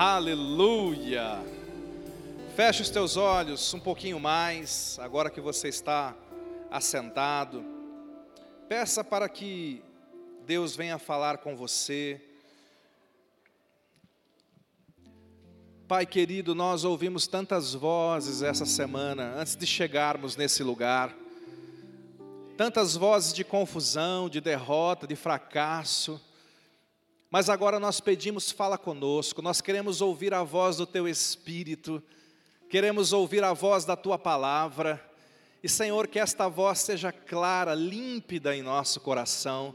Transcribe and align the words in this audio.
Aleluia. 0.00 1.44
Feche 2.54 2.82
os 2.82 2.88
teus 2.88 3.16
olhos 3.16 3.74
um 3.74 3.80
pouquinho 3.80 4.20
mais, 4.20 4.96
agora 5.02 5.28
que 5.28 5.40
você 5.40 5.66
está 5.66 6.14
assentado. 6.70 7.64
Peça 8.68 9.02
para 9.02 9.28
que 9.28 9.82
Deus 10.46 10.76
venha 10.76 11.00
falar 11.00 11.38
com 11.38 11.56
você. 11.56 12.24
Pai 15.88 16.06
querido, 16.06 16.54
nós 16.54 16.84
ouvimos 16.84 17.26
tantas 17.26 17.74
vozes 17.74 18.40
essa 18.40 18.64
semana, 18.64 19.34
antes 19.36 19.56
de 19.56 19.66
chegarmos 19.66 20.36
nesse 20.36 20.62
lugar. 20.62 21.12
Tantas 22.56 22.94
vozes 22.94 23.32
de 23.32 23.42
confusão, 23.42 24.28
de 24.28 24.40
derrota, 24.40 25.08
de 25.08 25.16
fracasso. 25.16 26.20
Mas 27.30 27.50
agora 27.50 27.78
nós 27.78 28.00
pedimos, 28.00 28.50
fala 28.50 28.78
conosco, 28.78 29.42
nós 29.42 29.60
queremos 29.60 30.00
ouvir 30.00 30.32
a 30.32 30.42
voz 30.42 30.78
do 30.78 30.86
Teu 30.86 31.06
Espírito, 31.06 32.02
queremos 32.70 33.12
ouvir 33.12 33.44
a 33.44 33.52
voz 33.52 33.84
da 33.84 33.94
Tua 33.94 34.18
palavra, 34.18 34.98
e 35.62 35.68
Senhor, 35.68 36.06
que 36.08 36.18
esta 36.18 36.48
voz 36.48 36.78
seja 36.78 37.12
clara, 37.12 37.74
límpida 37.74 38.56
em 38.56 38.62
nosso 38.62 38.98
coração, 39.00 39.74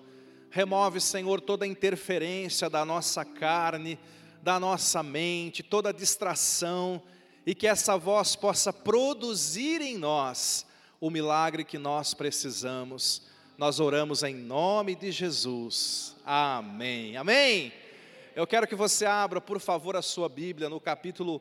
remove, 0.50 1.00
Senhor, 1.00 1.40
toda 1.40 1.68
interferência 1.68 2.68
da 2.72 2.84
nossa 2.84 3.24
carne, 3.24 4.00
da 4.42 4.60
nossa 4.60 5.04
mente, 5.04 5.62
toda 5.62 5.94
distração, 5.94 7.00
e 7.46 7.54
que 7.54 7.68
essa 7.68 7.96
voz 7.98 8.36
possa 8.36 8.74
produzir 8.74 9.80
em 9.80 9.96
nós 9.96 10.66
o 11.00 11.08
milagre 11.12 11.64
que 11.64 11.78
nós 11.78 12.16
precisamos. 12.16 13.22
Nós 13.56 13.80
oramos 13.80 14.24
em 14.24 14.34
nome 14.34 14.96
de 14.96 15.12
Jesus. 15.12 16.16
Amém. 16.26 17.16
Amém. 17.16 17.72
Eu 18.36 18.48
quero 18.48 18.66
que 18.66 18.74
você 18.74 19.06
abra, 19.06 19.40
por 19.40 19.60
favor, 19.60 19.96
a 19.96 20.02
sua 20.02 20.28
Bíblia 20.28 20.70
no 20.70 20.80
capítulo 20.80 21.40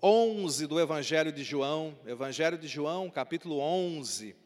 11 0.00 0.68
do 0.68 0.78
Evangelho 0.78 1.32
de 1.32 1.42
João. 1.42 1.98
Evangelho 2.06 2.56
de 2.56 2.68
João, 2.68 3.10
capítulo 3.10 3.58
11. 3.58 4.36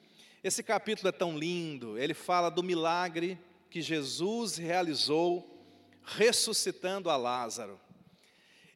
Esse 0.42 0.62
capítulo 0.62 1.10
é 1.10 1.12
tão 1.12 1.36
lindo. 1.36 1.98
Ele 1.98 2.14
fala 2.14 2.48
do 2.48 2.62
milagre 2.62 3.38
que 3.69 3.82
Jesus 3.82 4.56
realizou 4.56 5.62
ressuscitando 6.02 7.10
a 7.10 7.16
Lázaro. 7.16 7.78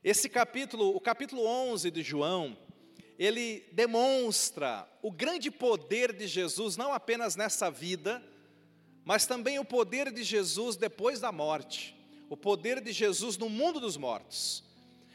Esse 0.05 0.29
capítulo, 0.29 0.95
o 0.95 1.01
capítulo 1.01 1.47
11 1.47 1.91
de 1.91 2.03
João, 2.03 2.59
ele 3.19 3.67
demonstra 3.73 4.89
o 5.03 5.11
grande 5.11 5.51
poder 5.51 6.13
de 6.13 6.29
Jesus, 6.29 6.77
não 6.77 6.93
apenas 6.93 7.35
nessa 7.35 7.69
vida, 7.69 8.23
mas 9.05 9.27
também 9.27 9.59
o 9.59 9.65
poder 9.65 10.13
de 10.13 10.23
Jesus 10.23 10.77
depois 10.77 11.19
da 11.19 11.33
morte, 11.33 11.97
o 12.31 12.37
poder 12.37 12.81
de 12.81 12.93
Jesus 12.93 13.37
no 13.37 13.49
mundo 13.49 13.81
dos 13.81 13.97
mortos. 13.97 14.63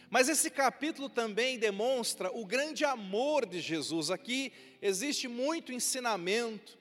Mas 0.10 0.28
esse 0.28 0.50
capítulo 0.50 1.08
também 1.08 1.58
demonstra 1.58 2.30
o 2.32 2.46
grande 2.46 2.84
amor 2.84 3.46
de 3.46 3.62
Jesus. 3.62 4.12
Aqui 4.12 4.52
existe 4.82 5.28
muito 5.28 5.72
ensinamento 5.72 6.78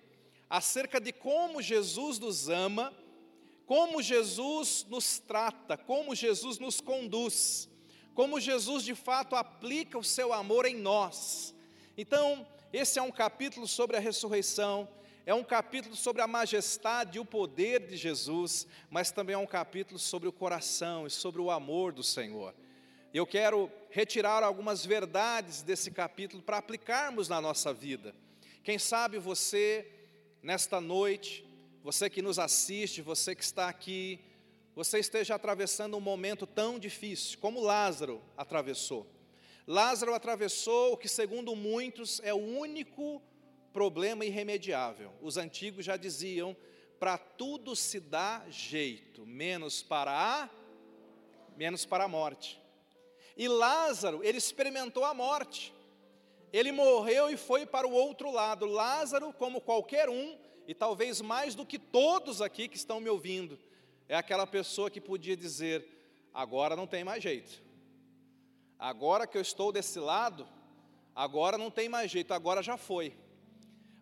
acerca 0.50 1.00
de 1.00 1.12
como 1.12 1.62
Jesus 1.62 2.18
nos 2.18 2.48
ama, 2.48 2.92
como 3.64 4.02
Jesus 4.02 4.84
nos 4.90 5.18
trata, 5.18 5.78
como 5.78 6.14
Jesus 6.14 6.58
nos 6.58 6.80
conduz 6.80 7.71
como 8.14 8.40
Jesus 8.40 8.84
de 8.84 8.94
fato 8.94 9.34
aplica 9.34 9.98
o 9.98 10.04
seu 10.04 10.32
amor 10.32 10.66
em 10.66 10.76
nós. 10.76 11.54
Então, 11.96 12.46
esse 12.72 12.98
é 12.98 13.02
um 13.02 13.10
capítulo 13.10 13.66
sobre 13.66 13.96
a 13.96 14.00
ressurreição, 14.00 14.88
é 15.24 15.32
um 15.34 15.44
capítulo 15.44 15.94
sobre 15.94 16.20
a 16.20 16.26
majestade 16.26 17.16
e 17.16 17.20
o 17.20 17.24
poder 17.24 17.86
de 17.86 17.96
Jesus, 17.96 18.66
mas 18.90 19.10
também 19.10 19.34
é 19.34 19.38
um 19.38 19.46
capítulo 19.46 19.98
sobre 19.98 20.28
o 20.28 20.32
coração 20.32 21.06
e 21.06 21.10
sobre 21.10 21.40
o 21.40 21.50
amor 21.50 21.92
do 21.92 22.02
Senhor. 22.02 22.54
Eu 23.14 23.26
quero 23.26 23.70
retirar 23.90 24.42
algumas 24.42 24.86
verdades 24.86 25.62
desse 25.62 25.90
capítulo 25.90 26.42
para 26.42 26.56
aplicarmos 26.56 27.28
na 27.28 27.40
nossa 27.40 27.72
vida. 27.72 28.14
Quem 28.64 28.78
sabe 28.78 29.18
você, 29.18 29.86
nesta 30.42 30.80
noite, 30.80 31.44
você 31.84 32.08
que 32.08 32.22
nos 32.22 32.38
assiste, 32.38 33.02
você 33.02 33.34
que 33.34 33.44
está 33.44 33.68
aqui, 33.68 34.18
você 34.74 34.98
esteja 34.98 35.34
atravessando 35.34 35.96
um 35.96 36.00
momento 36.00 36.46
tão 36.46 36.78
difícil, 36.78 37.38
como 37.38 37.60
Lázaro 37.60 38.22
atravessou. 38.36 39.06
Lázaro 39.66 40.14
atravessou 40.14 40.94
o 40.94 40.96
que, 40.96 41.08
segundo 41.08 41.54
muitos, 41.54 42.20
é 42.24 42.32
o 42.32 42.38
único 42.38 43.22
problema 43.72 44.24
irremediável. 44.24 45.12
Os 45.20 45.36
antigos 45.36 45.84
já 45.84 45.96
diziam: 45.96 46.56
para 46.98 47.18
tudo 47.18 47.76
se 47.76 48.00
dá 48.00 48.44
jeito, 48.48 49.26
menos 49.26 49.82
para 49.82 50.12
a 50.12 50.50
menos 51.56 51.84
para 51.84 52.04
a 52.04 52.08
morte. 52.08 52.60
E 53.36 53.48
Lázaro, 53.48 54.22
ele 54.22 54.38
experimentou 54.38 55.04
a 55.04 55.14
morte. 55.14 55.72
Ele 56.52 56.70
morreu 56.70 57.30
e 57.30 57.36
foi 57.36 57.64
para 57.64 57.86
o 57.86 57.92
outro 57.92 58.30
lado. 58.30 58.66
Lázaro, 58.66 59.32
como 59.32 59.60
qualquer 59.60 60.08
um, 60.08 60.36
e 60.66 60.74
talvez 60.74 61.20
mais 61.20 61.54
do 61.54 61.64
que 61.64 61.78
todos 61.78 62.42
aqui 62.42 62.68
que 62.68 62.76
estão 62.76 63.00
me 63.00 63.08
ouvindo, 63.08 63.58
é 64.08 64.16
aquela 64.16 64.46
pessoa 64.46 64.90
que 64.90 65.00
podia 65.00 65.36
dizer: 65.36 65.86
agora 66.32 66.76
não 66.76 66.86
tem 66.86 67.04
mais 67.04 67.22
jeito. 67.22 67.62
Agora 68.78 69.26
que 69.26 69.36
eu 69.36 69.42
estou 69.42 69.70
desse 69.70 69.98
lado, 70.00 70.48
agora 71.14 71.56
não 71.56 71.70
tem 71.70 71.88
mais 71.88 72.10
jeito, 72.10 72.34
agora 72.34 72.62
já 72.62 72.76
foi. 72.76 73.14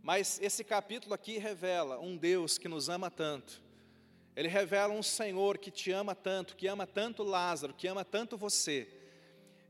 Mas 0.03 0.41
esse 0.41 0.65
capítulo 0.65 1.15
aqui 1.15 1.39
revela 1.39 1.99
um 2.01 2.17
Deus 2.17 2.57
que 2.57 2.69
nos 2.69 2.89
ama 2.89 3.11
tanto. 3.11 3.63
Ele 4.35 4.49
revela 4.49 4.95
um 4.95 5.03
Senhor 5.03 5.59
que 5.59 5.71
te 5.71 5.93
ama 5.93 6.15
tanto, 6.15 6.57
que 6.57 6.67
ama 6.67 6.87
tanto 6.87 7.23
Lázaro, 7.23 7.75
que 7.75 7.87
ama 7.87 8.05
tanto 8.05 8.39
você, 8.39 8.89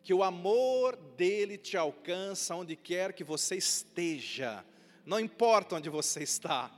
que 0.03 0.15
o 0.15 0.23
amor 0.23 0.97
dele 0.97 1.59
te 1.59 1.77
alcança 1.77 2.55
onde 2.55 2.77
quer 2.77 3.13
que 3.13 3.25
você 3.25 3.57
esteja, 3.57 4.65
não 5.05 5.19
importa 5.19 5.77
onde 5.77 5.89
você 5.89 6.23
está. 6.23 6.71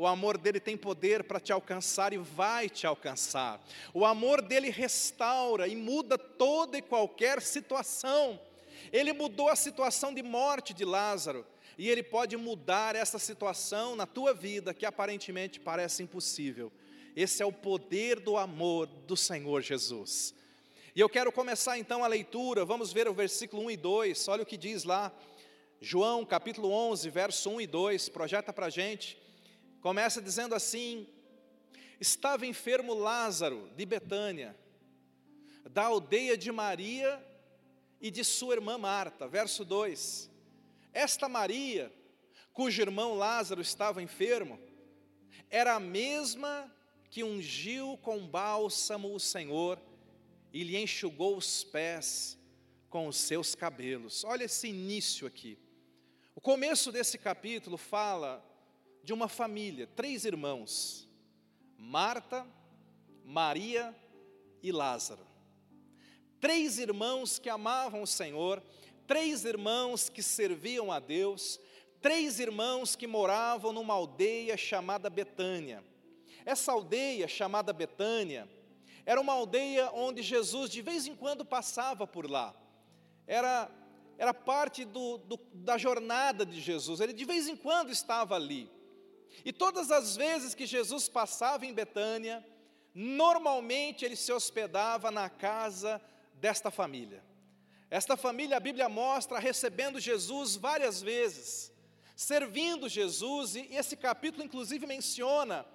O 0.00 0.06
amor 0.06 0.38
dele 0.38 0.58
tem 0.58 0.78
poder 0.78 1.24
para 1.24 1.38
te 1.38 1.52
alcançar 1.52 2.14
e 2.14 2.16
vai 2.16 2.70
te 2.70 2.86
alcançar. 2.86 3.62
O 3.92 4.06
amor 4.06 4.40
dele 4.40 4.70
restaura 4.70 5.68
e 5.68 5.76
muda 5.76 6.16
toda 6.16 6.78
e 6.78 6.80
qualquer 6.80 7.42
situação. 7.42 8.40
Ele 8.90 9.12
mudou 9.12 9.50
a 9.50 9.54
situação 9.54 10.14
de 10.14 10.22
morte 10.22 10.72
de 10.72 10.86
Lázaro 10.86 11.44
e 11.76 11.86
ele 11.86 12.02
pode 12.02 12.34
mudar 12.38 12.96
essa 12.96 13.18
situação 13.18 13.94
na 13.94 14.06
tua 14.06 14.32
vida 14.32 14.72
que 14.72 14.86
aparentemente 14.86 15.60
parece 15.60 16.02
impossível. 16.02 16.72
Esse 17.14 17.42
é 17.42 17.46
o 17.46 17.52
poder 17.52 18.20
do 18.20 18.38
amor 18.38 18.86
do 18.86 19.18
Senhor 19.18 19.60
Jesus. 19.60 20.34
E 20.96 21.00
eu 21.00 21.10
quero 21.10 21.30
começar 21.30 21.76
então 21.76 22.02
a 22.02 22.06
leitura, 22.06 22.64
vamos 22.64 22.90
ver 22.90 23.06
o 23.06 23.12
versículo 23.12 23.64
1 23.64 23.72
e 23.72 23.76
2, 23.76 24.28
olha 24.28 24.44
o 24.44 24.46
que 24.46 24.56
diz 24.56 24.82
lá, 24.82 25.12
João 25.78 26.24
capítulo 26.24 26.70
11, 26.70 27.10
verso 27.10 27.50
1 27.50 27.60
e 27.60 27.66
2, 27.66 28.08
projeta 28.08 28.50
para 28.50 28.64
a 28.64 28.70
gente. 28.70 29.19
Começa 29.80 30.20
dizendo 30.20 30.54
assim: 30.54 31.06
Estava 31.98 32.46
enfermo 32.46 32.92
Lázaro 32.92 33.70
de 33.74 33.86
Betânia, 33.86 34.54
da 35.70 35.84
aldeia 35.84 36.36
de 36.36 36.52
Maria 36.52 37.24
e 38.00 38.10
de 38.10 38.22
sua 38.22 38.54
irmã 38.54 38.76
Marta. 38.76 39.26
Verso 39.26 39.64
2: 39.64 40.30
Esta 40.92 41.28
Maria, 41.28 41.90
cujo 42.52 42.82
irmão 42.82 43.14
Lázaro 43.14 43.62
estava 43.62 44.02
enfermo, 44.02 44.60
era 45.48 45.74
a 45.76 45.80
mesma 45.80 46.70
que 47.08 47.24
ungiu 47.24 47.98
com 48.02 48.26
bálsamo 48.26 49.14
o 49.14 49.18
Senhor 49.18 49.80
e 50.52 50.62
lhe 50.62 50.76
enxugou 50.76 51.36
os 51.36 51.64
pés 51.64 52.38
com 52.90 53.08
os 53.08 53.16
seus 53.16 53.54
cabelos. 53.54 54.24
Olha 54.24 54.44
esse 54.44 54.68
início 54.68 55.26
aqui. 55.26 55.58
O 56.34 56.40
começo 56.40 56.92
desse 56.92 57.16
capítulo 57.16 57.76
fala 57.78 58.44
de 59.02 59.12
uma 59.12 59.28
família, 59.28 59.86
três 59.94 60.24
irmãos: 60.24 61.08
Marta, 61.76 62.46
Maria 63.24 63.94
e 64.62 64.72
Lázaro. 64.72 65.26
Três 66.40 66.78
irmãos 66.78 67.38
que 67.38 67.50
amavam 67.50 68.02
o 68.02 68.06
Senhor, 68.06 68.62
três 69.06 69.44
irmãos 69.44 70.08
que 70.08 70.22
serviam 70.22 70.90
a 70.90 70.98
Deus, 70.98 71.60
três 72.00 72.40
irmãos 72.40 72.96
que 72.96 73.06
moravam 73.06 73.72
numa 73.72 73.94
aldeia 73.94 74.56
chamada 74.56 75.10
Betânia. 75.10 75.84
Essa 76.44 76.72
aldeia 76.72 77.28
chamada 77.28 77.72
Betânia 77.72 78.48
era 79.04 79.20
uma 79.20 79.32
aldeia 79.32 79.90
onde 79.92 80.22
Jesus 80.22 80.70
de 80.70 80.80
vez 80.80 81.06
em 81.06 81.14
quando 81.14 81.44
passava 81.44 82.06
por 82.06 82.30
lá. 82.30 82.54
Era, 83.26 83.70
era 84.16 84.32
parte 84.32 84.84
do, 84.84 85.18
do, 85.18 85.38
da 85.52 85.76
jornada 85.76 86.44
de 86.46 86.60
Jesus, 86.60 87.00
ele 87.00 87.12
de 87.12 87.24
vez 87.24 87.48
em 87.48 87.56
quando 87.56 87.90
estava 87.90 88.34
ali. 88.34 88.70
E 89.44 89.52
todas 89.52 89.90
as 89.90 90.16
vezes 90.16 90.54
que 90.54 90.66
Jesus 90.66 91.08
passava 91.08 91.64
em 91.66 91.72
Betânia, 91.72 92.44
normalmente 92.94 94.04
ele 94.04 94.16
se 94.16 94.32
hospedava 94.32 95.10
na 95.10 95.28
casa 95.28 96.00
desta 96.34 96.70
família. 96.70 97.22
Esta 97.90 98.16
família, 98.16 98.56
a 98.56 98.60
Bíblia 98.60 98.88
mostra, 98.88 99.38
recebendo 99.38 99.98
Jesus 99.98 100.56
várias 100.56 101.02
vezes, 101.02 101.72
servindo 102.14 102.88
Jesus, 102.88 103.56
e 103.56 103.66
esse 103.74 103.96
capítulo 103.96 104.44
inclusive 104.44 104.86
menciona 104.86 105.66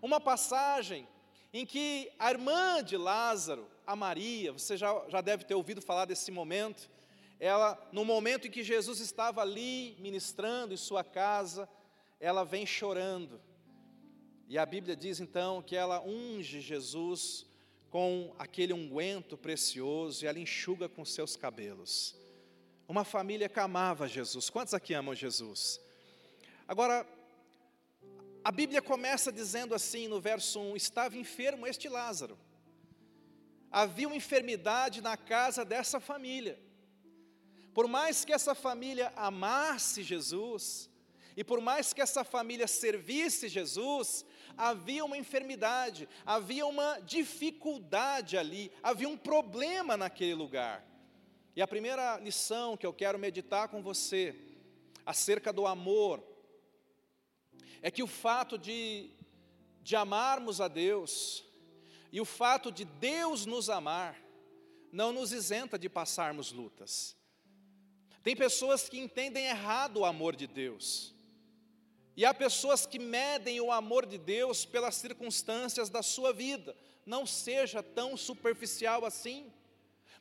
uma 0.00 0.20
passagem 0.20 1.08
em 1.52 1.64
que 1.64 2.10
a 2.18 2.30
irmã 2.30 2.82
de 2.82 2.96
Lázaro, 2.96 3.68
a 3.86 3.96
Maria, 3.96 4.52
você 4.52 4.76
já, 4.76 5.04
já 5.08 5.20
deve 5.20 5.44
ter 5.44 5.54
ouvido 5.54 5.80
falar 5.80 6.04
desse 6.04 6.30
momento. 6.30 6.90
Ela, 7.38 7.78
no 7.92 8.04
momento 8.04 8.46
em 8.46 8.50
que 8.50 8.62
Jesus 8.62 9.00
estava 9.00 9.40
ali 9.40 9.96
ministrando 9.98 10.74
em 10.74 10.76
sua 10.76 11.04
casa, 11.04 11.68
ela 12.24 12.42
vem 12.42 12.64
chorando. 12.64 13.38
E 14.48 14.56
a 14.56 14.64
Bíblia 14.64 14.96
diz 14.96 15.20
então 15.20 15.60
que 15.60 15.76
ela 15.76 16.00
unge 16.00 16.58
Jesus 16.58 17.44
com 17.90 18.34
aquele 18.38 18.72
unguento 18.72 19.36
precioso 19.36 20.24
e 20.24 20.26
ela 20.26 20.38
enxuga 20.38 20.88
com 20.88 21.04
seus 21.04 21.36
cabelos. 21.36 22.16
Uma 22.88 23.04
família 23.04 23.46
que 23.46 23.60
amava 23.60 24.08
Jesus. 24.08 24.48
Quantos 24.48 24.72
aqui 24.72 24.94
amam 24.94 25.14
Jesus? 25.14 25.78
Agora, 26.66 27.06
a 28.42 28.50
Bíblia 28.50 28.80
começa 28.80 29.30
dizendo 29.30 29.74
assim 29.74 30.08
no 30.08 30.18
verso 30.18 30.58
1: 30.60 30.76
Estava 30.76 31.18
enfermo 31.18 31.66
este 31.66 31.90
Lázaro. 31.90 32.38
Havia 33.70 34.08
uma 34.08 34.16
enfermidade 34.16 35.02
na 35.02 35.14
casa 35.14 35.62
dessa 35.62 36.00
família. 36.00 36.58
Por 37.74 37.86
mais 37.86 38.24
que 38.24 38.32
essa 38.32 38.54
família 38.54 39.12
amasse 39.14 40.02
Jesus, 40.02 40.88
e 41.36 41.42
por 41.42 41.60
mais 41.60 41.92
que 41.92 42.00
essa 42.00 42.22
família 42.22 42.66
servisse 42.68 43.48
Jesus, 43.48 44.24
havia 44.56 45.04
uma 45.04 45.16
enfermidade, 45.16 46.08
havia 46.24 46.64
uma 46.66 47.00
dificuldade 47.00 48.36
ali, 48.36 48.70
havia 48.82 49.08
um 49.08 49.16
problema 49.16 49.96
naquele 49.96 50.34
lugar. 50.34 50.84
E 51.56 51.62
a 51.62 51.66
primeira 51.66 52.18
lição 52.18 52.76
que 52.76 52.86
eu 52.86 52.92
quero 52.92 53.18
meditar 53.18 53.68
com 53.68 53.82
você, 53.82 54.34
acerca 55.04 55.52
do 55.52 55.66
amor, 55.66 56.22
é 57.82 57.90
que 57.90 58.02
o 58.02 58.06
fato 58.06 58.56
de, 58.56 59.10
de 59.82 59.94
amarmos 59.96 60.60
a 60.60 60.68
Deus, 60.68 61.44
e 62.10 62.20
o 62.20 62.24
fato 62.24 62.70
de 62.70 62.84
Deus 62.84 63.44
nos 63.44 63.68
amar, 63.68 64.20
não 64.92 65.12
nos 65.12 65.32
isenta 65.32 65.76
de 65.76 65.88
passarmos 65.88 66.52
lutas. 66.52 67.16
Tem 68.22 68.34
pessoas 68.34 68.88
que 68.88 68.98
entendem 68.98 69.46
errado 69.46 69.98
o 69.98 70.04
amor 70.04 70.34
de 70.34 70.46
Deus. 70.46 71.13
E 72.16 72.24
há 72.24 72.32
pessoas 72.32 72.86
que 72.86 72.98
medem 72.98 73.60
o 73.60 73.72
amor 73.72 74.06
de 74.06 74.18
Deus 74.18 74.64
pelas 74.64 74.94
circunstâncias 74.94 75.90
da 75.90 76.02
sua 76.02 76.32
vida. 76.32 76.76
Não 77.04 77.26
seja 77.26 77.82
tão 77.82 78.16
superficial 78.16 79.04
assim. 79.04 79.52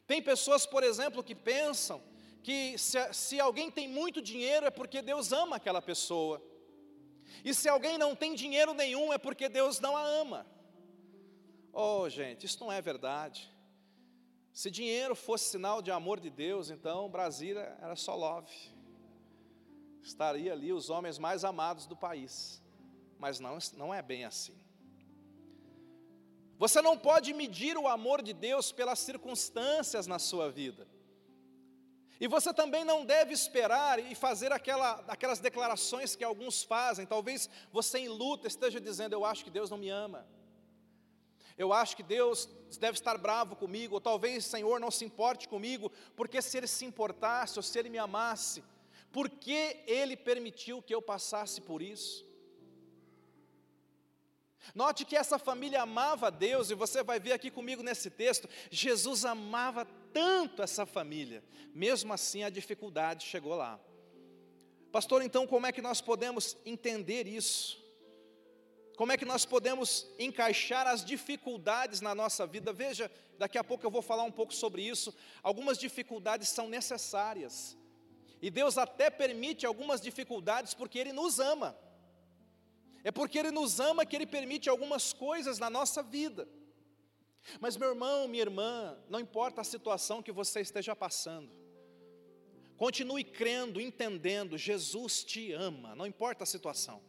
Tem 0.08 0.22
pessoas, 0.22 0.66
por 0.66 0.84
exemplo, 0.84 1.24
que 1.24 1.36
pensam 1.36 2.02
que 2.42 2.78
se, 2.78 2.98
se 3.14 3.40
alguém 3.40 3.70
tem 3.70 3.88
muito 3.88 4.22
dinheiro 4.22 4.66
é 4.66 4.72
porque 4.72 5.02
Deus 5.02 5.32
ama 5.32 5.58
aquela 5.58 5.82
pessoa. 5.82 6.42
E 7.46 7.54
se 7.54 7.70
alguém 7.70 7.98
não 7.98 8.16
tem 8.16 8.34
dinheiro 8.34 8.74
nenhum 8.74 9.14
é 9.14 9.18
porque 9.18 9.48
Deus 9.48 9.80
não 9.80 9.96
a 9.96 10.04
ama. 10.04 10.46
Oh, 11.72 12.10
gente, 12.10 12.46
isso 12.46 12.60
não 12.60 12.72
é 12.72 12.82
verdade. 12.82 13.52
Se 14.52 14.70
dinheiro 14.70 15.16
fosse 15.16 15.50
sinal 15.50 15.82
de 15.82 15.92
amor 15.92 16.20
de 16.20 16.30
Deus, 16.30 16.70
então 16.70 17.10
Brasília 17.10 17.78
era 17.82 17.96
só 17.96 18.16
love 18.16 18.73
estaria 20.04 20.52
ali 20.52 20.74
os 20.74 20.90
homens 20.90 21.18
mais 21.18 21.44
amados 21.44 21.86
do 21.88 21.96
país. 21.96 22.62
Mas 23.18 23.40
não, 23.40 23.58
não 23.78 23.94
é 23.94 24.02
bem 24.02 24.26
assim. 24.26 24.56
Você 26.58 26.82
não 26.82 26.98
pode 26.98 27.34
medir 27.34 27.78
o 27.78 27.88
amor 27.88 28.22
de 28.22 28.34
Deus 28.34 28.72
pelas 28.72 29.00
circunstâncias 29.00 30.08
na 30.08 30.20
sua 30.20 30.50
vida. 30.50 30.88
E 32.20 32.28
você 32.28 32.54
também 32.54 32.86
não 32.86 33.06
deve 33.06 33.34
esperar 33.34 34.00
e 34.00 34.16
fazer 34.16 34.52
aquela, 34.52 35.04
aquelas 35.08 35.40
declarações 35.40 36.16
que 36.16 36.24
alguns 36.24 36.64
fazem. 36.64 37.06
Talvez 37.06 37.50
você 37.72 38.00
em 38.00 38.08
luta 38.08 38.48
esteja 38.48 38.80
dizendo: 38.80 39.14
Eu 39.14 39.26
acho 39.26 39.44
que 39.44 39.50
Deus 39.50 39.70
não 39.70 39.78
me 39.78 39.90
ama. 39.90 40.26
Eu 41.58 41.74
acho 41.74 41.96
que 41.96 42.04
Deus 42.04 42.50
deve 42.80 42.98
estar 42.98 43.18
bravo 43.18 43.56
comigo. 43.56 43.96
Ou 43.96 44.02
talvez 44.02 44.46
o 44.46 44.50
Senhor 44.50 44.80
não 44.80 44.92
se 44.92 45.04
importe 45.04 45.50
comigo, 45.50 45.92
porque 46.16 46.42
se 46.42 46.58
Ele 46.58 46.68
se 46.68 46.86
importasse 46.86 47.60
ou 47.60 47.64
se 47.64 47.78
Ele 47.78 47.90
me 47.90 47.98
amasse, 47.98 48.64
por 49.14 49.30
que 49.30 49.78
ele 49.86 50.18
permitiu 50.18 50.82
que 50.82 50.94
eu 50.94 51.02
passasse 51.02 51.62
por 51.62 51.84
isso? 51.84 52.26
Note 54.74 55.06
que 55.06 55.16
essa 55.16 55.38
família 55.38 55.84
amava 55.84 56.32
Deus, 56.32 56.72
e 56.72 56.74
você 56.74 57.04
vai 57.04 57.20
ver 57.20 57.34
aqui 57.34 57.52
comigo 57.52 57.84
nesse 57.84 58.10
texto, 58.10 58.50
Jesus 58.72 59.24
amava 59.24 59.86
tanto 60.12 60.64
essa 60.64 60.86
família, 60.86 61.44
mesmo 61.76 62.12
assim 62.12 62.44
a 62.44 62.50
dificuldade 62.50 63.26
chegou 63.26 63.56
lá. 63.56 63.80
Pastor, 64.92 65.22
então 65.22 65.46
como 65.46 65.68
é 65.68 65.72
que 65.72 65.82
nós 65.82 66.02
podemos 66.02 66.58
entender 66.66 67.28
isso? 67.28 67.84
Como 68.96 69.12
é 69.12 69.18
que 69.18 69.26
nós 69.26 69.46
podemos 69.46 70.08
encaixar 70.18 70.88
as 70.88 71.06
dificuldades 71.06 72.02
na 72.02 72.16
nossa 72.16 72.48
vida? 72.48 72.74
Veja, 72.74 73.12
daqui 73.38 73.60
a 73.60 73.64
pouco 73.64 73.86
eu 73.86 73.92
vou 73.92 74.02
falar 74.02 74.24
um 74.24 74.32
pouco 74.32 74.54
sobre 74.54 74.82
isso. 74.82 75.14
Algumas 75.42 75.78
dificuldades 75.78 76.50
são 76.50 76.68
necessárias. 76.68 77.76
E 78.44 78.50
Deus 78.52 78.78
até 78.78 79.10
permite 79.10 79.66
algumas 79.66 80.02
dificuldades 80.02 80.74
porque 80.74 81.00
Ele 81.00 81.14
nos 81.14 81.40
ama. 81.40 81.74
É 83.02 83.10
porque 83.10 83.40
Ele 83.40 83.52
nos 83.52 83.80
ama 83.80 84.06
que 84.06 84.18
Ele 84.18 84.26
permite 84.26 84.68
algumas 84.68 85.14
coisas 85.14 85.60
na 85.60 85.70
nossa 85.70 86.04
vida. 86.04 86.46
Mas, 87.62 87.78
meu 87.78 87.92
irmão, 87.92 88.28
minha 88.28 88.44
irmã, 88.44 88.98
não 89.08 89.18
importa 89.18 89.62
a 89.62 89.64
situação 89.64 90.22
que 90.22 90.30
você 90.30 90.60
esteja 90.60 90.94
passando, 90.94 91.56
continue 92.76 93.24
crendo, 93.24 93.80
entendendo, 93.80 94.58
Jesus 94.58 95.24
te 95.24 95.54
ama, 95.54 95.96
não 95.96 96.06
importa 96.06 96.44
a 96.44 96.46
situação. 96.46 97.02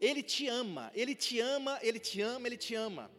Ele 0.00 0.22
te 0.22 0.46
ama, 0.46 0.92
Ele 0.94 1.16
te 1.16 1.40
ama, 1.40 1.76
Ele 1.82 1.98
te 1.98 2.20
ama, 2.20 2.46
Ele 2.46 2.56
te 2.56 2.76
ama. 2.76 3.10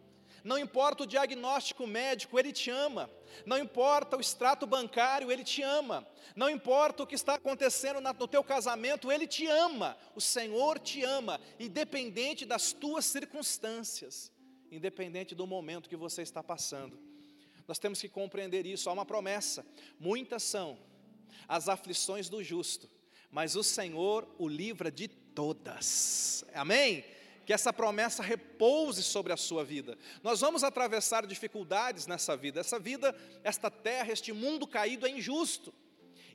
Não 0.42 0.58
importa 0.58 1.04
o 1.04 1.06
diagnóstico 1.06 1.86
médico, 1.86 2.38
Ele 2.38 2.52
te 2.52 2.70
ama. 2.70 3.10
Não 3.44 3.58
importa 3.58 4.16
o 4.16 4.20
extrato 4.20 4.66
bancário, 4.66 5.30
Ele 5.30 5.44
te 5.44 5.62
ama. 5.62 6.06
Não 6.34 6.48
importa 6.48 7.02
o 7.02 7.06
que 7.06 7.14
está 7.14 7.34
acontecendo 7.34 8.00
no 8.00 8.28
teu 8.28 8.42
casamento, 8.42 9.10
Ele 9.10 9.26
te 9.26 9.46
ama. 9.46 9.96
O 10.14 10.20
Senhor 10.20 10.78
te 10.78 11.02
ama, 11.02 11.40
independente 11.58 12.44
das 12.44 12.72
tuas 12.72 13.04
circunstâncias, 13.04 14.32
independente 14.70 15.34
do 15.34 15.46
momento 15.46 15.88
que 15.88 15.96
você 15.96 16.22
está 16.22 16.42
passando. 16.42 16.98
Nós 17.66 17.78
temos 17.78 18.00
que 18.00 18.08
compreender 18.08 18.66
isso. 18.66 18.88
Há 18.88 18.92
uma 18.92 19.06
promessa: 19.06 19.64
muitas 19.98 20.42
são 20.42 20.78
as 21.46 21.68
aflições 21.68 22.28
do 22.28 22.42
justo, 22.42 22.88
mas 23.30 23.56
o 23.56 23.62
Senhor 23.62 24.28
o 24.38 24.48
livra 24.48 24.90
de 24.90 25.08
todas. 25.08 26.44
Amém? 26.54 27.04
Que 27.50 27.54
essa 27.54 27.72
promessa 27.72 28.22
repouse 28.22 29.02
sobre 29.02 29.32
a 29.32 29.36
sua 29.36 29.64
vida. 29.64 29.98
Nós 30.22 30.40
vamos 30.40 30.62
atravessar 30.62 31.26
dificuldades 31.26 32.06
nessa 32.06 32.36
vida. 32.36 32.60
Essa 32.60 32.78
vida, 32.78 33.12
esta 33.42 33.68
terra, 33.68 34.12
este 34.12 34.32
mundo 34.32 34.68
caído 34.68 35.04
é 35.04 35.10
injusto. 35.10 35.74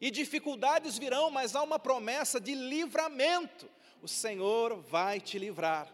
E 0.01 0.11
dificuldades 0.11 0.97
virão, 0.97 1.31
mas 1.31 1.55
há 1.55 1.63
uma 1.63 1.79
promessa 1.79 2.37
de 2.37 2.53
livramento. 2.53 3.65
O 4.01 4.09
Senhor 4.09 4.75
vai 4.81 5.21
te 5.21 5.39
livrar 5.39 5.89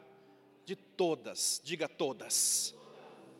de 0.65 0.75
todas, 0.75 1.61
diga 1.63 1.87
todas. 1.87 2.73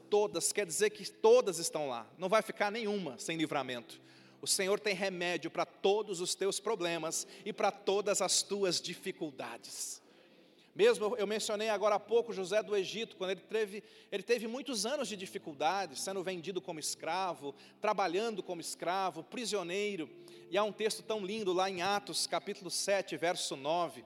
Todas, 0.07 0.51
quer 0.51 0.67
dizer 0.67 0.91
que 0.91 1.09
todas 1.09 1.57
estão 1.57 1.89
lá, 1.89 2.07
não 2.15 2.29
vai 2.29 2.43
ficar 2.43 2.71
nenhuma 2.71 3.17
sem 3.17 3.37
livramento. 3.37 3.99
O 4.39 4.45
Senhor 4.45 4.79
tem 4.79 4.93
remédio 4.93 5.49
para 5.49 5.65
todos 5.65 6.21
os 6.21 6.35
teus 6.35 6.59
problemas 6.59 7.25
e 7.43 7.51
para 7.51 7.71
todas 7.71 8.21
as 8.21 8.43
tuas 8.43 8.79
dificuldades. 8.79 10.00
Mesmo 10.73 11.17
eu 11.17 11.27
mencionei 11.27 11.69
agora 11.69 11.95
há 11.95 11.99
pouco 11.99 12.31
José 12.31 12.63
do 12.63 12.75
Egito, 12.75 13.17
quando 13.17 13.31
ele 13.31 13.41
teve, 13.41 13.83
ele 14.09 14.23
teve 14.23 14.47
muitos 14.47 14.85
anos 14.85 15.07
de 15.07 15.17
dificuldades, 15.17 15.99
sendo 15.99 16.23
vendido 16.23 16.61
como 16.61 16.79
escravo, 16.79 17.53
trabalhando 17.81 18.41
como 18.41 18.61
escravo, 18.61 19.23
prisioneiro. 19.23 20.09
E 20.49 20.57
há 20.57 20.63
um 20.63 20.71
texto 20.71 21.03
tão 21.03 21.25
lindo 21.25 21.51
lá 21.51 21.69
em 21.69 21.81
Atos, 21.81 22.25
capítulo 22.25 22.71
7, 22.71 23.17
verso 23.17 23.57
9, 23.57 24.05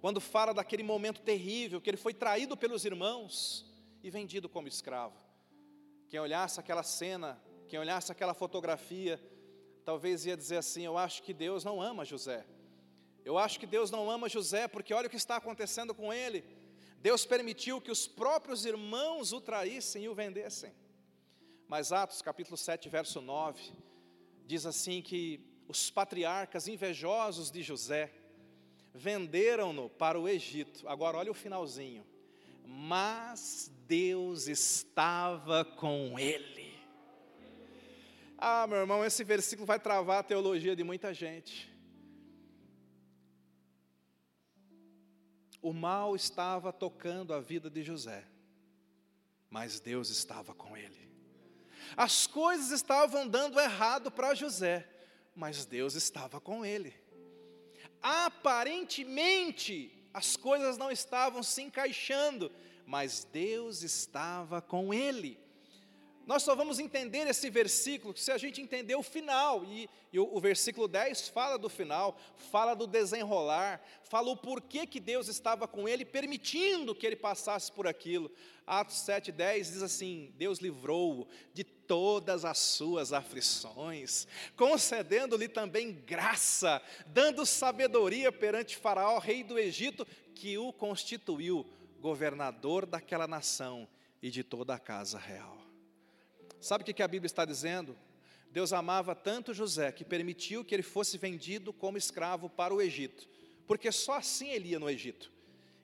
quando 0.00 0.20
fala 0.20 0.54
daquele 0.54 0.82
momento 0.82 1.20
terrível 1.20 1.80
que 1.80 1.90
ele 1.90 1.96
foi 1.98 2.14
traído 2.14 2.56
pelos 2.56 2.84
irmãos 2.86 3.66
e 4.02 4.08
vendido 4.08 4.48
como 4.48 4.68
escravo. 4.68 5.16
Quem 6.08 6.18
olhasse 6.18 6.58
aquela 6.60 6.82
cena, 6.82 7.38
quem 7.68 7.78
olhasse 7.78 8.10
aquela 8.10 8.32
fotografia, 8.32 9.20
talvez 9.84 10.24
ia 10.24 10.36
dizer 10.36 10.56
assim: 10.58 10.82
Eu 10.82 10.96
acho 10.96 11.22
que 11.22 11.34
Deus 11.34 11.64
não 11.64 11.82
ama 11.82 12.04
José. 12.04 12.46
Eu 13.26 13.36
acho 13.36 13.58
que 13.58 13.66
Deus 13.66 13.90
não 13.90 14.08
ama 14.08 14.28
José, 14.28 14.68
porque 14.68 14.94
olha 14.94 15.08
o 15.08 15.10
que 15.10 15.16
está 15.16 15.34
acontecendo 15.34 15.92
com 15.92 16.12
ele. 16.12 16.44
Deus 17.00 17.26
permitiu 17.26 17.80
que 17.80 17.90
os 17.90 18.06
próprios 18.06 18.64
irmãos 18.64 19.32
o 19.32 19.40
traíssem 19.40 20.04
e 20.04 20.08
o 20.08 20.14
vendessem. 20.14 20.72
Mas 21.66 21.90
Atos 21.90 22.22
capítulo 22.22 22.56
7, 22.56 22.88
verso 22.88 23.20
9, 23.20 23.72
diz 24.46 24.64
assim 24.64 25.02
que 25.02 25.44
os 25.66 25.90
patriarcas 25.90 26.68
invejosos 26.68 27.50
de 27.50 27.64
José 27.64 28.12
venderam-no 28.94 29.90
para 29.90 30.20
o 30.20 30.28
Egito. 30.28 30.88
Agora 30.88 31.18
olha 31.18 31.32
o 31.32 31.34
finalzinho. 31.34 32.06
Mas 32.64 33.68
Deus 33.88 34.46
estava 34.46 35.64
com 35.64 36.16
ele. 36.16 36.78
Ah, 38.38 38.68
meu 38.68 38.78
irmão, 38.78 39.04
esse 39.04 39.24
versículo 39.24 39.66
vai 39.66 39.80
travar 39.80 40.20
a 40.20 40.22
teologia 40.22 40.76
de 40.76 40.84
muita 40.84 41.12
gente. 41.12 41.74
O 45.66 45.72
mal 45.72 46.14
estava 46.14 46.72
tocando 46.72 47.34
a 47.34 47.40
vida 47.40 47.68
de 47.68 47.82
José, 47.82 48.24
mas 49.50 49.80
Deus 49.80 50.10
estava 50.10 50.54
com 50.54 50.76
ele. 50.76 51.10
As 51.96 52.24
coisas 52.24 52.70
estavam 52.70 53.26
dando 53.26 53.58
errado 53.58 54.08
para 54.08 54.32
José, 54.32 54.88
mas 55.34 55.66
Deus 55.66 55.96
estava 55.96 56.40
com 56.40 56.64
ele. 56.64 56.94
Aparentemente, 58.00 60.08
as 60.14 60.36
coisas 60.36 60.78
não 60.78 60.88
estavam 60.88 61.42
se 61.42 61.62
encaixando, 61.62 62.48
mas 62.86 63.24
Deus 63.24 63.82
estava 63.82 64.62
com 64.62 64.94
ele. 64.94 65.36
Nós 66.26 66.42
só 66.42 66.56
vamos 66.56 66.80
entender 66.80 67.28
esse 67.28 67.48
versículo 67.48 68.16
se 68.16 68.32
a 68.32 68.36
gente 68.36 68.60
entender 68.60 68.96
o 68.96 69.02
final, 69.02 69.64
e, 69.64 69.88
e 70.12 70.18
o, 70.18 70.28
o, 70.34 70.40
versículo 70.40 70.88
10 70.88 71.28
fala 71.28 71.56
do 71.56 71.68
final, 71.68 72.18
fala 72.50 72.74
do 72.74 72.84
desenrolar, 72.84 73.80
fala 74.02 74.30
o 74.30 74.36
porquê 74.36 74.88
que 74.88 74.98
Deus 74.98 75.28
estava 75.28 75.68
com 75.68 75.88
ele, 75.88 76.04
permitindo 76.04 76.96
que 76.96 77.06
ele 77.06 77.14
passasse 77.14 77.70
por 77.70 77.86
aquilo. 77.86 78.28
Atos 78.66 78.96
7, 78.96 79.30
10 79.30 79.68
diz 79.68 79.82
assim: 79.82 80.34
Deus 80.36 80.58
livrou-o 80.58 81.28
de 81.54 81.62
todas 81.62 82.44
as 82.44 82.58
suas 82.58 83.12
aflições, 83.12 84.26
concedendo-lhe 84.56 85.46
também 85.46 85.92
graça, 85.92 86.82
dando 87.06 87.46
sabedoria 87.46 88.32
perante 88.32 88.76
Faraó, 88.76 89.20
rei 89.20 89.44
do 89.44 89.56
Egito, 89.56 90.04
que 90.34 90.58
o 90.58 90.72
constituiu 90.72 91.64
governador 92.00 92.84
daquela 92.84 93.28
nação 93.28 93.86
e 94.20 94.28
de 94.28 94.42
toda 94.42 94.74
a 94.74 94.78
casa 94.78 95.18
real. 95.18 95.55
Sabe 96.60 96.82
o 96.82 96.94
que 96.94 97.02
a 97.02 97.08
Bíblia 97.08 97.26
está 97.26 97.44
dizendo? 97.44 97.96
Deus 98.50 98.72
amava 98.72 99.14
tanto 99.14 99.52
José 99.52 99.92
que 99.92 100.04
permitiu 100.04 100.64
que 100.64 100.74
ele 100.74 100.82
fosse 100.82 101.18
vendido 101.18 101.72
como 101.72 101.98
escravo 101.98 102.48
para 102.48 102.74
o 102.74 102.80
Egito, 102.80 103.28
porque 103.66 103.92
só 103.92 104.14
assim 104.14 104.48
ele 104.48 104.70
ia 104.70 104.78
no 104.78 104.88
Egito. 104.88 105.30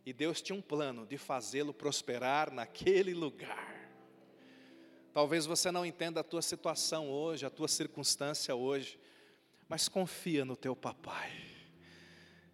E 0.05 0.13
Deus 0.13 0.41
tinha 0.41 0.57
um 0.57 0.63
plano 0.63 1.07
de 1.07 1.19
fazê-lo 1.19 1.73
prosperar 1.73 2.53
naquele 2.53 3.15
lugar. 3.15 3.91
Talvez 5.13 5.45
você 5.45 5.71
não 5.71 5.85
entenda 5.85 6.21
a 6.21 6.25
tua 6.25 6.43
situação 6.43 7.11
hoje, 7.11 7.45
a 7.45 7.51
tua 7.51 7.69
circunstância 7.69 8.55
hoje, 8.55 8.99
mas 9.69 9.89
confia 9.89 10.45
no 10.45 10.57
teu 10.57 10.75
papai. 10.75 11.31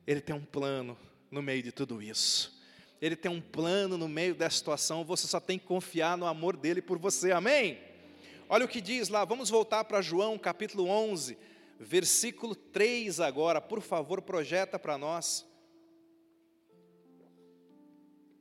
Ele 0.06 0.20
tem 0.20 0.34
um 0.34 0.44
plano 0.44 0.98
no 1.30 1.40
meio 1.40 1.62
de 1.62 1.70
tudo 1.70 2.02
isso. 2.02 2.60
Ele 3.00 3.14
tem 3.14 3.30
um 3.30 3.40
plano 3.40 3.96
no 3.96 4.08
meio 4.08 4.34
dessa 4.34 4.56
situação, 4.56 5.04
você 5.04 5.28
só 5.28 5.38
tem 5.38 5.58
que 5.58 5.66
confiar 5.66 6.18
no 6.18 6.26
amor 6.26 6.56
dele 6.56 6.82
por 6.82 6.98
você. 6.98 7.30
Amém? 7.30 7.87
Olha 8.50 8.64
o 8.64 8.68
que 8.68 8.80
diz 8.80 9.10
lá, 9.10 9.26
vamos 9.26 9.50
voltar 9.50 9.84
para 9.84 10.00
João 10.00 10.38
capítulo 10.38 10.88
11, 10.88 11.36
versículo 11.78 12.54
3 12.54 13.20
agora, 13.20 13.60
por 13.60 13.82
favor, 13.82 14.22
projeta 14.22 14.78
para 14.78 14.96
nós. 14.96 15.46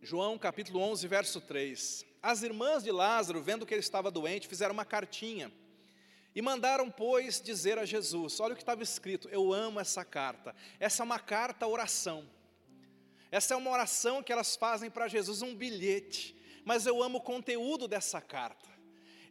João 0.01 0.37
capítulo 0.37 0.79
11, 0.79 1.05
verso 1.09 1.41
3. 1.41 2.05
As 2.23 2.41
irmãs 2.41 2.85
de 2.85 2.91
Lázaro, 2.91 3.41
vendo 3.41 3.65
que 3.65 3.73
ele 3.73 3.81
estava 3.81 4.09
doente, 4.09 4.47
fizeram 4.47 4.73
uma 4.73 4.85
cartinha 4.85 5.51
e 6.33 6.41
mandaram, 6.41 6.89
pois, 6.89 7.41
dizer 7.41 7.77
a 7.77 7.83
Jesus: 7.83 8.39
Olha 8.39 8.53
o 8.53 8.55
que 8.55 8.61
estava 8.61 8.81
escrito, 8.81 9.27
eu 9.27 9.51
amo 9.51 9.77
essa 9.77 10.05
carta. 10.05 10.55
Essa 10.79 11.03
é 11.03 11.05
uma 11.05 11.19
carta 11.19 11.67
oração. 11.67 12.25
Essa 13.29 13.55
é 13.55 13.57
uma 13.57 13.71
oração 13.71 14.23
que 14.23 14.31
elas 14.31 14.55
fazem 14.55 14.89
para 14.89 15.09
Jesus, 15.09 15.41
um 15.41 15.53
bilhete. 15.53 16.33
Mas 16.63 16.85
eu 16.85 17.03
amo 17.03 17.17
o 17.17 17.21
conteúdo 17.21 17.89
dessa 17.89 18.21
carta. 18.21 18.76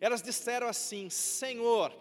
Elas 0.01 0.23
disseram 0.23 0.69
assim: 0.69 1.09
Senhor, 1.11 1.93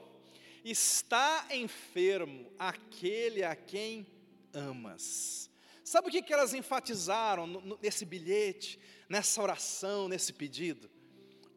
está 0.64 1.48
enfermo 1.52 2.52
aquele 2.58 3.44
a 3.44 3.56
quem 3.56 4.08
amas. 4.54 5.50
Sabe 5.84 6.08
o 6.08 6.12
que, 6.12 6.22
que 6.22 6.34
elas 6.34 6.54
enfatizaram 6.54 7.78
nesse 7.82 8.06
bilhete, 8.06 8.80
nessa 9.08 9.42
oração, 9.42 10.08
nesse 10.08 10.34
pedido? 10.34 10.90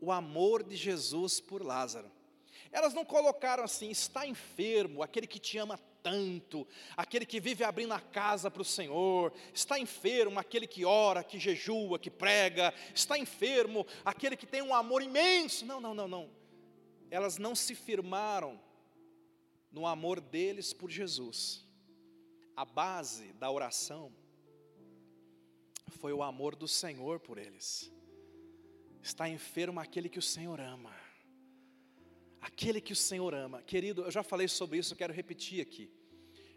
O 0.00 0.12
amor 0.12 0.62
de 0.62 0.76
Jesus 0.76 1.40
por 1.40 1.64
Lázaro. 1.64 2.10
Elas 2.70 2.92
não 2.92 3.04
colocaram 3.04 3.64
assim, 3.64 3.90
está 3.90 4.26
enfermo, 4.26 5.02
aquele 5.02 5.26
que 5.26 5.38
te 5.38 5.56
ama 5.56 5.78
tanto, 6.02 6.66
aquele 6.96 7.26
que 7.26 7.40
vive 7.40 7.64
abrindo 7.64 7.92
a 7.92 8.00
casa 8.00 8.50
para 8.50 8.62
o 8.62 8.64
Senhor, 8.64 9.32
está 9.52 9.78
enfermo, 9.78 10.38
aquele 10.38 10.66
que 10.66 10.84
ora, 10.84 11.24
que 11.24 11.38
jejua, 11.38 11.98
que 11.98 12.10
prega, 12.10 12.72
está 12.94 13.18
enfermo, 13.18 13.86
aquele 14.04 14.36
que 14.36 14.46
tem 14.46 14.62
um 14.62 14.74
amor 14.74 15.02
imenso. 15.02 15.64
Não, 15.66 15.80
não, 15.80 15.94
não, 15.94 16.08
não. 16.08 16.30
Elas 17.10 17.38
não 17.38 17.54
se 17.54 17.74
firmaram 17.74 18.60
no 19.70 19.86
amor 19.86 20.20
deles 20.20 20.72
por 20.72 20.90
Jesus. 20.90 21.66
A 22.56 22.64
base 22.64 23.32
da 23.34 23.50
oração 23.50 24.12
foi 25.88 26.12
o 26.12 26.22
amor 26.22 26.54
do 26.54 26.68
Senhor 26.68 27.20
por 27.20 27.38
eles. 27.38 27.90
Está 29.02 29.28
enfermo 29.28 29.80
aquele 29.80 30.08
que 30.08 30.18
o 30.18 30.22
Senhor 30.22 30.60
ama. 30.60 31.07
Aquele 32.40 32.80
que 32.80 32.92
o 32.92 32.96
Senhor 32.96 33.34
ama. 33.34 33.62
Querido, 33.62 34.02
eu 34.02 34.10
já 34.10 34.22
falei 34.22 34.48
sobre 34.48 34.78
isso, 34.78 34.92
eu 34.92 34.96
quero 34.96 35.12
repetir 35.12 35.60
aqui. 35.60 35.90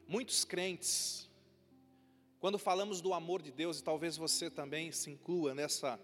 Muitos 0.08 0.44
crentes, 0.44 1.30
quando 2.40 2.58
falamos 2.60 3.02
do 3.02 3.14
amor 3.14 3.42
de 3.42 3.52
Deus, 3.52 3.80
e 3.80 3.84
talvez 3.84 4.18
você 4.18 4.50
também 4.50 4.92
se 4.92 5.10
inclua 5.10 5.56
nessa, 5.56 6.00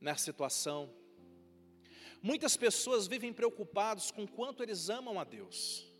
nessa 0.00 0.24
situação, 0.24 0.90
muitas 2.22 2.56
pessoas 2.56 3.06
vivem 3.06 3.32
preocupados 3.32 4.10
com 4.10 4.26
quanto 4.26 4.62
eles 4.62 4.88
amam 4.88 5.18
a 5.18 5.24
Deus. 5.24 5.90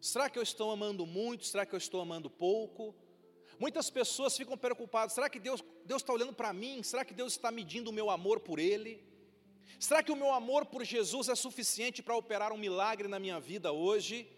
Será 0.00 0.28
que 0.28 0.38
eu 0.38 0.42
estou 0.42 0.70
amando 0.70 1.06
muito? 1.06 1.46
Será 1.46 1.64
que 1.64 1.74
eu 1.74 1.78
estou 1.78 2.00
amando 2.00 2.28
pouco? 2.28 2.94
Muitas 3.58 3.88
pessoas 3.88 4.36
ficam 4.36 4.56
preocupadas: 4.56 5.14
será 5.14 5.30
que 5.30 5.40
Deus, 5.40 5.62
Deus 5.84 6.02
está 6.02 6.12
olhando 6.12 6.32
para 6.32 6.52
mim? 6.52 6.82
Será 6.82 7.04
que 7.04 7.14
Deus 7.14 7.32
está 7.32 7.50
medindo 7.50 7.90
o 7.90 7.92
meu 7.92 8.10
amor 8.10 8.40
por 8.40 8.58
Ele? 8.58 9.02
Será 9.78 10.02
que 10.02 10.12
o 10.12 10.16
meu 10.16 10.32
amor 10.32 10.66
por 10.66 10.84
Jesus 10.84 11.28
é 11.28 11.34
suficiente 11.34 12.02
para 12.02 12.16
operar 12.16 12.52
um 12.52 12.58
milagre 12.58 13.08
na 13.08 13.18
minha 13.18 13.38
vida 13.40 13.72
hoje? 13.72 14.28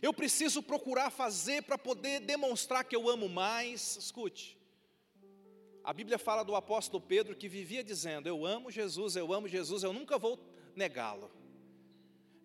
Eu 0.00 0.12
preciso 0.12 0.62
procurar 0.62 1.10
fazer 1.10 1.62
para 1.62 1.78
poder 1.78 2.20
demonstrar 2.20 2.84
que 2.84 2.94
eu 2.94 3.08
amo 3.08 3.28
mais. 3.28 3.96
Escute, 3.96 4.58
a 5.82 5.92
Bíblia 5.92 6.18
fala 6.18 6.42
do 6.42 6.54
apóstolo 6.54 7.02
Pedro 7.02 7.34
que 7.34 7.48
vivia 7.48 7.82
dizendo: 7.82 8.28
Eu 8.28 8.44
amo 8.44 8.70
Jesus, 8.70 9.16
eu 9.16 9.32
amo 9.32 9.48
Jesus, 9.48 9.82
eu 9.82 9.92
nunca 9.92 10.18
vou 10.18 10.38
negá-lo. 10.76 11.30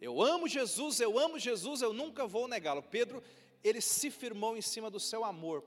Eu 0.02 0.22
amo 0.22 0.48
Jesus, 0.48 1.00
eu 1.00 1.18
amo 1.18 1.40
Jesus, 1.40 1.82
eu 1.82 1.94
nunca 1.94 2.26
vou 2.28 2.48
negá-lo. 2.48 2.82
Pedro, 2.84 3.24
ele 3.64 3.82
se 3.82 4.10
firmou 4.12 4.56
em 4.56 4.62
cima 4.62 4.90
do 4.90 5.00
seu 5.00 5.24
amor 5.24 5.64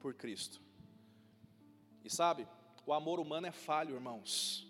por 0.00 0.14
Cristo. 0.14 0.60
E 2.04 2.10
sabe, 2.10 2.46
o 2.86 2.92
amor 2.92 3.20
humano 3.20 3.46
é 3.46 3.52
falho, 3.52 3.94
irmãos. 3.94 4.66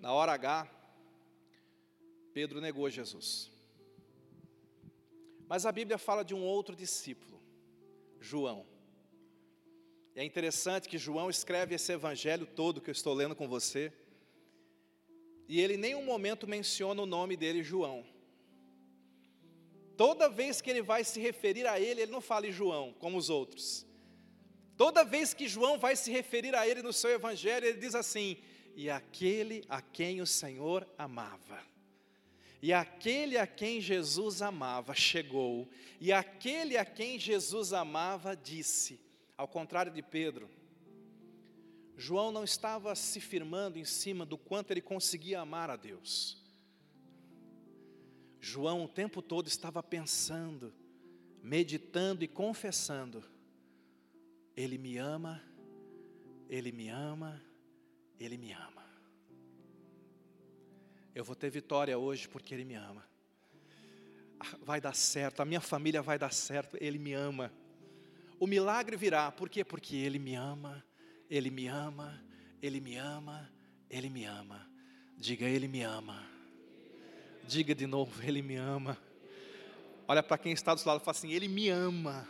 Na 0.00 0.12
hora 0.12 0.32
H, 0.32 0.66
Pedro 2.32 2.60
negou 2.60 2.88
Jesus. 2.88 3.50
Mas 5.46 5.66
a 5.66 5.72
Bíblia 5.72 5.98
fala 5.98 6.24
de 6.24 6.34
um 6.34 6.42
outro 6.42 6.74
discípulo, 6.74 7.38
João. 8.18 8.66
E 10.14 10.20
é 10.20 10.24
interessante 10.24 10.88
que 10.88 10.96
João 10.96 11.28
escreve 11.28 11.74
esse 11.74 11.92
evangelho 11.92 12.46
todo 12.46 12.80
que 12.80 12.88
eu 12.88 12.92
estou 12.92 13.12
lendo 13.12 13.36
com 13.36 13.46
você. 13.46 13.92
E 15.46 15.60
ele 15.60 15.74
em 15.74 15.84
nenhum 15.86 16.04
momento 16.04 16.46
menciona 16.46 17.02
o 17.02 17.06
nome 17.06 17.36
dele, 17.36 17.62
João. 17.62 18.06
Toda 19.98 20.30
vez 20.30 20.62
que 20.62 20.70
ele 20.70 20.80
vai 20.80 21.04
se 21.04 21.20
referir 21.20 21.66
a 21.66 21.78
ele, 21.78 22.02
ele 22.02 22.12
não 22.12 22.22
fala 22.22 22.46
em 22.46 22.52
João, 22.52 22.94
como 22.94 23.18
os 23.18 23.28
outros. 23.28 23.86
Toda 24.78 25.04
vez 25.04 25.34
que 25.34 25.46
João 25.46 25.78
vai 25.78 25.94
se 25.94 26.10
referir 26.10 26.54
a 26.54 26.66
ele 26.66 26.80
no 26.80 26.92
seu 26.92 27.10
evangelho, 27.10 27.66
ele 27.66 27.78
diz 27.78 27.94
assim: 27.94 28.38
e 28.80 28.88
aquele 28.88 29.62
a 29.68 29.82
quem 29.82 30.22
o 30.22 30.26
Senhor 30.26 30.88
amava. 30.96 31.62
E 32.62 32.72
aquele 32.72 33.36
a 33.36 33.46
quem 33.46 33.78
Jesus 33.78 34.40
amava 34.40 34.94
chegou, 34.94 35.68
e 36.00 36.10
aquele 36.10 36.78
a 36.78 36.84
quem 36.86 37.18
Jesus 37.18 37.74
amava 37.74 38.34
disse, 38.34 38.98
ao 39.36 39.46
contrário 39.46 39.92
de 39.92 40.00
Pedro, 40.00 40.48
João 41.94 42.32
não 42.32 42.42
estava 42.42 42.94
se 42.94 43.20
firmando 43.20 43.78
em 43.78 43.84
cima 43.84 44.24
do 44.24 44.38
quanto 44.38 44.70
ele 44.70 44.80
conseguia 44.80 45.40
amar 45.40 45.68
a 45.68 45.76
Deus. 45.76 46.42
João 48.40 48.82
o 48.82 48.88
tempo 48.88 49.20
todo 49.20 49.46
estava 49.46 49.82
pensando, 49.82 50.72
meditando 51.42 52.24
e 52.24 52.28
confessando: 52.28 53.22
Ele 54.56 54.78
me 54.78 54.96
ama, 54.96 55.42
Ele 56.48 56.72
me 56.72 56.88
ama, 56.88 57.42
ele 58.20 58.36
me 58.36 58.52
ama. 58.52 58.80
Eu 61.14 61.24
vou 61.24 61.34
ter 61.34 61.50
vitória 61.50 61.98
hoje 61.98 62.28
porque 62.28 62.54
Ele 62.54 62.64
me 62.64 62.74
ama. 62.74 63.04
Ah, 64.38 64.56
vai 64.62 64.80
dar 64.80 64.94
certo, 64.94 65.40
a 65.40 65.44
minha 65.44 65.60
família 65.60 66.00
vai 66.00 66.18
dar 66.18 66.32
certo, 66.32 66.76
Ele 66.80 66.98
me 66.98 67.12
ama. 67.12 67.52
O 68.38 68.46
milagre 68.46 68.96
virá, 68.96 69.30
por 69.30 69.48
quê? 69.48 69.64
Porque 69.64 69.96
Ele 69.96 70.18
me 70.18 70.34
ama, 70.34 70.84
Ele 71.28 71.50
me 71.50 71.66
ama, 71.66 72.22
Ele 72.62 72.80
me 72.80 72.96
ama, 72.96 73.50
Ele 73.90 74.08
me 74.08 74.24
ama. 74.24 74.66
Diga, 75.16 75.46
Ele 75.46 75.66
me 75.66 75.82
ama. 75.82 76.26
Diga 77.46 77.74
de 77.74 77.86
novo, 77.86 78.22
Ele 78.22 78.40
me 78.40 78.56
ama. 78.56 78.96
Olha 80.06 80.22
para 80.22 80.38
quem 80.38 80.52
está 80.52 80.74
do 80.74 80.80
seu 80.80 80.90
lado 80.90 81.02
e 81.02 81.04
fala 81.04 81.16
assim: 81.16 81.32
Ele 81.32 81.48
me 81.48 81.68
ama. 81.68 82.26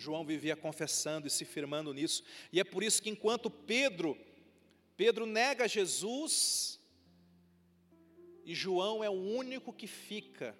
João 0.00 0.24
vivia 0.24 0.56
confessando 0.56 1.26
e 1.26 1.30
se 1.30 1.44
firmando 1.44 1.92
nisso, 1.92 2.22
e 2.52 2.58
é 2.58 2.64
por 2.64 2.82
isso 2.82 3.02
que 3.02 3.10
enquanto 3.10 3.50
Pedro 3.50 4.16
Pedro 5.00 5.24
nega 5.24 5.66
Jesus 5.66 6.78
e 8.44 8.54
João 8.54 9.02
é 9.02 9.08
o 9.08 9.14
único 9.14 9.72
que 9.72 9.86
fica 9.86 10.54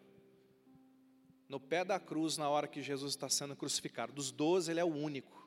no 1.47 1.61
pé 1.61 1.85
da 1.85 2.01
cruz 2.01 2.39
na 2.39 2.49
hora 2.49 2.67
que 2.67 2.81
Jesus 2.81 3.13
está 3.13 3.29
sendo 3.29 3.55
crucificado. 3.55 4.15
Dos 4.15 4.31
doze, 4.31 4.71
ele 4.71 4.81
é 4.81 4.85
o 4.85 4.95
único. 4.95 5.47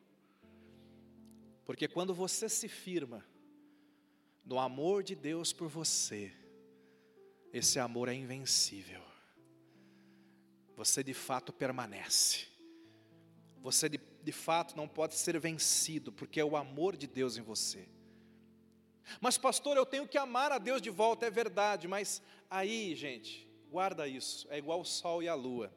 Porque 1.65 1.87
quando 1.87 2.13
você 2.13 2.47
se 2.47 2.67
firma 2.67 3.25
no 4.45 4.59
amor 4.59 5.01
de 5.01 5.15
Deus 5.15 5.51
por 5.51 5.67
você, 5.67 6.31
esse 7.51 7.79
amor 7.79 8.09
é 8.09 8.13
invencível. 8.13 9.01
Você 10.75 11.03
de 11.03 11.15
fato 11.15 11.51
permanece. 11.51 12.52
Você 13.63 13.87
de, 13.87 13.99
de 14.21 14.31
fato 14.33 14.75
não 14.75 14.89
pode 14.89 15.15
ser 15.15 15.39
vencido, 15.39 16.11
porque 16.11 16.39
é 16.39 16.45
o 16.45 16.57
amor 16.57 16.97
de 16.97 17.07
Deus 17.07 17.37
em 17.37 17.41
você. 17.41 17.87
Mas, 19.21 19.37
pastor, 19.37 19.77
eu 19.77 19.85
tenho 19.85 20.07
que 20.07 20.17
amar 20.17 20.51
a 20.51 20.57
Deus 20.57 20.81
de 20.81 20.89
volta, 20.89 21.25
é 21.25 21.31
verdade, 21.31 21.87
mas 21.87 22.21
aí, 22.49 22.93
gente, 22.93 23.49
guarda 23.71 24.05
isso, 24.05 24.45
é 24.49 24.57
igual 24.57 24.81
o 24.81 24.85
sol 24.85 25.23
e 25.23 25.29
a 25.29 25.33
lua. 25.33 25.73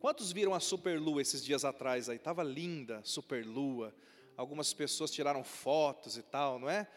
Quantos 0.00 0.32
viram 0.32 0.52
a 0.52 0.60
superlua 0.60 1.22
esses 1.22 1.44
dias 1.44 1.64
atrás 1.64 2.08
aí? 2.08 2.16
Estava 2.16 2.42
linda, 2.42 3.00
superlua. 3.04 3.94
Algumas 4.36 4.74
pessoas 4.74 5.10
tiraram 5.10 5.42
fotos 5.42 6.18
e 6.18 6.22
tal, 6.22 6.58
não 6.58 6.68
é? 6.68 6.88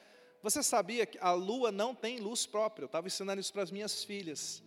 Você 0.41 0.63
sabia 0.63 1.05
que 1.05 1.19
a 1.19 1.33
lua 1.33 1.71
não 1.71 1.93
tem 1.93 2.19
luz 2.19 2.47
própria? 2.47 2.83
Eu 2.83 2.87
estava 2.87 3.07
ensinando 3.07 3.39
isso 3.39 3.53
para 3.53 3.63
as 3.63 3.71
minhas 3.71 4.03
filhas. 4.03 4.63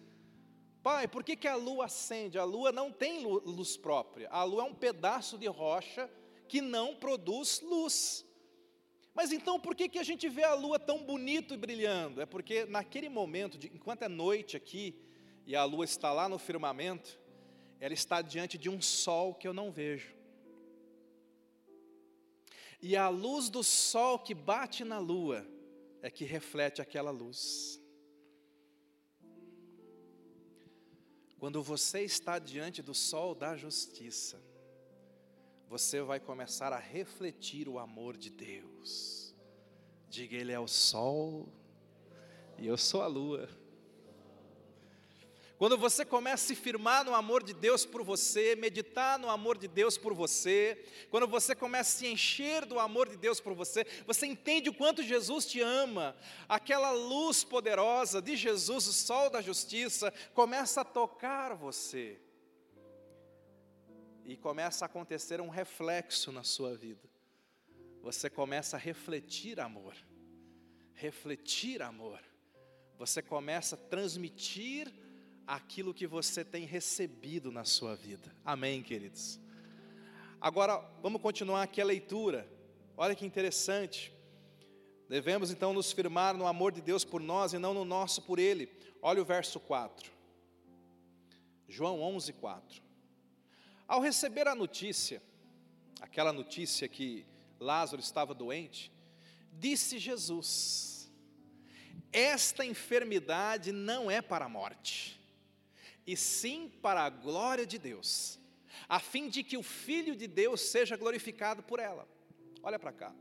Pai, 0.82 1.06
por 1.06 1.22
que, 1.22 1.36
que 1.36 1.46
a 1.46 1.54
lua 1.54 1.84
acende? 1.84 2.38
A 2.38 2.44
lua 2.44 2.72
não 2.72 2.90
tem 2.90 3.24
luz 3.24 3.76
própria. 3.76 4.28
A 4.30 4.42
lua 4.42 4.62
é 4.62 4.66
um 4.66 4.74
pedaço 4.74 5.38
de 5.38 5.46
rocha 5.46 6.10
que 6.48 6.60
não 6.60 6.96
produz 6.96 7.60
luz. 7.60 8.26
Mas 9.14 9.30
então 9.30 9.60
por 9.60 9.74
que, 9.74 9.88
que 9.88 9.98
a 9.98 10.02
gente 10.02 10.28
vê 10.28 10.42
a 10.42 10.54
lua 10.54 10.78
tão 10.78 11.04
bonito 11.04 11.54
e 11.54 11.56
brilhando? 11.56 12.20
É 12.20 12.26
porque 12.26 12.64
naquele 12.64 13.08
momento, 13.08 13.58
de, 13.58 13.68
enquanto 13.68 14.02
é 14.02 14.08
noite 14.08 14.56
aqui, 14.56 14.96
e 15.46 15.54
a 15.54 15.64
lua 15.64 15.84
está 15.84 16.12
lá 16.12 16.28
no 16.28 16.38
firmamento, 16.38 17.20
ela 17.78 17.94
está 17.94 18.22
diante 18.22 18.56
de 18.56 18.70
um 18.70 18.80
sol 18.80 19.34
que 19.34 19.46
eu 19.46 19.52
não 19.52 19.70
vejo. 19.70 20.14
E 22.80 22.96
a 22.96 23.08
luz 23.08 23.48
do 23.48 23.62
sol 23.62 24.18
que 24.18 24.34
bate 24.34 24.84
na 24.84 24.98
lua 24.98 25.46
é 26.00 26.10
que 26.10 26.24
reflete 26.24 26.80
aquela 26.80 27.10
luz. 27.10 27.81
Quando 31.42 31.61
você 31.61 32.02
está 32.02 32.38
diante 32.38 32.80
do 32.80 32.94
sol 32.94 33.34
da 33.34 33.56
justiça, 33.56 34.40
você 35.68 36.00
vai 36.00 36.20
começar 36.20 36.72
a 36.72 36.78
refletir 36.78 37.68
o 37.68 37.80
amor 37.80 38.16
de 38.16 38.30
Deus. 38.30 39.34
Diga, 40.08 40.37
Ele 40.37 40.52
é 40.52 40.61
o 40.61 40.68
sol 40.68 41.52
e 42.56 42.64
eu 42.64 42.78
sou 42.78 43.02
a 43.02 43.08
lua. 43.08 43.49
Quando 45.62 45.78
você 45.78 46.04
começa 46.04 46.42
a 46.42 46.47
se 46.49 46.57
firmar 46.57 47.04
no 47.04 47.14
amor 47.14 47.40
de 47.40 47.54
Deus 47.54 47.87
por 47.87 48.02
você, 48.02 48.57
meditar 48.57 49.16
no 49.16 49.31
amor 49.31 49.57
de 49.57 49.69
Deus 49.69 49.97
por 49.97 50.12
você, 50.12 50.85
quando 51.09 51.28
você 51.28 51.54
começa 51.54 51.88
a 51.88 51.99
se 52.00 52.07
encher 52.09 52.66
do 52.66 52.81
amor 52.81 53.09
de 53.09 53.16
Deus 53.16 53.38
por 53.38 53.54
você, 53.54 53.87
você 54.04 54.26
entende 54.26 54.69
o 54.69 54.75
quanto 54.75 55.04
Jesus 55.04 55.47
te 55.47 55.61
ama, 55.61 56.16
aquela 56.49 56.90
luz 56.90 57.45
poderosa 57.45 58.21
de 58.21 58.35
Jesus, 58.35 58.88
o 58.88 58.92
sol 58.92 59.31
da 59.31 59.40
justiça, 59.40 60.12
começa 60.35 60.81
a 60.81 60.85
tocar 60.85 61.54
você, 61.54 62.19
e 64.25 64.37
começa 64.37 64.85
a 64.85 64.87
acontecer 64.87 65.40
um 65.40 65.49
reflexo 65.49 66.33
na 66.33 66.42
sua 66.42 66.75
vida, 66.75 67.09
você 68.02 68.28
começa 68.28 68.76
a 68.76 68.81
refletir 68.81 69.61
amor, 69.61 69.95
refletir 70.92 71.83
amor, 71.83 72.19
você 72.99 73.23
começa 73.23 73.76
a 73.76 73.78
transmitir 73.78 75.01
aquilo 75.46 75.94
que 75.94 76.06
você 76.06 76.44
tem 76.44 76.64
recebido 76.64 77.50
na 77.50 77.64
sua 77.64 77.94
vida. 77.94 78.35
Amém, 78.44 78.83
queridos? 78.83 79.38
Agora, 80.40 80.78
vamos 81.00 81.20
continuar 81.20 81.62
aqui 81.62 81.81
a 81.81 81.85
leitura. 81.85 82.48
Olha 82.96 83.14
que 83.14 83.26
interessante. 83.26 84.12
Devemos 85.09 85.50
então 85.50 85.72
nos 85.72 85.92
firmar 85.92 86.37
no 86.37 86.46
amor 86.46 86.72
de 86.72 86.81
Deus 86.81 87.05
por 87.05 87.20
nós 87.20 87.52
e 87.52 87.59
não 87.59 87.74
no 87.74 87.85
nosso 87.85 88.22
por 88.22 88.38
Ele. 88.38 88.68
Olha 89.00 89.20
o 89.20 89.24
verso 89.24 89.61
4. 89.61 90.11
João 91.68 92.00
11, 92.02 92.33
4. 92.35 92.83
Ao 93.87 94.00
receber 94.00 94.48
a 94.48 94.55
notícia, 94.55 95.22
aquela 96.00 96.33
notícia 96.33 96.88
que 96.88 97.26
Lázaro 97.61 98.00
estava 98.00 98.35
doente, 98.35 98.92
disse 99.52 99.98
Jesus: 99.98 101.11
Esta 102.12 102.64
enfermidade 102.64 103.70
não 103.72 104.11
é 104.11 104.20
para 104.20 104.46
a 104.46 104.48
morte 104.48 105.21
e 106.06 106.16
sim 106.16 106.68
para 106.68 107.02
a 107.02 107.10
glória 107.10 107.66
de 107.66 107.78
Deus, 107.78 108.38
a 108.88 108.98
fim 108.98 109.28
de 109.28 109.42
que 109.42 109.56
o 109.56 109.62
Filho 109.62 110.16
de 110.16 110.26
Deus 110.26 110.60
seja 110.60 110.96
glorificado 110.96 111.62
por 111.62 111.78
ela. 111.78 112.08
Olha 112.62 112.78
para 112.78 112.92
cá. 112.92 113.14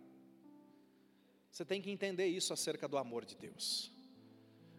Você 1.52 1.66
tem 1.66 1.82
que 1.82 1.92
entender 1.92 2.28
isso 2.28 2.54
acerca 2.54 2.88
do 2.88 2.98
amor 2.98 3.26
de 3.26 3.36
Deus. 3.36 3.92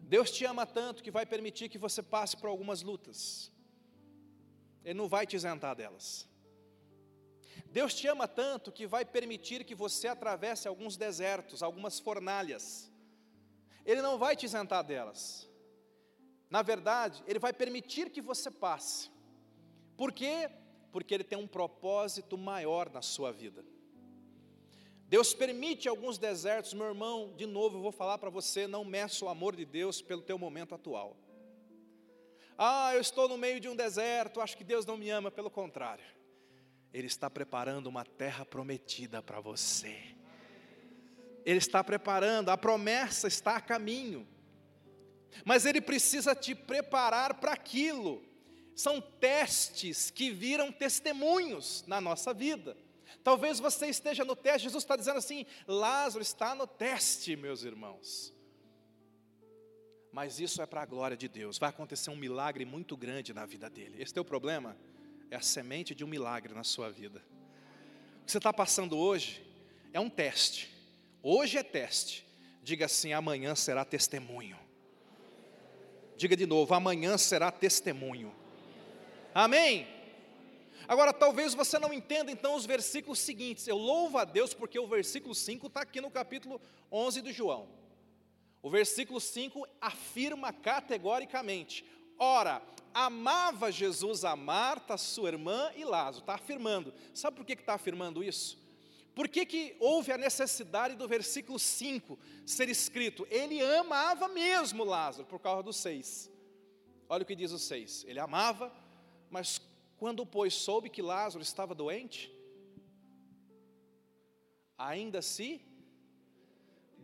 Deus 0.01 0.31
te 0.31 0.45
ama 0.45 0.67
tanto 0.67 1.03
que 1.03 1.11
vai 1.11 1.25
permitir 1.25 1.69
que 1.69 1.79
você 1.79 2.03
passe 2.03 2.37
por 2.37 2.49
algumas 2.49 2.83
lutas. 2.83 3.51
Ele 4.85 4.95
não 4.95 5.09
vai 5.09 5.27
te 5.27 5.37
isentar 5.37 5.77
delas. 5.77 6.29
Deus 7.67 7.95
te 7.95 8.07
ama 8.07 8.27
tanto 8.27 8.73
que 8.73 8.87
vai 8.87 9.05
permitir 9.05 9.65
que 9.65 9.75
você 9.75 10.09
atravesse 10.09 10.67
alguns 10.67 10.97
desertos, 10.97 11.63
algumas 11.63 11.99
fornalhas. 11.99 12.91
Ele 13.85 14.03
não 14.03 14.19
vai 14.19 14.37
te 14.37 14.45
isentar 14.45 14.85
delas. 14.85 15.49
Na 16.53 16.61
verdade, 16.61 17.25
Ele 17.27 17.39
vai 17.39 17.51
permitir 17.51 18.11
que 18.11 18.21
você 18.21 18.51
passe. 18.51 19.11
Por 19.97 20.13
quê? 20.13 20.51
Porque 20.91 21.15
Ele 21.15 21.25
tem 21.25 21.39
um 21.39 21.47
propósito 21.47 22.37
maior 22.37 22.91
na 22.91 23.01
sua 23.01 23.33
vida. 23.33 23.65
Deus 25.09 25.33
permite 25.33 25.89
alguns 25.89 26.19
desertos, 26.19 26.75
meu 26.75 26.89
irmão, 26.89 27.33
de 27.39 27.47
novo 27.47 27.79
eu 27.79 27.81
vou 27.81 27.91
falar 27.91 28.19
para 28.19 28.29
você, 28.29 28.67
não 28.67 28.85
meça 28.85 29.25
o 29.25 29.31
amor 29.31 29.57
de 29.57 29.65
Deus 29.65 30.03
pelo 30.03 30.21
teu 30.21 30.39
momento 30.39 30.75
atual. 30.75 31.17
Ah, 32.59 32.95
eu 32.95 33.01
estou 33.01 33.31
no 33.31 33.39
meio 33.39 33.59
de 33.59 33.71
um 33.71 33.75
deserto, 33.75 34.39
acho 34.39 34.55
que 34.55 34.63
Deus 34.63 34.85
não 34.85 34.99
me 34.99 35.09
ama, 35.09 35.31
pelo 35.31 35.51
contrário. 35.51 36.05
Ele 36.93 37.07
está 37.07 37.31
preparando 37.31 37.87
uma 37.87 38.05
terra 38.05 38.45
prometida 38.45 39.23
para 39.23 39.41
você. 39.41 39.99
Ele 41.47 41.57
está 41.57 41.83
preparando, 41.83 42.51
a 42.51 42.59
promessa 42.59 43.27
está 43.27 43.57
a 43.57 43.61
caminho 43.63 44.29
mas 45.45 45.67
ele 45.67 45.81
precisa 45.81 46.35
te 46.35 46.55
preparar 46.55 47.35
para 47.35 47.53
aquilo. 47.53 48.23
São 48.75 49.01
testes 49.01 50.11
que 50.11 50.31
viram 50.31 50.73
testemunhos 50.73 51.85
na 51.87 52.01
nossa 52.01 52.33
vida. 52.33 52.77
Talvez 53.23 53.61
você 53.61 53.87
esteja 53.87 54.25
no 54.25 54.35
teste, 54.35 54.65
Jesus 54.65 54.83
está 54.83 54.97
dizendo 54.97 55.19
assim: 55.19 55.47
Lázaro 55.67 56.23
está 56.23 56.55
no 56.55 56.67
teste, 56.67 57.37
meus 57.37 57.63
irmãos. 57.63 58.35
Mas 60.11 60.41
isso 60.41 60.61
é 60.61 60.67
para 60.67 60.83
a 60.83 60.87
glória 60.87 61.17
de 61.17 61.29
Deus, 61.29 61.59
vai 61.59 61.71
acontecer 61.71 62.11
um 62.11 62.17
milagre 62.17 62.65
muito 62.65 62.97
grande 62.97 63.33
na 63.33 63.47
vida 63.47 63.71
dele. 63.71 64.03
Esse 64.03 64.13
teu 64.13 64.25
problema 64.25 64.77
é 65.31 65.37
a 65.37 65.41
semente 65.41 65.95
de 65.95 66.05
um 66.05 66.09
milagre 66.09 66.53
na 66.53 66.65
sua 66.65 66.91
vida. 66.91 67.23
O 68.21 68.27
que 68.27 68.33
você 68.33 68.39
está 68.39 68.53
passando 68.53 68.99
hoje 68.99 69.43
é 69.93 69.99
um 69.99 70.11
teste, 70.11 70.71
hoje 71.23 71.57
é 71.59 71.63
teste. 71.63 72.27
Diga 72.63 72.87
assim: 72.87 73.13
amanhã 73.13 73.55
será 73.55 73.85
testemunho. 73.85 74.59
Diga 76.23 76.37
de 76.37 76.47
novo: 76.47 76.73
amanhã 76.73 77.19
será 77.19 77.51
testemunho. 77.51 78.33
Amém? 79.35 79.89
Agora, 80.87 81.13
talvez 81.13 81.53
você 81.53 81.81
não 81.81 81.93
entenda 81.93 82.31
então 82.31 82.55
os 82.55 82.65
versículos 82.65 83.19
seguintes. 83.19 83.67
Eu 83.67 83.77
louvo 83.77 84.19
a 84.19 84.25
Deus 84.25 84.55
porque 84.55 84.79
o 84.79 84.87
versículo 84.87 85.35
5 85.35 85.67
está 85.67 85.81
aqui 85.81 86.01
no 86.01 86.13
capítulo 86.13 86.61
11 86.93 87.23
do 87.23 87.33
João. 87.33 87.69
O 88.63 88.71
versículo 88.71 89.21
5 89.21 89.67
afirma 89.81 90.53
categoricamente: 90.53 91.85
Ora, 92.17 92.63
amava 92.95 93.73
Jesus 93.73 94.25
a 94.25 94.37
Marta, 94.37 94.97
sua 94.97 95.31
irmã 95.31 95.73
e 95.75 95.83
Lázaro. 95.83 96.23
Está 96.23 96.35
afirmando. 96.35 96.95
Sabe 97.13 97.37
por 97.37 97.45
que 97.45 97.55
está 97.55 97.75
afirmando 97.75 98.23
isso? 98.23 98.62
Por 99.15 99.29
que, 99.29 99.45
que 99.45 99.77
houve 99.79 100.11
a 100.11 100.19
necessidade 100.19 100.95
do 100.97 101.07
versículo 101.07 101.59
5 101.59 102.19
ser 102.47 102.69
escrito? 102.69 103.27
Ele 103.31 103.61
amava 103.61 104.27
mesmo 104.29 104.85
Lázaro, 104.85 105.27
por 105.27 105.39
causa 105.39 105.63
do 105.63 105.73
6. 105.73 106.31
Olha 107.09 107.23
o 107.23 107.27
que 107.27 107.37
diz 107.37 107.53
o 107.53 107.59
6. 107.59 108.05
Ele 108.09 108.19
amava, 108.19 108.73
mas 109.31 109.61
quando, 109.99 110.25
pois, 110.25 110.55
soube 110.55 110.89
que 110.89 111.03
Lázaro 111.03 111.43
estava 111.43 111.75
doente, 111.75 112.35
ainda 114.79 115.21
se 115.21 115.61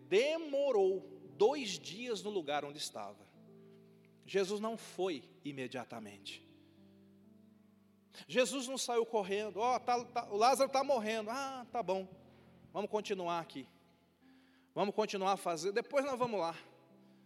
demorou 0.08 1.06
dois 1.36 1.78
dias 1.78 2.22
no 2.22 2.30
lugar 2.30 2.64
onde 2.64 2.78
estava. 2.78 3.28
Jesus 4.26 4.60
não 4.60 4.76
foi 4.78 5.22
imediatamente. 5.44 6.47
Jesus 8.26 8.66
não 8.66 8.78
saiu 8.78 9.04
correndo, 9.06 9.60
oh, 9.60 9.80
tá, 9.80 10.04
tá, 10.04 10.28
o 10.30 10.36
Lázaro 10.36 10.68
está 10.68 10.82
morrendo, 10.82 11.30
ah, 11.30 11.66
tá 11.70 11.82
bom, 11.82 12.08
vamos 12.72 12.90
continuar 12.90 13.40
aqui. 13.40 13.68
Vamos 14.74 14.94
continuar 14.94 15.32
a 15.32 15.36
fazer, 15.36 15.72
depois 15.72 16.04
nós 16.04 16.18
vamos 16.18 16.38
lá. 16.38 16.56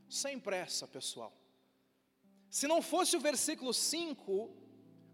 Sem 0.09 0.39
pressa, 0.39 0.87
pessoal. 0.87 1.33
Se 2.49 2.67
não 2.67 2.83
fosse 2.83 3.17
o 3.17 3.21
versículo 3.21 3.73
5, 3.73 4.51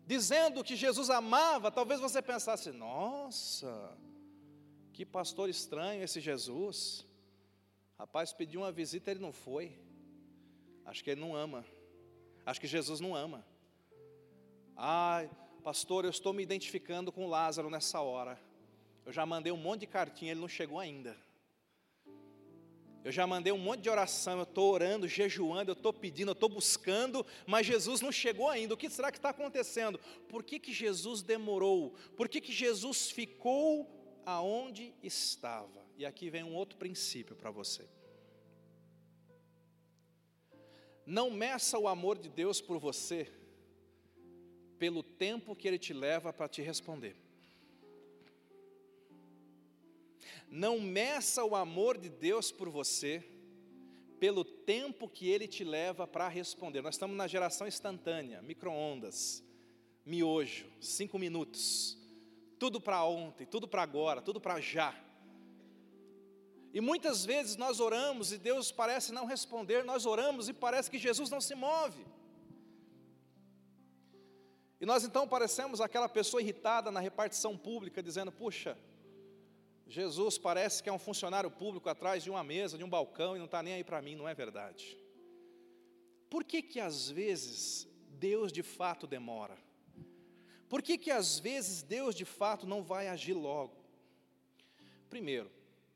dizendo 0.07 0.65
que 0.65 0.75
Jesus 0.75 1.11
amava, 1.11 1.71
talvez 1.71 2.01
você 2.01 2.21
pensasse: 2.21 2.73
nossa, 2.73 3.97
que 4.93 5.05
pastor 5.05 5.49
estranho 5.49 6.03
esse 6.03 6.21
Jesus. 6.21 7.07
Rapaz, 7.99 8.33
pediu 8.33 8.61
uma 8.61 8.73
visita, 8.73 9.11
ele 9.11 9.21
não 9.21 9.33
foi. 9.33 9.79
Acho 10.85 11.05
que 11.05 11.11
ele 11.11 11.21
não 11.21 11.37
ama. 11.37 11.65
Acho 12.47 12.61
que 12.61 12.67
Jesus 12.67 12.99
não 13.01 13.15
ama. 13.15 13.45
Ai, 14.77 15.31
pastor, 15.63 16.05
eu 16.05 16.11
estou 16.11 16.33
me 16.33 16.43
identificando 16.43 17.13
com 17.13 17.27
Lázaro 17.27 17.71
nessa 17.71 18.01
hora. 18.01 18.39
Eu 19.05 19.13
já 19.13 19.25
mandei 19.25 19.53
um 19.53 19.57
monte 19.57 19.81
de 19.81 19.87
cartinha, 19.87 20.33
ele 20.33 20.41
não 20.41 20.49
chegou 20.49 20.79
ainda. 20.79 21.17
Eu 23.05 23.13
já 23.13 23.27
mandei 23.27 23.53
um 23.53 23.59
monte 23.59 23.81
de 23.81 23.89
oração, 23.89 24.39
eu 24.39 24.43
estou 24.43 24.73
orando, 24.73 25.09
jejuando, 25.09 25.71
eu 25.71 25.75
estou 25.75 25.93
pedindo, 25.93 26.31
eu 26.31 26.35
estou 26.35 26.49
buscando, 26.49 27.25
mas 27.47 27.67
Jesus 27.67 28.01
não 28.01 28.13
chegou 28.13 28.49
ainda. 28.49 28.75
O 28.75 28.77
que 28.77 28.91
será 28.91 29.11
que 29.11 29.19
está 29.19 29.31
acontecendo? 29.31 29.99
Por 30.29 30.43
que, 30.43 30.59
que 30.59 30.73
Jesus 30.73 31.23
demorou? 31.23 31.95
Por 32.17 32.29
que, 32.29 32.41
que 32.41 32.53
Jesus 32.53 33.11
ficou 33.11 33.89
aonde 34.27 34.95
estava? 35.03 35.87
E 35.97 36.05
aqui 36.05 36.29
vem 36.29 36.45
um 36.45 36.55
outro 36.55 36.77
princípio 36.77 37.35
para 37.35 37.51
você. 37.51 37.89
Não 41.07 41.31
meça 41.31 41.79
o 41.79 41.89
amor 41.89 42.19
de 42.19 42.29
Deus 42.29 42.61
por 42.61 42.79
você 42.79 43.33
pelo 44.79 45.03
tempo 45.03 45.57
que 45.57 45.67
Ele 45.67 45.79
te 45.79 45.93
leva 45.93 46.33
para 46.33 46.49
te 46.49 46.63
responder. 46.63 47.17
Não 50.51 50.81
meça 50.81 51.45
o 51.45 51.55
amor 51.55 51.99
de 51.99 52.09
Deus 52.09 52.51
por 52.51 52.69
você 52.69 53.25
pelo 54.19 54.45
tempo 54.45 55.09
que 55.09 55.29
Ele 55.29 55.47
te 55.47 55.65
leva 55.65 56.07
para 56.07 56.29
responder. 56.29 56.83
Nós 56.83 56.95
estamos 56.95 57.17
na 57.17 57.27
geração 57.27 57.67
instantânea, 57.67 58.43
micro-ondas, 58.43 59.45
miojo, 60.05 60.67
cinco 60.81 61.19
minutos, 61.19 61.97
tudo 62.59 62.81
para 62.81 63.05
ontem, 63.05 63.47
tudo 63.47 63.69
para 63.69 63.83
agora, 63.83 64.21
tudo 64.21 64.41
para 64.41 64.61
já. 64.61 64.95
E 66.73 66.81
muitas 66.81 67.25
vezes 67.25 67.57
nós 67.57 67.81
oramos 67.81 68.33
e 68.33 68.39
Deus 68.39 68.71
parece 68.71 69.13
não 69.13 69.25
responder, 69.25 69.85
nós 69.85 70.05
oramos 70.05 70.49
e 70.49 70.53
parece 70.53 70.91
que 70.91 70.99
Jesus 70.99 71.31
não 71.31 71.41
se 71.41 71.55
move. 71.55 72.05
E 74.81 74.87
nós 74.87 75.05
então 75.05 75.27
parecemos 75.27 75.81
aquela 75.81 76.09
pessoa 76.09 76.41
irritada 76.41 76.91
na 76.91 77.01
repartição 77.01 77.57
pública, 77.57 78.03
dizendo: 78.03 78.31
puxa, 78.31 78.79
Jesus 79.87 80.39
parece 80.39 80.83
que 80.83 80.89
é 80.89 80.93
um 80.93 80.99
funcionário 80.99 81.51
público 81.51 81.89
atrás 81.89 82.23
de 82.23 82.31
uma 82.31 82.45
mesa, 82.45 82.79
de 82.79 82.85
um 82.85 82.91
balcão 82.91 83.35
e 83.35 83.39
não 83.39 83.47
está 83.47 83.63
nem 83.63 83.75
aí 83.75 83.83
para 83.83 84.03
mim, 84.03 84.15
não 84.15 84.29
é 84.29 84.35
verdade? 84.35 84.99
Por 86.29 86.45
que 86.45 86.61
que 86.63 86.79
às 86.79 87.09
vezes 87.11 87.89
Deus 88.11 88.53
de 88.53 88.63
fato 88.63 89.07
demora? 89.07 89.57
Por 90.69 90.83
que 90.83 90.99
que 90.99 91.11
às 91.11 91.39
vezes 91.39 91.83
Deus 91.83 92.15
de 92.15 92.27
fato 92.27 92.67
não 92.67 92.83
vai 92.83 93.09
agir 93.09 93.33
logo? 93.33 93.75
Primeiro, 95.09 95.51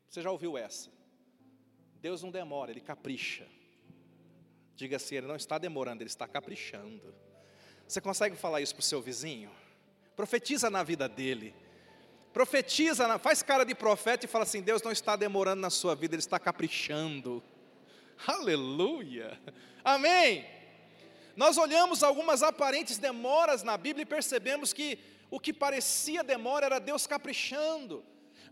você 0.09 0.21
já 0.21 0.31
ouviu 0.31 0.57
essa? 0.57 0.89
Deus 2.01 2.23
não 2.23 2.31
demora, 2.31 2.71
Ele 2.71 2.81
capricha. 2.81 3.47
Diga 4.75 4.97
assim, 4.97 5.15
Ele 5.15 5.27
não 5.27 5.35
está 5.35 5.59
demorando, 5.59 6.01
Ele 6.01 6.09
está 6.09 6.27
caprichando. 6.27 7.13
Você 7.87 8.01
consegue 8.01 8.35
falar 8.35 8.61
isso 8.61 8.73
para 8.73 8.81
o 8.81 8.85
seu 8.85 9.01
vizinho? 9.01 9.51
Profetiza 10.15 10.69
na 10.69 10.83
vida 10.83 11.07
dele. 11.07 11.53
Profetiza, 12.31 13.19
faz 13.19 13.43
cara 13.43 13.63
de 13.63 13.75
profeta 13.75 14.25
e 14.25 14.27
fala 14.27 14.43
assim: 14.43 14.61
Deus 14.61 14.81
não 14.81 14.91
está 14.91 15.15
demorando 15.15 15.61
na 15.61 15.69
sua 15.69 15.95
vida, 15.95 16.15
Ele 16.15 16.19
está 16.19 16.39
caprichando. 16.39 17.43
Aleluia. 18.25 19.39
Amém. 19.83 20.45
Nós 21.35 21.57
olhamos 21.57 22.03
algumas 22.03 22.43
aparentes 22.43 22.97
demoras 22.97 23.63
na 23.63 23.77
Bíblia 23.77 24.03
e 24.03 24.07
percebemos 24.07 24.71
que 24.71 24.99
o 25.29 25.39
que 25.39 25.51
parecia 25.51 26.23
demora 26.23 26.65
era 26.67 26.79
Deus 26.79 27.07
caprichando. 27.07 28.03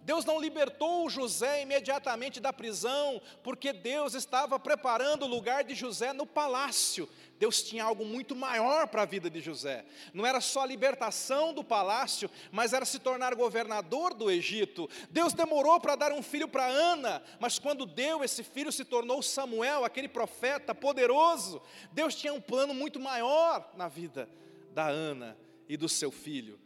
Deus 0.03 0.25
não 0.25 0.39
libertou 0.39 1.09
José 1.09 1.61
imediatamente 1.61 2.39
da 2.39 2.51
prisão, 2.51 3.21
porque 3.43 3.71
Deus 3.71 4.13
estava 4.13 4.59
preparando 4.59 5.23
o 5.23 5.27
lugar 5.27 5.63
de 5.63 5.75
José 5.75 6.13
no 6.13 6.25
palácio. 6.25 7.07
Deus 7.37 7.63
tinha 7.63 7.83
algo 7.83 8.05
muito 8.05 8.35
maior 8.35 8.87
para 8.87 9.01
a 9.01 9.05
vida 9.05 9.27
de 9.27 9.41
José. 9.41 9.83
Não 10.13 10.27
era 10.27 10.39
só 10.39 10.61
a 10.61 10.65
libertação 10.65 11.53
do 11.53 11.63
palácio, 11.63 12.29
mas 12.51 12.71
era 12.71 12.85
se 12.85 12.99
tornar 12.99 13.33
governador 13.33 14.13
do 14.13 14.29
Egito. 14.29 14.87
Deus 15.09 15.33
demorou 15.33 15.79
para 15.79 15.95
dar 15.95 16.11
um 16.11 16.21
filho 16.21 16.47
para 16.47 16.67
Ana, 16.67 17.23
mas 17.39 17.57
quando 17.57 17.87
deu 17.87 18.23
esse 18.23 18.43
filho 18.43 18.71
se 18.71 18.85
tornou 18.85 19.23
Samuel, 19.23 19.83
aquele 19.83 20.07
profeta 20.07 20.75
poderoso. 20.75 21.61
Deus 21.91 22.13
tinha 22.13 22.31
um 22.31 22.39
plano 22.41 22.75
muito 22.75 22.99
maior 22.99 23.71
na 23.75 23.87
vida 23.87 24.29
da 24.71 24.87
Ana 24.87 25.35
e 25.67 25.75
do 25.75 25.89
seu 25.89 26.11
filho. 26.11 26.59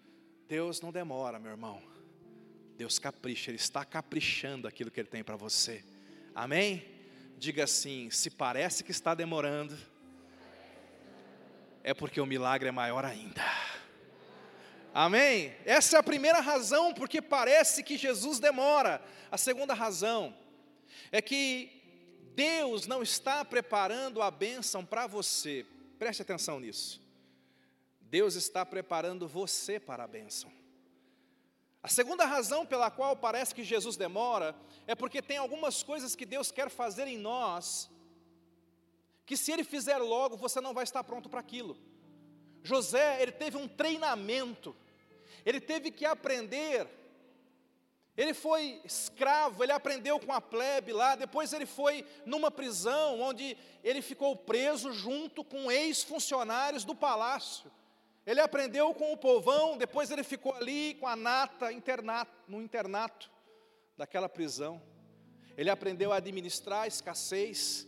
Deus 0.48 0.82
não 0.82 0.92
demora, 0.92 1.40
meu 1.40 1.52
irmão. 1.52 1.95
Deus 2.78 3.00
capricha, 3.00 3.50
Ele 3.50 3.58
está 3.58 3.86
caprichando 3.86 4.68
aquilo 4.68 4.92
que 4.92 5.00
Ele 5.00 5.08
tem 5.08 5.24
para 5.24 5.36
você. 5.36 5.84
Amém? 6.34 6.86
Diga 7.38 7.64
assim: 7.64 8.10
se 8.10 8.30
parece 8.30 8.84
que 8.84 8.92
está 8.92 9.16
demorando, 9.16 9.78
é 11.84 11.94
porque 11.94 12.20
o 12.20 12.26
milagre 12.26 12.70
é 12.70 12.72
maior 12.72 13.06
ainda. 13.06 13.44
Amém? 14.94 15.54
Essa 15.66 15.98
é 15.98 16.00
a 16.00 16.04
primeira 16.04 16.40
razão 16.40 16.94
porque 16.94 17.22
parece 17.22 17.84
que 17.84 17.98
Jesus 17.98 18.40
demora. 18.40 19.02
A 19.30 19.38
segunda 19.38 19.74
razão 19.74 20.36
é 21.12 21.22
que 21.22 21.70
Deus 22.34 22.88
não 22.88 23.04
está 23.04 23.44
preparando 23.44 24.22
a 24.22 24.32
bênção 24.32 24.86
para 24.86 25.08
você. 25.08 25.66
Preste 26.00 26.22
atenção 26.22 26.60
nisso. 26.60 27.02
Deus 28.02 28.36
está 28.36 28.66
preparando 28.66 29.28
você 29.28 29.80
para 29.80 30.04
a 30.04 30.08
bênção. 30.08 30.52
A 31.86 31.88
segunda 31.88 32.26
razão 32.26 32.66
pela 32.66 32.90
qual 32.90 33.16
parece 33.16 33.54
que 33.54 33.64
Jesus 33.64 33.96
demora 33.96 34.56
é 34.88 34.96
porque 34.96 35.22
tem 35.22 35.38
algumas 35.38 35.84
coisas 35.84 36.16
que 36.16 36.26
Deus 36.26 36.50
quer 36.50 36.68
fazer 36.68 37.08
em 37.08 37.16
nós, 37.16 37.92
que 39.24 39.38
se 39.38 39.52
Ele 39.52 39.64
fizer 39.64 40.00
logo, 40.00 40.36
você 40.36 40.60
não 40.60 40.74
vai 40.74 40.84
estar 40.84 41.04
pronto 41.04 41.30
para 41.30 41.42
aquilo. 41.42 41.78
José, 42.64 43.22
ele 43.22 43.32
teve 43.32 43.56
um 43.56 43.68
treinamento, 43.68 44.76
ele 45.46 45.62
teve 45.62 45.92
que 45.92 46.08
aprender, 46.08 46.88
ele 48.18 48.34
foi 48.34 48.82
escravo, 48.84 49.64
ele 49.64 49.72
aprendeu 49.72 50.20
com 50.20 50.34
a 50.34 50.42
plebe 50.42 50.92
lá, 50.92 51.16
depois 51.16 51.54
ele 51.54 51.68
foi 51.68 52.04
numa 52.26 52.50
prisão, 52.50 53.22
onde 53.22 53.56
ele 53.84 54.02
ficou 54.02 54.36
preso 54.36 54.92
junto 54.92 55.44
com 55.44 55.72
ex-funcionários 55.72 56.84
do 56.84 56.96
palácio. 56.96 57.72
Ele 58.26 58.42
aprendeu 58.42 58.94
com 58.94 59.14
o 59.14 59.18
povão, 59.18 59.78
depois 59.78 60.10
ele 60.10 60.24
ficou 60.24 60.54
ali 60.54 60.96
com 60.96 61.08
a 61.08 61.16
nata 61.16 61.72
internato, 61.72 62.32
no 62.48 62.62
internato 62.62 63.30
daquela 63.96 64.28
prisão. 64.28 64.82
Ele 65.56 65.70
aprendeu 65.70 66.12
a 66.12 66.18
administrar 66.18 66.82
a 66.84 66.88
escassez, 66.88 67.88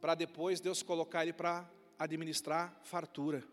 para 0.00 0.14
depois 0.14 0.60
Deus 0.60 0.82
colocar 0.82 1.22
ele 1.22 1.32
para 1.34 1.68
administrar 1.98 2.80
fartura. 2.82 3.44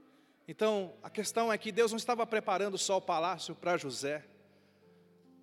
Então, 0.48 0.94
a 1.04 1.10
questão 1.10 1.52
é 1.52 1.58
que 1.58 1.72
Deus 1.72 1.92
não 1.92 1.98
estava 1.98 2.26
preparando 2.26 2.78
só 2.78 2.98
o 2.98 3.02
palácio 3.02 3.54
para 3.56 3.78
José, 3.78 4.24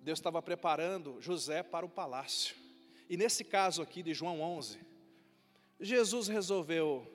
Deus 0.01 0.19
estava 0.19 0.41
preparando 0.41 1.21
José 1.21 1.61
para 1.61 1.85
o 1.85 1.89
palácio. 1.89 2.55
E 3.09 3.15
nesse 3.15 3.43
caso 3.43 3.81
aqui 3.81 4.01
de 4.01 4.13
João 4.13 4.41
11, 4.41 4.79
Jesus 5.79 6.27
resolveu 6.27 7.07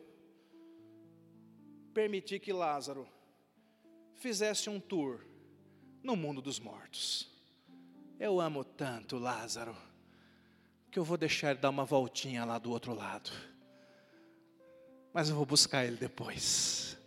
permitir 1.93 2.39
que 2.39 2.53
Lázaro 2.53 3.09
fizesse 4.19 4.69
um 4.69 4.79
tour 4.79 5.21
no 6.03 6.17
mundo 6.17 6.43
dos 6.43 6.59
mortos. 6.59 7.29
Eu 8.19 8.41
amo 8.41 8.65
tanto 8.65 9.17
Lázaro, 9.17 9.77
que 10.91 10.99
eu 10.99 11.05
vou 11.05 11.17
deixar 11.17 11.51
ele 11.51 11.61
dar 11.61 11.71
uma 11.71 11.85
voltinha 11.85 12.45
lá 12.45 12.59
do 12.59 12.71
outro 12.71 12.93
lado. 12.93 13.31
Mas 15.13 15.29
eu 15.29 15.37
vou 15.37 15.47
buscar 15.47 15.85
ele 15.85 15.97
depois. 15.97 16.99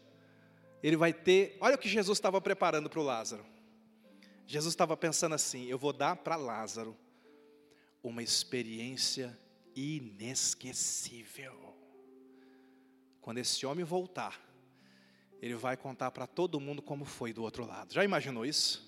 Ele 0.82 0.96
vai 0.96 1.14
ter, 1.14 1.58
olha 1.60 1.76
o 1.76 1.78
que 1.78 1.90
Jesus 1.90 2.18
estava 2.18 2.42
preparando 2.42 2.90
para 2.90 3.00
o 3.00 3.04
Lázaro. 3.04 3.46
Jesus 4.48 4.74
estava 4.74 4.98
pensando 4.98 5.36
assim: 5.36 5.68
eu 5.68 5.78
vou 5.78 5.94
dar 5.94 6.16
para 6.16 6.36
Lázaro 6.36 6.98
uma 8.04 8.24
experiência 8.24 9.38
inesquecível. 9.76 11.76
Quando 13.22 13.38
esse 13.38 13.66
homem 13.66 13.86
voltar, 13.86 14.42
ele 15.42 15.56
vai 15.56 15.76
contar 15.76 16.12
para 16.12 16.28
todo 16.28 16.60
mundo 16.60 16.82
como 16.82 17.04
foi 17.04 17.34
do 17.34 17.42
outro 17.42 17.66
lado. 17.66 17.94
Já 17.94 18.04
imaginou 18.04 18.46
isso? 18.46 18.88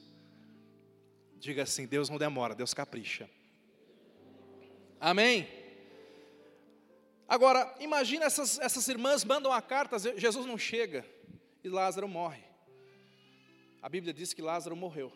Diga 1.37 1.63
assim: 1.63 1.87
Deus 1.87 2.09
não 2.09 2.17
demora, 2.17 2.53
Deus 2.53 2.73
capricha. 2.73 3.29
Amém? 4.99 5.47
Agora, 7.27 7.75
imagina 7.79 8.25
essas, 8.25 8.59
essas 8.59 8.87
irmãs 8.87 9.25
mandam 9.25 9.51
a 9.51 9.61
carta, 9.61 9.97
Jesus 9.97 10.45
não 10.45 10.57
chega 10.57 11.03
e 11.63 11.69
Lázaro 11.69 12.07
morre. 12.07 12.43
A 13.81 13.89
Bíblia 13.89 14.13
diz 14.13 14.33
que 14.33 14.41
Lázaro 14.41 14.75
morreu. 14.75 15.11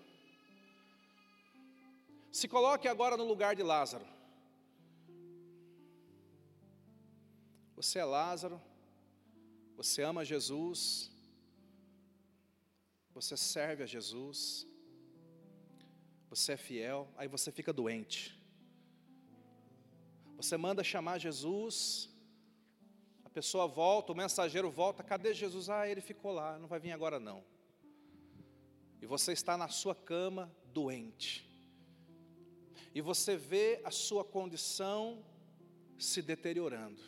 Se 2.32 2.48
coloque 2.48 2.88
agora 2.88 3.16
no 3.16 3.24
lugar 3.24 3.56
de 3.56 3.62
Lázaro. 3.62 4.06
Você 7.76 8.00
é 8.00 8.06
Lázaro, 8.06 8.60
você 9.76 10.02
ama 10.02 10.26
Jesus, 10.26 11.12
você 13.18 13.36
serve 13.36 13.82
a 13.82 13.86
Jesus, 13.88 14.68
você 16.30 16.52
é 16.52 16.58
fiel, 16.58 17.12
aí 17.18 17.28
você 17.28 17.52
fica 17.52 17.74
doente. 17.74 18.40
Você 20.36 20.56
manda 20.56 20.84
chamar 20.84 21.18
Jesus, 21.18 22.12
a 23.26 23.30
pessoa 23.30 23.66
volta, 23.68 24.12
o 24.12 24.16
mensageiro 24.16 24.70
volta, 24.70 25.02
cadê 25.04 25.34
Jesus? 25.34 25.68
Ah, 25.68 25.88
ele 25.90 26.00
ficou 26.00 26.32
lá, 26.32 26.60
não 26.60 26.68
vai 26.68 26.80
vir 26.80 26.92
agora 26.92 27.20
não. 27.20 27.44
E 29.02 29.08
você 29.08 29.32
está 29.32 29.58
na 29.58 29.68
sua 29.68 29.96
cama 29.96 30.56
doente. 30.72 31.44
E 32.94 33.02
você 33.02 33.36
vê 33.36 33.82
a 33.84 33.90
sua 33.90 34.24
condição 34.24 35.26
se 35.98 36.22
deteriorando. 36.22 37.02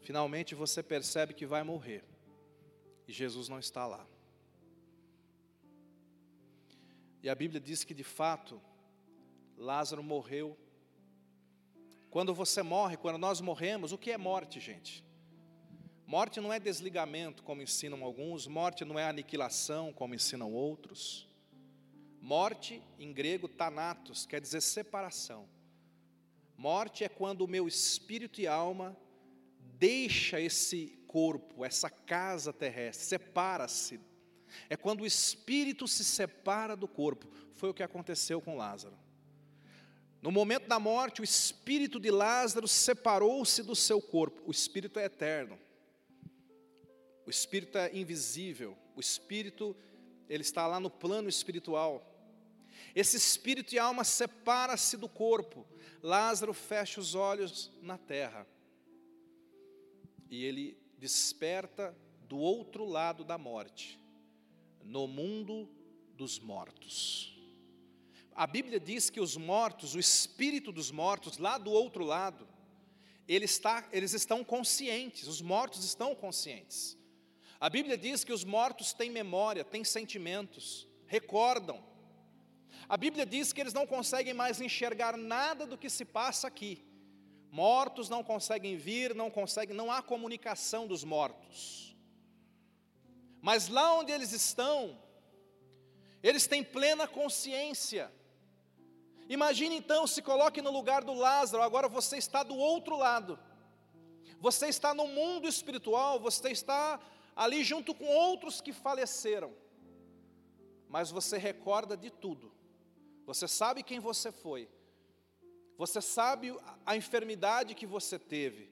Finalmente 0.00 0.54
você 0.54 0.82
percebe 0.82 1.34
que 1.34 1.46
vai 1.46 1.62
morrer. 1.62 2.04
E 3.06 3.12
Jesus 3.12 3.48
não 3.48 3.58
está 3.58 3.86
lá. 3.86 4.06
E 7.22 7.28
a 7.28 7.34
Bíblia 7.34 7.60
diz 7.60 7.84
que 7.84 7.92
de 7.92 8.04
fato, 8.04 8.60
Lázaro 9.56 10.02
morreu. 10.02 10.56
Quando 12.10 12.34
você 12.34 12.62
morre, 12.62 12.96
quando 12.96 13.18
nós 13.18 13.40
morremos, 13.40 13.92
o 13.92 13.98
que 13.98 14.10
é 14.10 14.18
morte, 14.18 14.58
gente? 14.58 15.04
Morte 16.06 16.40
não 16.40 16.52
é 16.52 16.58
desligamento, 16.58 17.42
como 17.42 17.62
ensinam 17.62 18.02
alguns, 18.02 18.46
morte 18.46 18.84
não 18.84 18.98
é 18.98 19.04
aniquilação, 19.04 19.92
como 19.92 20.14
ensinam 20.14 20.52
outros. 20.52 21.28
Morte, 22.20 22.82
em 22.98 23.12
grego, 23.12 23.46
thanatos, 23.46 24.26
quer 24.26 24.40
dizer 24.40 24.60
separação. 24.60 25.48
Morte 26.56 27.04
é 27.04 27.08
quando 27.08 27.42
o 27.42 27.48
meu 27.48 27.68
espírito 27.68 28.40
e 28.40 28.46
alma 28.46 28.96
deixa 29.80 30.38
esse 30.38 31.02
corpo, 31.08 31.64
essa 31.64 31.88
casa 31.88 32.52
terrestre, 32.52 33.06
separa-se. 33.06 33.98
É 34.68 34.76
quando 34.76 35.00
o 35.00 35.06
espírito 35.06 35.88
se 35.88 36.04
separa 36.04 36.76
do 36.76 36.86
corpo. 36.86 37.26
Foi 37.54 37.70
o 37.70 37.74
que 37.74 37.82
aconteceu 37.82 38.42
com 38.42 38.56
Lázaro. 38.56 38.96
No 40.20 40.30
momento 40.30 40.68
da 40.68 40.78
morte, 40.78 41.22
o 41.22 41.24
espírito 41.24 41.98
de 41.98 42.10
Lázaro 42.10 42.68
separou-se 42.68 43.62
do 43.62 43.74
seu 43.74 44.02
corpo. 44.02 44.42
O 44.44 44.50
espírito 44.50 44.98
é 44.98 45.06
eterno. 45.06 45.58
O 47.26 47.30
espírito 47.30 47.78
é 47.78 47.96
invisível. 47.96 48.76
O 48.94 49.00
espírito, 49.00 49.74
ele 50.28 50.42
está 50.42 50.66
lá 50.66 50.78
no 50.78 50.90
plano 50.90 51.28
espiritual. 51.28 52.06
Esse 52.94 53.16
espírito 53.16 53.74
e 53.74 53.78
alma 53.78 54.04
separa-se 54.04 54.98
do 54.98 55.08
corpo. 55.08 55.66
Lázaro 56.02 56.52
fecha 56.52 57.00
os 57.00 57.14
olhos 57.14 57.72
na 57.80 57.96
terra 57.96 58.46
e 60.30 60.44
ele 60.44 60.78
desperta 60.96 61.94
do 62.28 62.38
outro 62.38 62.84
lado 62.84 63.24
da 63.24 63.36
morte, 63.36 63.98
no 64.84 65.08
mundo 65.08 65.68
dos 66.14 66.38
mortos. 66.38 67.36
A 68.32 68.46
Bíblia 68.46 68.78
diz 68.78 69.10
que 69.10 69.20
os 69.20 69.36
mortos, 69.36 69.94
o 69.94 69.98
espírito 69.98 70.70
dos 70.70 70.90
mortos, 70.90 71.36
lá 71.38 71.58
do 71.58 71.70
outro 71.70 72.04
lado, 72.04 72.46
ele 73.26 73.44
está, 73.44 73.88
eles 73.92 74.14
estão 74.14 74.44
conscientes, 74.44 75.26
os 75.26 75.40
mortos 75.40 75.84
estão 75.84 76.14
conscientes. 76.14 76.96
A 77.58 77.68
Bíblia 77.68 77.98
diz 77.98 78.24
que 78.24 78.32
os 78.32 78.44
mortos 78.44 78.92
têm 78.92 79.10
memória, 79.10 79.64
têm 79.64 79.84
sentimentos, 79.84 80.88
recordam. 81.06 81.84
A 82.88 82.96
Bíblia 82.96 83.26
diz 83.26 83.52
que 83.52 83.60
eles 83.60 83.74
não 83.74 83.86
conseguem 83.86 84.32
mais 84.32 84.60
enxergar 84.60 85.16
nada 85.16 85.66
do 85.66 85.76
que 85.76 85.90
se 85.90 86.04
passa 86.04 86.48
aqui. 86.48 86.84
Mortos 87.50 88.08
não 88.08 88.22
conseguem 88.22 88.76
vir, 88.76 89.14
não 89.14 89.28
conseguem, 89.28 89.74
não 89.74 89.90
há 89.90 90.00
comunicação 90.00 90.86
dos 90.86 91.02
mortos. 91.02 91.96
Mas 93.42 93.68
lá 93.68 93.94
onde 93.94 94.12
eles 94.12 94.32
estão, 94.32 94.96
eles 96.22 96.46
têm 96.46 96.62
plena 96.62 97.08
consciência. 97.08 98.12
Imagine 99.28 99.76
então, 99.76 100.06
se 100.06 100.22
coloque 100.22 100.62
no 100.62 100.70
lugar 100.70 101.02
do 101.02 101.12
Lázaro, 101.12 101.62
agora 101.62 101.88
você 101.88 102.18
está 102.18 102.44
do 102.44 102.56
outro 102.56 102.96
lado. 102.96 103.38
Você 104.38 104.68
está 104.68 104.94
no 104.94 105.08
mundo 105.08 105.48
espiritual, 105.48 106.20
você 106.20 106.50
está 106.50 107.00
ali 107.34 107.64
junto 107.64 107.94
com 107.94 108.06
outros 108.06 108.60
que 108.60 108.72
faleceram. 108.72 109.52
Mas 110.88 111.10
você 111.10 111.36
recorda 111.36 111.96
de 111.96 112.10
tudo. 112.10 112.52
Você 113.26 113.48
sabe 113.48 113.82
quem 113.82 113.98
você 113.98 114.30
foi 114.30 114.68
você 115.80 116.02
sabe 116.02 116.54
a 116.84 116.94
enfermidade 116.94 117.74
que 117.74 117.86
você 117.86 118.18
teve. 118.18 118.68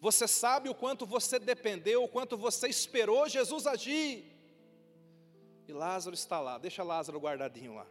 Você 0.00 0.26
sabe 0.26 0.70
o 0.70 0.74
quanto 0.74 1.04
você 1.04 1.38
dependeu, 1.38 2.02
o 2.02 2.08
quanto 2.08 2.34
você 2.34 2.66
esperou 2.66 3.28
Jesus 3.28 3.66
agir. 3.66 4.24
E 5.68 5.72
Lázaro 5.74 6.14
está 6.14 6.40
lá, 6.40 6.56
deixa 6.56 6.82
Lázaro 6.82 7.20
guardadinho 7.20 7.74
lá. 7.74 7.86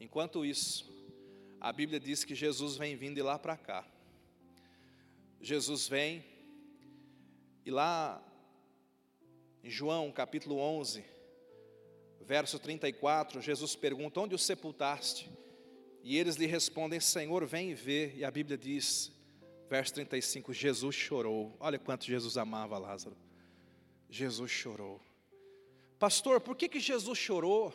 Enquanto 0.00 0.42
isso, 0.42 0.90
a 1.60 1.70
Bíblia 1.70 2.00
diz 2.00 2.24
que 2.24 2.34
Jesus 2.34 2.78
vem 2.78 2.96
vindo 2.96 3.16
de 3.16 3.22
lá 3.22 3.38
para 3.38 3.58
cá. 3.58 3.86
Jesus 5.38 5.86
vem, 5.86 6.24
e 7.62 7.70
lá 7.70 8.24
em 9.62 9.68
João 9.68 10.10
capítulo 10.10 10.56
11, 10.56 11.04
verso 12.22 12.58
34, 12.58 13.42
Jesus 13.42 13.76
pergunta: 13.76 14.18
Onde 14.18 14.34
o 14.34 14.38
sepultaste? 14.38 15.30
E 16.08 16.16
eles 16.16 16.36
lhe 16.36 16.46
respondem: 16.46 16.98
Senhor, 16.98 17.44
vem 17.44 17.72
e 17.72 17.74
vê. 17.74 18.14
E 18.16 18.24
a 18.24 18.30
Bíblia 18.30 18.56
diz, 18.56 19.12
verso 19.68 19.92
35, 19.92 20.54
Jesus 20.54 20.94
chorou. 20.96 21.54
Olha 21.60 21.78
quanto 21.78 22.06
Jesus 22.06 22.38
amava 22.38 22.78
Lázaro. 22.78 23.14
Jesus 24.08 24.50
chorou. 24.50 25.02
Pastor, 25.98 26.40
por 26.40 26.56
que, 26.56 26.66
que 26.66 26.80
Jesus 26.80 27.18
chorou? 27.18 27.74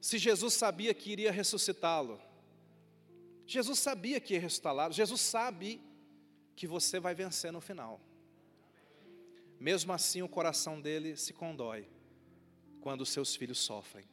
Se 0.00 0.18
Jesus 0.18 0.52
sabia 0.52 0.92
que 0.92 1.12
iria 1.12 1.30
ressuscitá-lo. 1.30 2.20
Jesus 3.46 3.78
sabia 3.78 4.18
que 4.18 4.34
ia 4.34 4.40
ressuscitá-lo. 4.40 4.92
Jesus 4.92 5.20
sabe 5.20 5.80
que 6.56 6.66
você 6.66 6.98
vai 6.98 7.14
vencer 7.14 7.52
no 7.52 7.60
final. 7.60 8.00
Mesmo 9.60 9.92
assim, 9.92 10.22
o 10.22 10.28
coração 10.28 10.80
dele 10.80 11.16
se 11.16 11.32
condói 11.32 11.86
quando 12.80 13.06
seus 13.06 13.36
filhos 13.36 13.58
sofrem. 13.58 14.04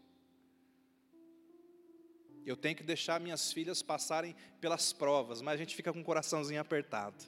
Eu 2.45 2.55
tenho 2.55 2.75
que 2.75 2.83
deixar 2.83 3.19
minhas 3.19 3.51
filhas 3.51 3.81
passarem 3.81 4.35
pelas 4.61 4.93
provas, 4.93 5.41
mas 5.41 5.55
a 5.55 5.57
gente 5.57 5.75
fica 5.75 5.91
com 5.91 6.01
o 6.01 6.03
coraçãozinho 6.03 6.61
apertado. 6.61 7.23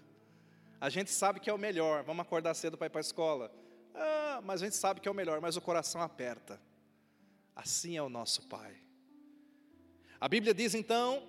A 0.80 0.89
gente 0.89 1.10
sabe 1.10 1.39
que 1.39 1.49
é 1.49 1.53
o 1.53 1.58
melhor, 1.58 2.03
vamos 2.03 2.21
acordar 2.21 2.53
cedo 2.53 2.77
para 2.77 2.88
ir 2.88 2.89
para 2.91 2.99
a 2.99 3.01
escola. 3.01 3.51
Ah, 3.95 4.41
mas 4.43 4.62
a 4.62 4.65
gente 4.65 4.75
sabe 4.75 5.01
que 5.01 5.08
é 5.08 5.12
o 5.12 5.15
melhor, 5.15 5.41
mas 5.41 5.58
o 5.58 5.62
coração 5.62 6.01
aperta. 6.01 6.62
Assim 7.56 7.97
é 7.97 8.01
o 8.01 8.10
nosso 8.10 8.43
Pai. 8.43 8.75
A 10.21 10.27
Bíblia 10.27 10.53
diz 10.53 10.75
então 10.75 11.27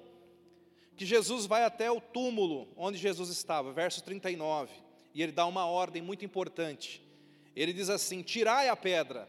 que 0.94 1.06
Jesus 1.06 1.46
vai 1.46 1.64
até 1.64 1.90
o 1.90 2.00
túmulo 2.00 2.68
onde 2.76 2.98
Jesus 2.98 3.30
estava, 3.30 3.72
verso 3.72 4.02
39, 4.02 4.70
e 5.14 5.22
ele 5.22 5.32
dá 5.32 5.46
uma 5.46 5.64
ordem 5.64 6.02
muito 6.02 6.24
importante. 6.24 7.02
Ele 7.56 7.72
diz 7.72 7.88
assim: 7.88 8.22
Tirai 8.22 8.68
a 8.68 8.76
pedra. 8.76 9.28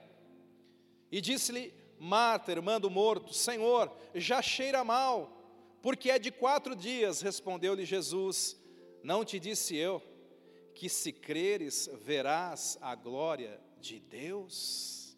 E 1.11 1.21
disse-lhe 1.21 1.73
Marta, 1.99 2.51
irmã 2.53 2.79
do 2.79 2.89
morto, 2.89 3.33
Senhor, 3.33 3.93
já 4.15 4.41
cheira 4.41 4.83
mal, 4.85 5.37
porque 5.81 6.09
é 6.09 6.17
de 6.17 6.31
quatro 6.31 6.73
dias, 6.73 7.21
respondeu-lhe 7.21 7.85
Jesus. 7.85 8.57
Não 9.03 9.25
te 9.25 9.37
disse 9.37 9.75
eu 9.75 10.01
que 10.73 10.87
se 10.87 11.11
creres 11.11 11.89
verás 12.01 12.77
a 12.81 12.95
glória 12.95 13.59
de 13.77 13.99
Deus? 13.99 15.17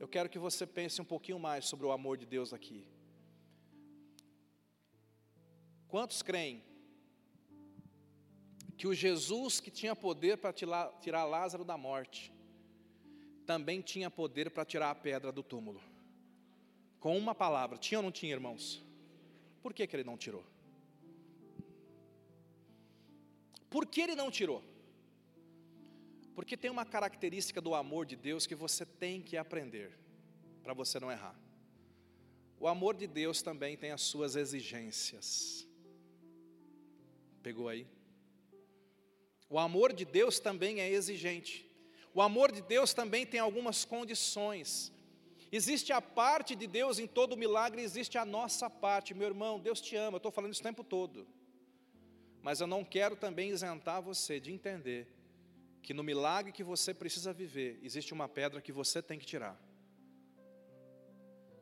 Eu 0.00 0.08
quero 0.08 0.28
que 0.28 0.38
você 0.38 0.66
pense 0.66 1.00
um 1.00 1.04
pouquinho 1.04 1.38
mais 1.38 1.64
sobre 1.66 1.86
o 1.86 1.92
amor 1.92 2.16
de 2.16 2.26
Deus 2.26 2.52
aqui. 2.52 2.86
Quantos 5.86 6.22
creem 6.22 6.62
que 8.76 8.86
o 8.86 8.94
Jesus 8.94 9.58
que 9.58 9.70
tinha 9.70 9.96
poder 9.96 10.38
para 10.38 10.52
tirar 10.52 11.24
Lázaro 11.24 11.64
da 11.64 11.76
morte, 11.76 12.32
também 13.48 13.80
tinha 13.80 14.10
poder 14.10 14.50
para 14.50 14.62
tirar 14.62 14.90
a 14.90 14.94
pedra 14.94 15.32
do 15.32 15.42
túmulo. 15.42 15.80
Com 17.00 17.16
uma 17.16 17.34
palavra, 17.34 17.78
tinha 17.78 17.98
ou 17.98 18.02
não 18.02 18.12
tinha, 18.12 18.34
irmãos? 18.34 18.84
Por 19.62 19.72
que, 19.72 19.86
que 19.86 19.96
ele 19.96 20.04
não 20.04 20.18
tirou? 20.18 20.44
Por 23.70 23.86
que 23.86 24.02
ele 24.02 24.14
não 24.14 24.30
tirou? 24.30 24.62
Porque 26.34 26.58
tem 26.58 26.70
uma 26.70 26.84
característica 26.84 27.58
do 27.58 27.74
amor 27.74 28.04
de 28.04 28.16
Deus 28.16 28.46
que 28.46 28.54
você 28.54 28.84
tem 28.84 29.22
que 29.22 29.38
aprender, 29.38 29.98
para 30.62 30.74
você 30.74 31.00
não 31.00 31.10
errar. 31.10 31.34
O 32.60 32.68
amor 32.68 32.94
de 32.94 33.06
Deus 33.06 33.40
também 33.40 33.78
tem 33.78 33.92
as 33.92 34.02
suas 34.02 34.36
exigências. 34.36 35.66
Pegou 37.42 37.66
aí? 37.66 37.86
O 39.48 39.58
amor 39.58 39.94
de 39.94 40.04
Deus 40.04 40.38
também 40.38 40.80
é 40.80 40.90
exigente. 40.90 41.67
O 42.14 42.22
amor 42.22 42.52
de 42.52 42.62
Deus 42.62 42.92
também 42.92 43.24
tem 43.26 43.40
algumas 43.40 43.84
condições. 43.84 44.92
Existe 45.50 45.92
a 45.92 46.00
parte 46.00 46.54
de 46.54 46.66
Deus 46.66 46.98
em 46.98 47.06
todo 47.06 47.36
milagre, 47.36 47.82
existe 47.82 48.18
a 48.18 48.24
nossa 48.24 48.68
parte. 48.68 49.14
Meu 49.14 49.28
irmão, 49.28 49.58
Deus 49.58 49.80
te 49.80 49.96
ama, 49.96 50.16
eu 50.16 50.18
estou 50.18 50.32
falando 50.32 50.52
isso 50.52 50.60
o 50.60 50.64
tempo 50.64 50.84
todo. 50.84 51.26
Mas 52.42 52.60
eu 52.60 52.66
não 52.66 52.84
quero 52.84 53.16
também 53.16 53.50
isentar 53.50 54.02
você 54.02 54.38
de 54.38 54.52
entender 54.52 55.08
que 55.82 55.94
no 55.94 56.02
milagre 56.02 56.52
que 56.52 56.62
você 56.62 56.92
precisa 56.92 57.32
viver, 57.32 57.78
existe 57.82 58.12
uma 58.12 58.28
pedra 58.28 58.60
que 58.60 58.72
você 58.72 59.00
tem 59.00 59.18
que 59.18 59.24
tirar. 59.24 59.58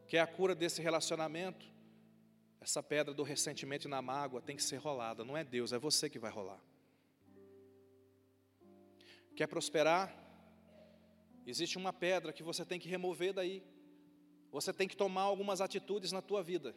Que 0.09 0.17
é 0.17 0.21
a 0.21 0.27
cura 0.27 0.55
desse 0.55 0.83
relacionamento. 0.83 1.67
Essa 2.61 2.83
pedra 2.83 3.15
do 3.15 3.23
ressentimento 3.23 3.87
e 3.87 3.91
na 3.91 4.03
mágoa 4.03 4.43
tem 4.43 4.57
que 4.57 4.63
ser 4.63 4.79
rolada, 4.79 5.25
não 5.25 5.37
é 5.37 5.45
Deus, 5.45 5.73
é 5.73 5.79
você 5.79 6.11
que 6.11 6.19
vai 6.19 6.31
rolar. 6.33 6.61
Quer 9.37 9.47
prosperar? 9.47 10.26
Existe 11.47 11.79
uma 11.79 11.93
pedra 11.93 12.33
que 12.33 12.43
você 12.43 12.65
tem 12.65 12.79
que 12.81 12.89
remover 12.89 13.33
daí. 13.33 13.63
Você 14.51 14.73
tem 14.73 14.89
que 14.89 14.97
tomar 14.97 15.23
algumas 15.23 15.61
atitudes 15.61 16.11
na 16.11 16.21
tua 16.21 16.43
vida. 16.43 16.75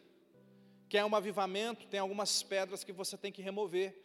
Quer 0.88 1.04
um 1.04 1.14
avivamento? 1.14 1.86
Tem 1.86 1.98
algumas 1.98 2.42
pedras 2.42 2.84
que 2.84 2.92
você 2.92 3.16
tem 3.16 3.32
que 3.32 3.42
remover. 3.42 3.96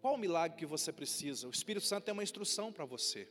Qual 0.00 0.14
o 0.14 0.18
milagre 0.18 0.56
que 0.58 0.66
você 0.66 0.92
precisa? 0.92 1.48
O 1.48 1.50
Espírito 1.50 1.86
Santo 1.86 2.04
tem 2.04 2.12
uma 2.12 2.22
instrução 2.22 2.72
para 2.72 2.84
você. 2.84 3.28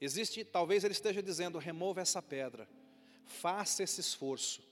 Existe, 0.00 0.44
talvez 0.44 0.84
ele 0.84 0.92
esteja 0.92 1.22
dizendo: 1.22 1.58
remova 1.58 2.00
essa 2.00 2.20
pedra, 2.20 2.68
faça 3.24 3.82
esse 3.82 4.00
esforço, 4.00 4.62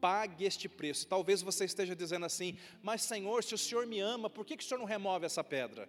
pague 0.00 0.44
este 0.44 0.68
preço. 0.68 1.06
Talvez 1.06 1.42
você 1.42 1.64
esteja 1.64 1.96
dizendo 1.96 2.26
assim: 2.26 2.58
mas 2.82 3.02
Senhor, 3.02 3.42
se 3.42 3.54
o 3.54 3.58
Senhor 3.58 3.86
me 3.86 3.98
ama, 3.98 4.28
por 4.28 4.44
que, 4.44 4.56
que 4.56 4.64
o 4.64 4.66
Senhor 4.66 4.78
não 4.78 4.86
remove 4.86 5.26
essa 5.26 5.42
pedra? 5.42 5.88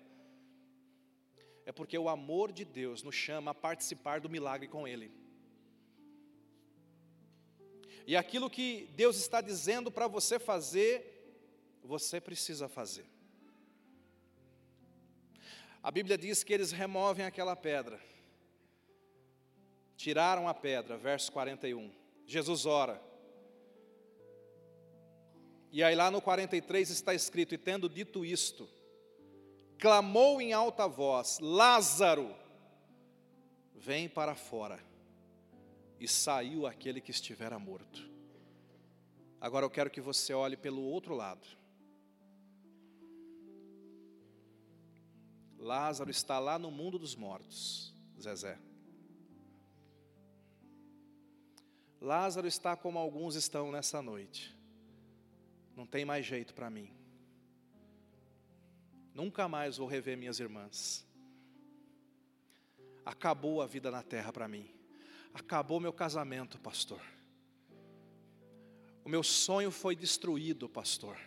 É 1.65 1.71
porque 1.71 1.97
o 1.97 2.07
amor 2.07 2.51
de 2.51 2.63
Deus 2.63 3.01
nos 3.01 3.15
chama 3.15 3.51
a 3.51 3.55
participar 3.55 4.19
do 4.19 4.29
milagre 4.29 4.67
com 4.67 4.87
Ele. 4.87 5.11
E 8.05 8.15
aquilo 8.15 8.49
que 8.49 8.87
Deus 8.95 9.17
está 9.17 9.41
dizendo 9.41 9.91
para 9.91 10.07
você 10.07 10.37
fazer, 10.37 11.39
você 11.83 12.21
precisa 12.21 12.67
fazer. 12.69 13.05
A 15.81 15.89
Bíblia 15.89 16.17
diz 16.17 16.43
que 16.43 16.53
eles 16.53 16.71
removem 16.71 17.25
aquela 17.25 17.55
pedra. 17.55 17.99
Tiraram 19.97 20.47
a 20.47 20.53
pedra, 20.53 20.97
verso 20.97 21.31
41. 21.31 21.91
Jesus 22.27 22.65
ora. 22.65 23.01
E 25.71 25.83
aí 25.83 25.95
lá 25.95 26.11
no 26.11 26.21
43 26.21 26.89
está 26.89 27.13
escrito: 27.13 27.53
E 27.53 27.57
tendo 27.57 27.89
dito 27.89 28.23
isto, 28.23 28.69
clamou 29.79 30.41
em 30.41 30.53
alta 30.53 30.87
voz: 30.87 31.39
Lázaro, 31.39 32.35
vem 33.73 34.09
para 34.09 34.35
fora 34.35 34.79
e 35.99 36.07
saiu 36.07 36.65
aquele 36.65 36.99
que 36.99 37.11
estivera 37.11 37.59
morto. 37.59 38.09
Agora 39.39 39.65
eu 39.65 39.69
quero 39.69 39.89
que 39.89 40.01
você 40.01 40.33
olhe 40.33 40.57
pelo 40.57 40.81
outro 40.81 41.13
lado. 41.13 41.47
Lázaro 45.57 46.11
está 46.11 46.37
lá 46.39 46.59
no 46.59 46.69
mundo 46.69 46.99
dos 46.99 47.15
mortos, 47.15 47.93
Zezé. 48.21 48.57
Lázaro 51.99 52.47
está 52.47 52.75
como 52.75 52.99
alguns 52.99 53.35
estão 53.35 53.71
nessa 53.71 54.01
noite. 54.01 54.55
Não 55.75 55.87
tem 55.87 56.05
mais 56.05 56.25
jeito 56.25 56.53
para 56.53 56.69
mim. 56.69 56.91
Nunca 59.15 59.47
mais 59.47 59.77
vou 59.77 59.87
rever 59.87 60.17
minhas 60.17 60.41
irmãs. 60.41 61.07
Acabou 63.05 63.61
a 63.61 63.65
vida 63.65 63.89
na 63.89 64.03
terra 64.03 64.33
para 64.33 64.45
mim. 64.45 64.69
Acabou 65.33 65.79
meu 65.79 65.93
casamento, 65.93 66.59
pastor. 66.59 67.01
O 69.05 69.09
meu 69.09 69.23
sonho 69.23 69.71
foi 69.71 69.95
destruído, 69.95 70.67
pastor. 70.67 71.17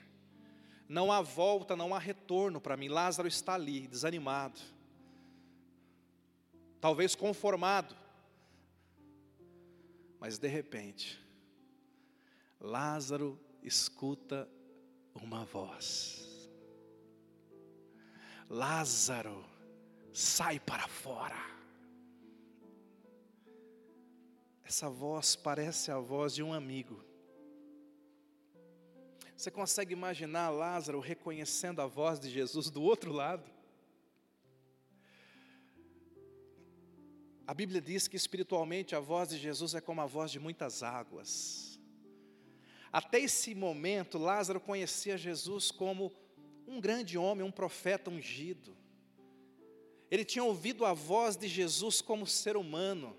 Não 0.87 1.11
há 1.11 1.23
volta, 1.23 1.75
não 1.75 1.95
há 1.95 1.99
retorno 1.99 2.61
para 2.61 2.77
mim. 2.77 2.89
Lázaro 2.89 3.27
está 3.27 3.55
ali, 3.55 3.89
desanimado. 3.89 4.61
Talvez 6.79 7.15
conformado. 7.15 7.97
Mas 10.21 10.37
de 10.37 10.49
repente, 10.49 11.19
Lázaro 12.61 13.41
escuta 13.63 14.47
uma 15.15 15.45
voz. 15.47 16.28
Lázaro, 18.49 19.45
sai 20.13 20.59
para 20.59 20.89
fora. 20.89 21.37
Essa 24.65 24.89
voz 24.89 25.37
parece 25.37 25.91
a 25.91 25.99
voz 25.99 26.35
de 26.35 26.43
um 26.43 26.53
amigo. 26.53 27.03
Você 29.37 29.51
consegue 29.51 29.93
imaginar 29.93 30.51
Lázaro 30.51 30.99
reconhecendo 30.99 31.81
a 31.81 31.87
voz 31.87 32.19
de 32.19 32.31
Jesus 32.31 32.71
do 32.71 32.83
outro 32.83 33.13
lado? 33.13 33.49
A 37.47 37.55
Bíblia 37.55 37.81
diz 37.81 38.09
que 38.09 38.17
espiritualmente 38.17 38.95
a 38.95 39.01
voz 39.01 39.29
de 39.29 39.39
Jesus 39.39 39.75
é 39.75 39.81
como 39.81 40.01
a 40.01 40.07
voz 40.07 40.31
de 40.31 40.39
muitas 40.39 40.83
águas. 40.83 41.81
Até 42.93 43.21
esse 43.21 43.55
momento, 43.55 44.19
Lázaro 44.19 44.61
conhecia 44.61 45.17
Jesus 45.17 45.71
como 45.71 46.13
um 46.69 46.81
grande 46.81 47.17
homem, 47.17 47.45
um 47.45 47.51
profeta 47.51 48.11
ungido. 48.11 48.77
Ele 50.11 50.25
tinha 50.25 50.45
ouvido 50.45 50.85
a 50.85 50.93
voz 50.93 51.37
de 51.37 51.49
Jesus 51.49 52.01
como 52.01 52.27
ser 52.27 52.57
humano 52.57 53.17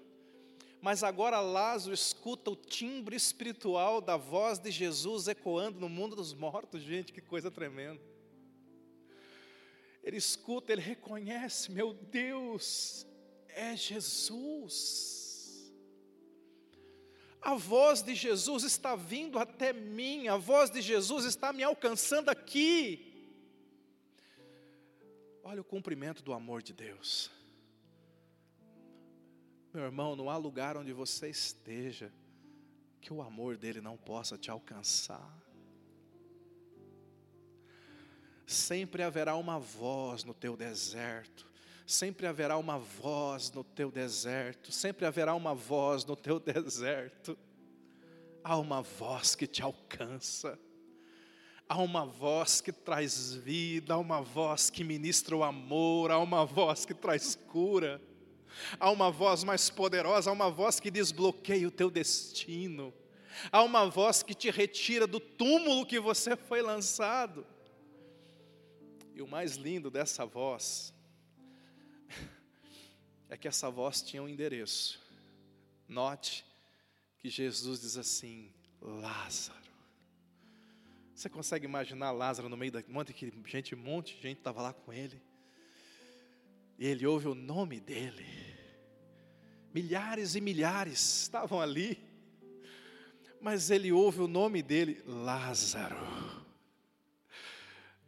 mas 0.82 1.04
agora 1.04 1.42
Lázaro 1.42 1.94
escuta 1.94 2.52
o 2.52 2.56
timbre 2.56 3.16
espiritual 3.16 4.00
da 4.00 4.16
voz 4.16 4.60
de 4.60 4.72
Jesus 4.72 5.28
ecoando 5.28 5.80
no 5.80 5.90
mundo 5.90 6.16
dos 6.16 6.34
mortos, 6.34 6.82
gente, 6.82 7.12
que 7.12 7.22
coisa 7.22 7.52
tremenda. 7.52 8.02
Ele 10.02 10.16
escuta, 10.16 10.72
ele 10.72 10.82
reconhece, 10.82 11.70
meu 11.72 11.94
Deus, 11.94 13.06
é 13.50 13.76
Jesus. 13.76 15.74
A 17.42 17.56
voz 17.56 18.02
de 18.02 18.16
Jesus 18.16 18.64
está 18.64 18.96
vindo 18.96 19.38
até 19.38 19.74
mim, 19.74 20.30
a 20.30 20.38
voz 20.38 20.70
de 20.70 20.82
Jesus 20.82 21.26
está 21.26 21.52
me 21.52 21.62
alcançando 21.62 22.30
aqui. 22.30 23.09
Olha 25.50 25.62
o 25.62 25.64
cumprimento 25.64 26.22
do 26.22 26.32
amor 26.32 26.62
de 26.62 26.74
Deus. 26.74 27.32
Meu 29.74 29.84
irmão, 29.84 30.16
não 30.16 30.30
há 30.30 30.38
lugar 30.38 30.78
onde 30.78 30.94
você 30.94 31.28
esteja 31.28 32.14
que 33.02 33.12
o 33.12 33.20
amor 33.20 33.58
dele 33.58 33.82
não 33.82 33.98
possa 33.98 34.38
te 34.38 34.52
alcançar. 34.52 35.36
Sempre 38.46 39.02
haverá 39.02 39.36
uma 39.36 39.58
voz 39.58 40.24
no 40.24 40.36
teu 40.36 40.56
deserto, 40.56 41.48
sempre 41.84 42.28
haverá 42.28 42.56
uma 42.56 42.78
voz 42.78 43.52
no 43.52 43.64
teu 43.64 43.90
deserto, 43.90 44.72
sempre 44.72 45.08
haverá 45.08 45.34
uma 45.34 45.56
voz 45.56 46.06
no 46.06 46.16
teu 46.16 46.38
deserto. 46.40 47.36
Há 48.44 48.56
uma 48.56 48.84
voz 48.84 49.34
que 49.34 49.48
te 49.48 49.64
alcança, 49.64 50.60
há 51.70 51.78
uma 51.78 52.04
voz 52.04 52.60
que 52.60 52.72
traz 52.72 53.36
vida, 53.36 53.94
há 53.94 53.98
uma 54.00 54.22
voz 54.24 54.72
que 54.72 54.84
ministra 54.84 55.38
o 55.38 55.44
amor, 55.44 56.10
há 56.10 56.18
uma 56.18 56.44
voz 56.44 56.84
que 56.84 56.96
traz 56.96 57.36
cura. 57.36 58.02
Há 58.80 58.90
uma 58.90 59.12
voz 59.12 59.44
mais 59.44 59.70
poderosa, 59.70 60.32
há 60.32 60.34
uma 60.34 60.50
voz 60.50 60.80
que 60.80 60.90
desbloqueia 60.90 61.68
o 61.68 61.72
teu 61.72 61.92
destino. 61.92 62.92
Há 63.52 63.62
uma 63.62 63.88
voz 63.88 64.24
que 64.24 64.34
te 64.34 64.50
retira 64.50 65.06
do 65.06 65.20
túmulo 65.20 65.86
que 65.86 66.00
você 66.00 66.36
foi 66.36 66.64
lançado. 66.64 67.46
E 69.14 69.22
o 69.22 69.28
mais 69.28 69.56
lindo 69.56 69.92
dessa 69.92 70.26
voz 70.26 70.92
é 73.30 73.38
que 73.38 73.48
essa 73.48 73.70
voz 73.70 74.02
tinha 74.02 74.24
um 74.24 74.28
endereço. 74.28 75.00
Note 75.88 76.44
que 77.20 77.30
Jesus 77.30 77.82
diz 77.82 77.96
assim: 77.96 78.52
Lázaro. 78.82 79.69
Você 81.20 81.28
consegue 81.28 81.66
imaginar 81.66 82.12
Lázaro 82.12 82.48
no 82.48 82.56
meio 82.56 82.72
da 82.72 82.82
monte 82.88 83.12
que 83.12 83.30
gente, 83.46 83.76
um 83.76 83.78
monte 83.78 84.16
de 84.16 84.22
gente 84.22 84.38
estava 84.38 84.62
lá 84.62 84.72
com 84.72 84.94
ele. 84.94 85.22
E 86.78 86.88
ele 86.88 87.06
ouve 87.06 87.28
o 87.28 87.36
nome 87.36 87.78
dele. 87.78 88.26
Milhares 89.74 90.36
e 90.36 90.40
milhares 90.40 91.24
estavam 91.24 91.60
ali. 91.60 92.02
Mas 93.42 93.70
ele 93.70 93.92
ouve 93.92 94.22
o 94.22 94.30
nome 94.30 94.64
dele, 94.64 95.04
Lázaro. 95.06 95.98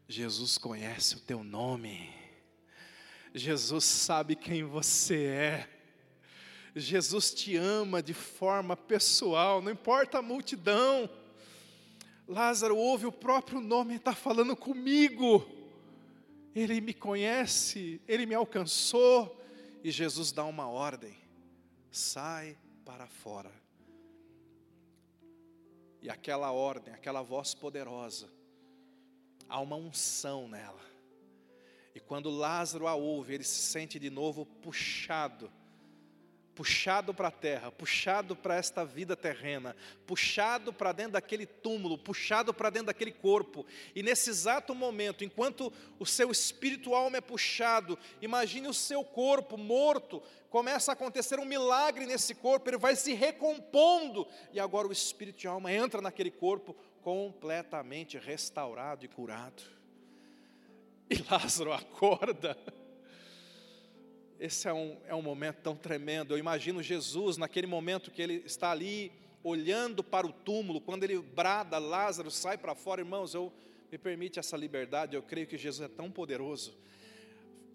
Jesus 0.07 0.57
conhece 0.57 1.17
o 1.17 1.19
teu 1.19 1.43
nome. 1.43 2.09
Jesus 3.35 3.83
sabe 3.83 4.37
quem 4.37 4.63
você 4.63 5.25
é. 5.25 5.69
Jesus 6.73 7.33
te 7.33 7.57
ama 7.57 8.01
de 8.01 8.13
forma 8.13 8.77
pessoal, 8.77 9.61
não 9.61 9.69
importa 9.69 10.19
a 10.19 10.21
multidão. 10.21 11.09
Lázaro 12.27 12.77
ouve 12.77 13.05
o 13.05 13.11
próprio 13.11 13.59
nome 13.59 13.95
está 13.95 14.13
falando 14.13 14.55
comigo. 14.55 15.45
Ele 16.55 16.81
me 16.81 16.93
conhece, 16.93 18.01
ele 18.07 18.25
me 18.25 18.35
alcançou. 18.35 19.39
E 19.83 19.91
Jesus 19.91 20.31
dá 20.31 20.45
uma 20.45 20.69
ordem: 20.69 21.15
sai 21.91 22.57
para 22.85 23.07
fora. 23.07 23.51
E 26.01 26.09
aquela 26.09 26.51
ordem, 26.51 26.93
aquela 26.93 27.21
voz 27.21 27.53
poderosa, 27.53 28.29
há 29.47 29.59
uma 29.59 29.75
unção 29.75 30.47
nela. 30.47 30.81
E 31.93 31.99
quando 31.99 32.29
Lázaro 32.29 32.87
a 32.87 32.95
ouve, 32.95 33.33
ele 33.33 33.43
se 33.43 33.61
sente 33.61 33.99
de 33.99 34.09
novo 34.09 34.45
puxado 34.45 35.51
puxado 36.55 37.13
para 37.13 37.29
a 37.29 37.31
terra, 37.31 37.71
puxado 37.71 38.35
para 38.35 38.55
esta 38.55 38.83
vida 38.85 39.15
terrena, 39.15 39.75
puxado 40.05 40.73
para 40.73 40.91
dentro 40.91 41.13
daquele 41.13 41.45
túmulo, 41.45 41.97
puxado 41.97 42.53
para 42.53 42.69
dentro 42.69 42.87
daquele 42.87 43.11
corpo. 43.11 43.65
E 43.95 44.03
nesse 44.03 44.29
exato 44.29 44.75
momento, 44.75 45.23
enquanto 45.23 45.71
o 45.97 46.05
seu 46.05 46.29
espírito 46.31 46.93
alma 46.93 47.17
é 47.17 47.21
puxado, 47.21 47.97
imagine 48.21 48.67
o 48.67 48.73
seu 48.73 49.03
corpo 49.03 49.57
morto, 49.57 50.21
começa 50.49 50.91
a 50.91 50.93
acontecer 50.93 51.39
um 51.39 51.45
milagre 51.45 52.05
nesse 52.05 52.35
corpo, 52.35 52.69
ele 52.69 52.77
vai 52.77 52.95
se 52.95 53.13
recompondo, 53.13 54.27
e 54.51 54.59
agora 54.59 54.87
o 54.87 54.91
espírito 54.91 55.43
e 55.43 55.47
alma 55.47 55.71
entra 55.71 56.01
naquele 56.01 56.31
corpo 56.31 56.75
completamente 57.01 58.17
restaurado 58.17 59.05
e 59.05 59.07
curado. 59.07 59.63
E 61.09 61.15
Lázaro 61.29 61.73
acorda. 61.73 62.57
Esse 64.41 64.67
é 64.67 64.73
um, 64.73 64.97
é 65.05 65.13
um 65.13 65.21
momento 65.21 65.57
tão 65.57 65.75
tremendo. 65.75 66.33
Eu 66.33 66.37
imagino 66.39 66.81
Jesus 66.81 67.37
naquele 67.37 67.67
momento 67.67 68.09
que 68.09 68.19
ele 68.19 68.41
está 68.43 68.71
ali 68.71 69.11
olhando 69.43 70.03
para 70.03 70.25
o 70.25 70.33
túmulo, 70.33 70.81
quando 70.81 71.03
ele 71.03 71.19
brada, 71.19 71.77
Lázaro 71.77 72.31
sai 72.31 72.57
para 72.57 72.73
fora. 72.73 73.01
Irmãos, 73.01 73.35
eu 73.35 73.53
me 73.91 73.99
permite 73.99 74.39
essa 74.39 74.57
liberdade, 74.57 75.15
eu 75.15 75.21
creio 75.21 75.45
que 75.45 75.59
Jesus 75.59 75.87
é 75.87 75.93
tão 75.93 76.09
poderoso. 76.09 76.75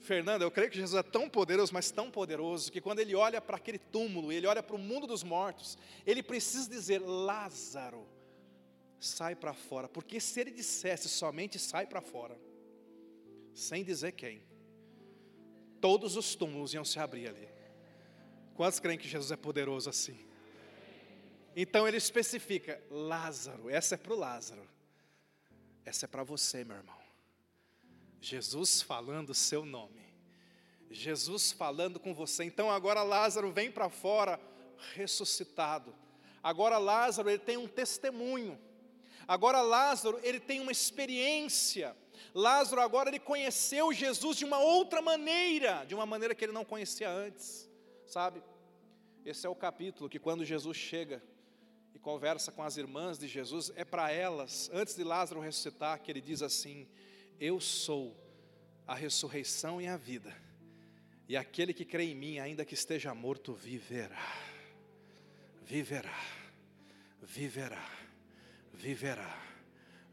Fernanda, 0.01 0.45
eu 0.45 0.51
creio 0.51 0.69
que 0.69 0.77
Jesus 0.77 0.99
é 0.99 1.05
tão 1.05 1.31
poderoso, 1.31 1.73
mas 1.73 1.93
tão 1.93 2.11
poderoso, 2.11 2.73
que 2.73 2.81
quando 2.81 2.99
ele 2.99 3.15
olha 3.15 3.41
para 3.41 3.59
aquele 3.59 3.79
túmulo, 3.79 4.33
ele 4.33 4.49
olha 4.49 4.61
para 4.63 4.75
o 4.75 4.79
mundo 4.79 5.07
dos 5.07 5.23
mortos, 5.23 5.79
ele 6.05 6.21
precisa 6.21 6.69
dizer: 6.69 6.99
Lázaro, 6.99 8.09
sai 8.99 9.37
para 9.37 9.55
fora, 9.55 9.89
porque 9.89 10.19
se 10.19 10.41
ele 10.41 10.51
dissesse 10.51 11.09
somente 11.09 11.61
sai 11.61 11.87
para 11.87 12.01
fora, 12.01 12.37
sem 13.55 13.85
dizer 13.85 14.11
quem, 14.13 14.43
todos 15.87 16.17
os 16.17 16.35
túmulos 16.35 16.75
iam 16.75 16.85
se 16.85 16.99
abrir 16.99 17.29
ali. 17.29 17.49
Quantos 18.57 18.81
creem 18.81 18.99
que 18.99 19.07
Jesus 19.07 19.31
é 19.31 19.37
poderoso 19.37 19.89
assim? 19.89 20.19
Então 21.55 21.87
ele 21.87 21.97
especifica: 21.97 22.83
Lázaro, 22.91 23.71
essa 23.71 23.95
é 23.95 23.99
para 23.99 24.13
o 24.13 24.17
Lázaro, 24.17 24.69
essa 25.85 26.07
é 26.07 26.09
para 26.09 26.25
você, 26.25 26.65
meu 26.65 26.77
irmão. 26.77 26.99
Jesus 28.21 28.83
falando 28.83 29.31
o 29.31 29.35
seu 29.35 29.65
nome, 29.65 30.03
Jesus 30.91 31.53
falando 31.53 32.01
com 32.01 32.13
você. 32.13 32.43
Então 32.43 32.69
agora 32.69 33.05
Lázaro 33.05 33.53
vem 33.53 33.71
para 33.71 33.89
fora 33.89 34.41
ressuscitado. 34.97 35.95
Agora 36.43 36.79
Lázaro 36.79 37.31
ele 37.31 37.39
tem 37.39 37.57
um 37.57 37.69
testemunho. 37.69 38.59
Agora 39.29 39.61
Lázaro 39.61 40.19
ele 40.25 40.41
tem 40.41 40.59
uma 40.59 40.73
experiência 40.73 41.97
Lázaro 42.35 42.81
agora 42.81 43.09
ele 43.11 43.19
conheceu 43.19 43.93
Jesus 43.93 44.37
de 44.37 44.45
uma 44.45 44.59
outra 44.59 45.01
maneira, 45.01 45.85
de 45.85 45.95
uma 45.95 46.07
maneira 46.07 46.35
que 46.35 46.45
ele 46.45 46.53
não 46.53 46.65
conhecia 46.65 47.11
antes, 47.11 47.69
sabe? 48.07 48.43
Esse 49.25 49.47
é 49.47 49.51
o 49.51 49.55
capítulo 49.57 50.09
que 50.09 50.19
quando 50.19 50.45
Jesus 50.45 50.77
chega 50.77 51.23
e 51.93 51.99
conversa 51.99 52.53
com 52.53 52.63
as 52.63 52.77
irmãs 52.77 53.19
de 53.19 53.27
Jesus, 53.27 53.73
é 53.75 53.85
para 53.85 54.11
elas, 54.13 54.71
antes 54.73 54.95
de 54.95 55.03
Lázaro 55.03 55.41
ressuscitar, 55.41 56.01
que 56.01 56.13
ele 56.13 56.21
diz 56.21 56.43
assim: 56.43 56.87
Eu 57.41 57.61
sou 57.61 58.17
a 58.87 58.95
ressurreição 58.95 59.81
e 59.81 59.89
a 59.89 59.97
vida, 59.97 60.33
e 61.29 61.37
aquele 61.37 61.75
que 61.75 61.85
crê 61.85 62.05
em 62.05 62.15
mim, 62.15 62.39
ainda 62.39 62.65
que 62.65 62.75
esteja 62.75 63.13
morto, 63.15 63.53
viverá, 63.53 64.33
viverá, 65.65 66.23
viverá, 67.21 67.91
viverá, 68.73 69.43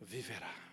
viverá. 0.02 0.73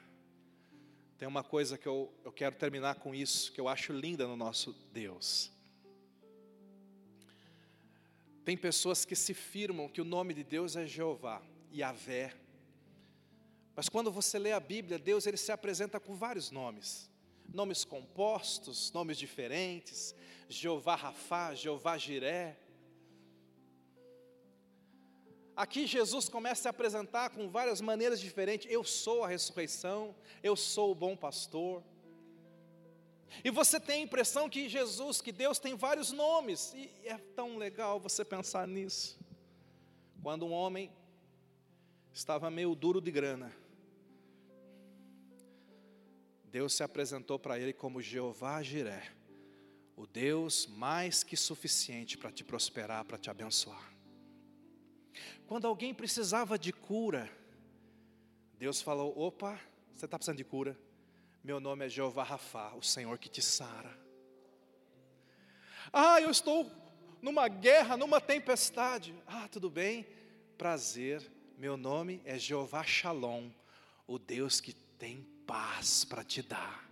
Tem 1.20 1.28
uma 1.28 1.44
coisa 1.44 1.76
que 1.76 1.86
eu, 1.86 2.10
eu 2.24 2.32
quero 2.32 2.56
terminar 2.56 2.94
com 2.94 3.14
isso, 3.14 3.52
que 3.52 3.60
eu 3.60 3.68
acho 3.68 3.92
linda 3.92 4.26
no 4.26 4.38
nosso 4.38 4.72
Deus. 4.90 5.52
Tem 8.42 8.56
pessoas 8.56 9.04
que 9.04 9.14
se 9.14 9.34
firmam 9.34 9.86
que 9.86 10.00
o 10.00 10.04
nome 10.04 10.32
de 10.32 10.42
Deus 10.42 10.76
é 10.76 10.86
Jeová, 10.86 11.42
Yahvé. 11.74 12.34
Mas 13.76 13.86
quando 13.90 14.10
você 14.10 14.38
lê 14.38 14.52
a 14.52 14.58
Bíblia, 14.58 14.98
Deus 14.98 15.26
ele 15.26 15.36
se 15.36 15.52
apresenta 15.52 16.00
com 16.00 16.14
vários 16.14 16.50
nomes. 16.50 17.10
Nomes 17.52 17.84
compostos, 17.84 18.90
nomes 18.90 19.18
diferentes. 19.18 20.14
Jeová 20.48 20.94
Rafá, 20.94 21.54
Jeová 21.54 21.98
Jiré. 21.98 22.58
Aqui 25.60 25.86
Jesus 25.86 26.26
começa 26.26 26.60
a 26.60 26.62
se 26.62 26.68
apresentar 26.68 27.28
com 27.28 27.50
várias 27.50 27.82
maneiras 27.82 28.18
diferentes. 28.18 28.72
Eu 28.72 28.82
sou 28.82 29.22
a 29.22 29.28
ressurreição, 29.28 30.14
eu 30.42 30.56
sou 30.56 30.90
o 30.90 30.94
bom 30.94 31.14
pastor. 31.14 31.84
E 33.44 33.50
você 33.50 33.78
tem 33.78 34.00
a 34.00 34.04
impressão 34.04 34.48
que 34.48 34.70
Jesus, 34.70 35.20
que 35.20 35.30
Deus 35.30 35.58
tem 35.58 35.74
vários 35.76 36.12
nomes, 36.12 36.72
e 36.72 36.90
é 37.04 37.18
tão 37.36 37.58
legal 37.58 38.00
você 38.00 38.24
pensar 38.24 38.66
nisso. 38.66 39.20
Quando 40.22 40.46
um 40.46 40.52
homem 40.52 40.90
estava 42.10 42.50
meio 42.50 42.74
duro 42.74 42.98
de 42.98 43.10
grana, 43.10 43.54
Deus 46.44 46.72
se 46.72 46.82
apresentou 46.82 47.38
para 47.38 47.58
ele 47.58 47.74
como 47.74 48.00
Jeová 48.00 48.62
Jiré, 48.62 49.12
o 49.94 50.06
Deus 50.06 50.66
mais 50.66 51.22
que 51.22 51.36
suficiente 51.36 52.16
para 52.16 52.32
te 52.32 52.42
prosperar, 52.42 53.04
para 53.04 53.18
te 53.18 53.28
abençoar. 53.28 53.89
Quando 55.50 55.66
alguém 55.66 55.92
precisava 55.92 56.56
de 56.56 56.72
cura, 56.72 57.28
Deus 58.56 58.80
falou: 58.80 59.12
opa, 59.18 59.58
você 59.92 60.04
está 60.04 60.16
precisando 60.16 60.36
de 60.36 60.44
cura? 60.44 60.78
Meu 61.42 61.58
nome 61.58 61.84
é 61.84 61.88
Jeová 61.88 62.22
Rafá, 62.22 62.72
o 62.76 62.82
Senhor 62.84 63.18
que 63.18 63.28
te 63.28 63.42
sara. 63.42 63.98
Ah, 65.92 66.20
eu 66.20 66.30
estou 66.30 66.70
numa 67.20 67.48
guerra, 67.48 67.96
numa 67.96 68.20
tempestade. 68.20 69.12
Ah, 69.26 69.48
tudo 69.50 69.68
bem, 69.68 70.06
prazer. 70.56 71.28
Meu 71.58 71.76
nome 71.76 72.22
é 72.24 72.38
Jeová 72.38 72.84
Shalom, 72.84 73.50
o 74.06 74.20
Deus 74.20 74.60
que 74.60 74.72
tem 74.72 75.26
paz 75.48 76.04
para 76.04 76.22
te 76.22 76.42
dar. 76.42 76.88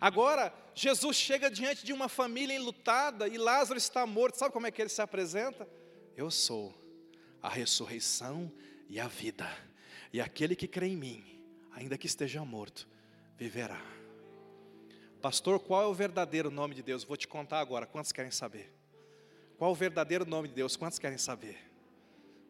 Agora, 0.00 0.54
Jesus 0.76 1.16
chega 1.16 1.50
diante 1.50 1.84
de 1.84 1.92
uma 1.92 2.08
família 2.08 2.54
enlutada 2.54 3.26
e 3.26 3.36
Lázaro 3.36 3.78
está 3.78 4.06
morto. 4.06 4.38
Sabe 4.38 4.52
como 4.52 4.68
é 4.68 4.70
que 4.70 4.80
ele 4.80 4.88
se 4.88 5.02
apresenta? 5.02 5.68
Eu 6.16 6.30
sou 6.30 6.85
a 7.46 7.48
ressurreição 7.48 8.50
e 8.88 8.98
a 8.98 9.06
vida. 9.06 9.46
E 10.12 10.20
aquele 10.20 10.56
que 10.56 10.66
crê 10.66 10.88
em 10.88 10.96
mim, 10.96 11.24
ainda 11.70 11.96
que 11.96 12.08
esteja 12.08 12.44
morto, 12.44 12.88
viverá. 13.38 13.80
Pastor, 15.22 15.60
qual 15.60 15.82
é 15.84 15.86
o 15.86 15.94
verdadeiro 15.94 16.50
nome 16.50 16.74
de 16.74 16.82
Deus? 16.82 17.04
Vou 17.04 17.16
te 17.16 17.28
contar 17.28 17.60
agora. 17.60 17.86
Quantos 17.86 18.10
querem 18.10 18.32
saber? 18.32 18.74
Qual 19.56 19.70
é 19.70 19.72
o 19.72 19.76
verdadeiro 19.76 20.26
nome 20.26 20.48
de 20.48 20.54
Deus? 20.54 20.74
Quantos 20.74 20.98
querem 20.98 21.18
saber? 21.18 21.56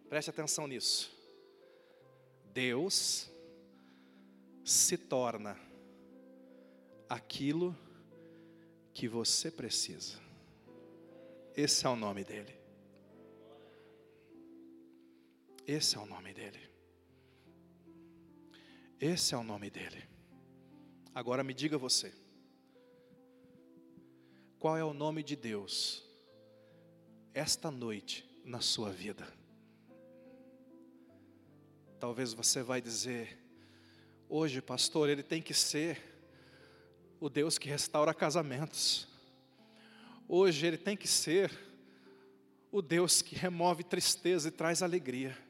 Preste 0.08 0.30
atenção 0.30 0.66
nisso. 0.66 1.14
Deus 2.54 3.30
se 4.64 4.96
torna 4.96 5.60
aquilo 7.06 7.76
que 8.94 9.06
você 9.06 9.50
precisa. 9.50 10.18
Esse 11.54 11.84
é 11.84 11.90
o 11.90 11.96
nome 11.96 12.24
dele. 12.24 12.55
Esse 15.66 15.96
é 15.96 15.98
o 15.98 16.06
nome 16.06 16.32
dele. 16.32 16.60
Esse 19.00 19.34
é 19.34 19.36
o 19.36 19.42
nome 19.42 19.68
dele. 19.68 20.04
Agora 21.12 21.42
me 21.42 21.52
diga 21.52 21.76
você. 21.76 22.14
Qual 24.60 24.76
é 24.76 24.84
o 24.84 24.94
nome 24.94 25.24
de 25.24 25.34
Deus 25.34 26.04
esta 27.34 27.70
noite 27.70 28.24
na 28.44 28.60
sua 28.60 28.90
vida? 28.90 29.26
Talvez 31.98 32.32
você 32.32 32.62
vai 32.62 32.80
dizer, 32.80 33.36
hoje, 34.28 34.62
pastor, 34.62 35.08
ele 35.08 35.22
tem 35.22 35.42
que 35.42 35.52
ser 35.52 36.00
o 37.18 37.28
Deus 37.28 37.58
que 37.58 37.68
restaura 37.68 38.14
casamentos. 38.14 39.08
Hoje 40.28 40.64
ele 40.64 40.78
tem 40.78 40.96
que 40.96 41.08
ser 41.08 41.50
o 42.70 42.80
Deus 42.80 43.20
que 43.20 43.34
remove 43.34 43.82
tristeza 43.82 44.48
e 44.48 44.52
traz 44.52 44.80
alegria. 44.80 45.45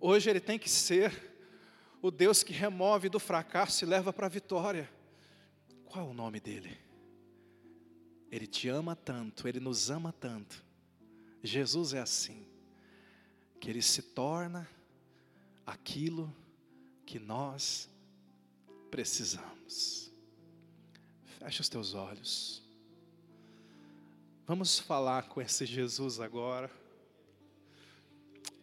Hoje 0.00 0.30
ele 0.30 0.40
tem 0.40 0.58
que 0.58 0.70
ser 0.70 1.30
o 2.00 2.10
Deus 2.10 2.42
que 2.42 2.54
remove 2.54 3.10
do 3.10 3.20
fracasso 3.20 3.84
e 3.84 3.86
leva 3.86 4.12
para 4.12 4.26
a 4.26 4.30
vitória. 4.30 4.90
Qual 5.84 6.06
é 6.06 6.08
o 6.08 6.14
nome 6.14 6.40
dele? 6.40 6.78
Ele 8.30 8.46
te 8.46 8.68
ama 8.68 8.96
tanto, 8.96 9.46
ele 9.46 9.60
nos 9.60 9.90
ama 9.90 10.12
tanto. 10.12 10.64
Jesus 11.42 11.92
é 11.92 12.00
assim, 12.00 12.46
que 13.60 13.68
ele 13.68 13.82
se 13.82 14.00
torna 14.00 14.66
aquilo 15.66 16.34
que 17.04 17.18
nós 17.18 17.88
precisamos. 18.90 20.10
Fecha 21.38 21.60
os 21.60 21.68
teus 21.68 21.92
olhos. 21.92 22.62
Vamos 24.46 24.78
falar 24.78 25.28
com 25.28 25.40
esse 25.40 25.66
Jesus 25.66 26.20
agora. 26.20 26.79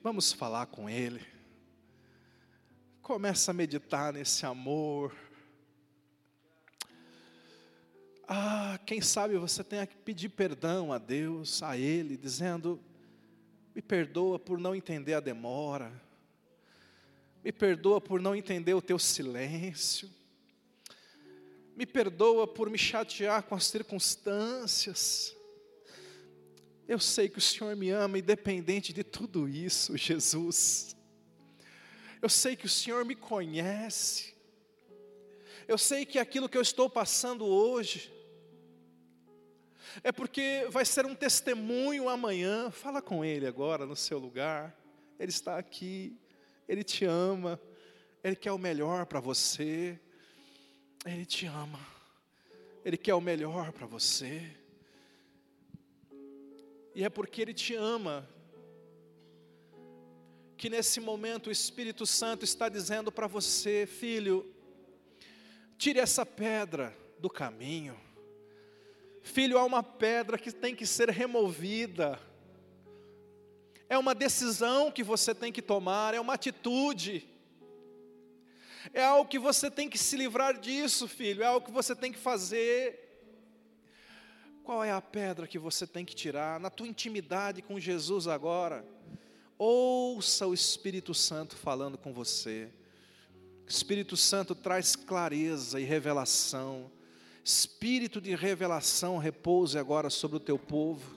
Vamos 0.08 0.32
falar 0.32 0.68
com 0.68 0.90
Ele. 0.90 1.20
Começa 3.02 3.52
a 3.52 3.54
meditar 3.54 4.14
nesse 4.14 4.46
amor. 4.46 5.14
Ah, 8.26 8.80
quem 8.86 9.02
sabe 9.02 9.36
você 9.36 9.66
tenha 9.66 9.86
que 9.86 9.98
pedir 9.98 10.30
perdão 10.30 10.94
a 10.94 10.98
Deus, 10.98 11.62
a 11.62 11.76
Ele, 11.78 12.16
dizendo: 12.16 12.82
me 13.76 13.82
perdoa 13.82 14.40
por 14.40 14.58
não 14.58 14.74
entender 14.74 15.14
a 15.14 15.20
demora, 15.20 15.92
me 17.44 17.52
perdoa 17.52 18.00
por 18.00 18.22
não 18.22 18.34
entender 18.34 18.76
o 18.76 18.82
teu 18.82 18.98
silêncio, 18.98 20.10
me 21.76 21.86
perdoa 21.86 22.48
por 22.48 22.70
me 22.70 22.78
chatear 22.78 23.44
com 23.44 23.56
as 23.56 23.66
circunstâncias. 23.66 25.37
Eu 26.88 27.00
sei 27.00 27.28
que 27.28 27.38
o 27.38 27.42
Senhor 27.42 27.76
me 27.76 27.90
ama, 27.90 28.18
independente 28.18 28.94
de 28.94 29.04
tudo 29.04 29.48
isso, 29.50 29.98
Jesus. 29.98 30.96
Eu 32.22 32.30
sei 32.30 32.56
que 32.56 32.66
o 32.66 32.70
Senhor 32.70 33.04
me 33.04 33.14
conhece. 33.14 34.34
Eu 35.68 35.78
sei 35.78 36.06
que 36.06 36.18
aquilo 36.18 36.48
que 36.48 36.58
eu 36.58 36.62
estou 36.62 36.90
passando 36.90 37.46
hoje 37.46 38.14
é 40.04 40.12
porque 40.12 40.66
vai 40.70 40.86
ser 40.86 41.06
um 41.06 41.14
testemunho 41.14 42.08
amanhã. 42.08 42.72
Fala 42.72 43.02
com 43.02 43.24
Ele 43.26 43.46
agora 43.46 43.86
no 43.86 43.96
seu 43.96 44.18
lugar. 44.18 44.74
Ele 45.20 45.32
está 45.32 45.58
aqui. 45.58 46.18
Ele 46.70 46.84
te 46.84 47.04
ama. 47.04 47.60
Ele 48.24 48.36
quer 48.36 48.52
o 48.52 48.58
melhor 48.58 49.06
para 49.06 49.20
você. 49.20 50.00
Ele 51.06 51.26
te 51.26 51.46
ama. 51.46 51.80
Ele 52.86 52.96
quer 52.96 53.14
o 53.14 53.22
melhor 53.22 53.72
para 53.74 53.86
você. 53.86 54.50
E 56.98 57.04
é 57.04 57.12
porque 57.12 57.44
Ele 57.44 57.54
te 57.54 57.76
ama 57.76 58.28
que 60.58 60.68
nesse 60.68 61.00
momento 61.00 61.46
o 61.46 61.52
Espírito 61.52 62.08
Santo 62.08 62.44
está 62.44 62.68
dizendo 62.68 63.12
para 63.12 63.28
você, 63.28 63.86
filho, 63.86 64.52
tire 65.78 66.00
essa 66.00 66.26
pedra 66.26 66.98
do 67.20 67.30
caminho. 67.30 67.96
Filho, 69.22 69.60
há 69.60 69.64
uma 69.64 69.84
pedra 69.84 70.40
que 70.40 70.52
tem 70.52 70.74
que 70.74 70.88
ser 70.88 71.12
removida. 71.12 72.20
É 73.88 73.96
uma 73.96 74.16
decisão 74.16 74.92
que 74.92 75.04
você 75.04 75.36
tem 75.36 75.52
que 75.52 75.62
tomar, 75.62 76.16
é 76.16 76.20
uma 76.20 76.34
atitude. 76.34 77.30
É 78.92 79.04
algo 79.04 79.30
que 79.30 79.38
você 79.38 79.70
tem 79.70 79.88
que 79.88 80.00
se 80.00 80.18
livrar 80.18 80.60
disso, 80.60 81.08
filho, 81.08 81.44
é 81.44 81.46
algo 81.46 81.64
que 81.64 81.72
você 81.72 81.96
tem 81.96 82.12
que 82.12 82.18
fazer. 82.18 83.07
Qual 84.68 84.84
é 84.84 84.92
a 84.92 85.02
pedra 85.02 85.48
que 85.48 85.58
você 85.58 85.88
tem 85.88 86.04
que 86.04 86.14
tirar 86.14 86.60
na 86.60 86.70
tua 86.70 86.90
intimidade 86.90 87.62
com 87.62 87.80
Jesus 87.80 88.28
agora? 88.28 88.86
Ouça 89.58 90.46
o 90.46 90.54
Espírito 90.54 91.14
Santo 91.14 91.56
falando 91.56 91.98
com 91.98 92.12
você. 92.12 92.68
O 93.66 93.70
Espírito 93.70 94.18
Santo 94.18 94.54
traz 94.54 94.94
clareza 94.94 95.80
e 95.80 95.86
revelação. 95.86 96.92
Espírito 97.46 98.20
de 98.20 98.36
revelação 98.36 99.18
repouse 99.18 99.80
agora 99.80 100.10
sobre 100.10 100.36
o 100.36 100.42
teu 100.42 100.60
povo. 100.60 101.16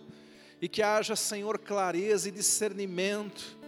E 0.63 0.69
que 0.69 0.81
haja, 0.81 1.17
Senhor, 1.17 1.59
clareza 1.59 2.29
e 2.29 2.31
discernimento 2.31 3.59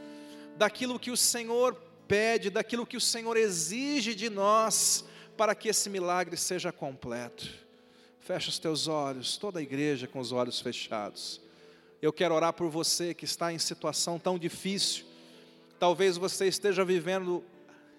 daquilo 0.56 0.96
que 0.96 1.10
o 1.10 1.16
Senhor 1.16 1.74
pede, 2.06 2.50
daquilo 2.50 2.86
que 2.86 2.96
o 2.96 3.00
Senhor 3.00 3.36
exige 3.36 4.14
de 4.14 4.30
nós, 4.30 5.04
para 5.36 5.56
que 5.56 5.68
esse 5.68 5.90
milagre 5.90 6.36
seja 6.36 6.70
completo. 6.70 7.61
Fecha 8.24 8.50
os 8.50 8.58
teus 8.60 8.86
olhos, 8.86 9.36
toda 9.36 9.58
a 9.58 9.62
igreja 9.62 10.06
com 10.06 10.20
os 10.20 10.30
olhos 10.30 10.60
fechados. 10.60 11.40
Eu 12.00 12.12
quero 12.12 12.32
orar 12.32 12.52
por 12.52 12.70
você 12.70 13.12
que 13.12 13.24
está 13.24 13.52
em 13.52 13.58
situação 13.58 14.16
tão 14.16 14.38
difícil. 14.38 15.04
Talvez 15.76 16.16
você 16.16 16.46
esteja 16.46 16.84
vivendo 16.84 17.44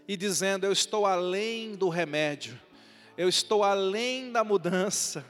e 0.08 0.16
dizendo: 0.16 0.66
Eu 0.66 0.72
estou 0.72 1.06
além 1.06 1.76
do 1.76 1.90
remédio, 1.90 2.58
eu 3.18 3.28
estou 3.28 3.66
além 3.66 4.32
da 4.32 4.46
mudança, 4.46 5.26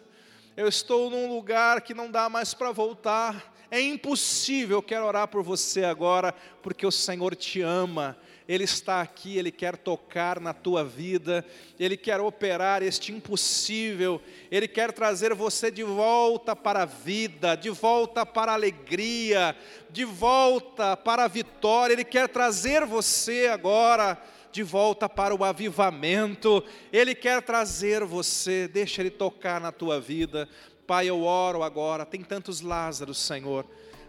eu 0.55 0.67
estou 0.67 1.09
num 1.09 1.27
lugar 1.27 1.81
que 1.81 1.95
não 1.95 2.11
dá 2.11 2.29
mais 2.29 2.53
para 2.53 2.71
voltar. 2.71 3.51
É 3.71 3.81
impossível, 3.81 4.77
eu 4.77 4.83
quero 4.83 5.07
orar 5.07 5.27
por 5.27 5.41
você 5.41 5.83
agora, 5.83 6.35
porque 6.61 6.85
o 6.85 6.91
Senhor 6.91 7.35
te 7.35 7.61
ama, 7.61 8.15
ele 8.47 8.65
está 8.65 9.01
aqui, 9.01 9.37
Ele 9.37 9.51
quer 9.51 9.77
tocar 9.77 10.39
na 10.39 10.53
tua 10.53 10.83
vida, 10.83 11.45
Ele 11.79 11.95
quer 11.95 12.19
operar 12.19 12.83
este 12.83 13.11
impossível, 13.11 14.21
Ele 14.51 14.67
quer 14.67 14.91
trazer 14.91 15.33
você 15.33 15.71
de 15.71 15.83
volta 15.83 16.55
para 16.55 16.81
a 16.81 16.85
vida, 16.85 17.55
de 17.55 17.69
volta 17.69 18.25
para 18.25 18.51
a 18.51 18.55
alegria, 18.55 19.55
de 19.89 20.03
volta 20.03 20.97
para 20.97 21.23
a 21.23 21.27
vitória, 21.27 21.93
Ele 21.93 22.03
quer 22.03 22.27
trazer 22.27 22.85
você 22.85 23.47
agora 23.47 24.21
de 24.51 24.61
volta 24.61 25.09
para 25.09 25.33
o 25.33 25.43
avivamento, 25.43 26.63
Ele 26.91 27.15
quer 27.15 27.41
trazer 27.41 28.03
você, 28.03 28.67
deixa 28.67 29.01
Ele 29.01 29.09
tocar 29.09 29.59
na 29.61 29.71
tua 29.71 30.01
vida. 30.01 30.49
Pai, 30.85 31.09
eu 31.09 31.23
oro 31.23 31.63
agora, 31.63 32.05
tem 32.05 32.21
tantos 32.21 32.59
Lázaros, 32.59 33.19
Senhor 33.19 33.65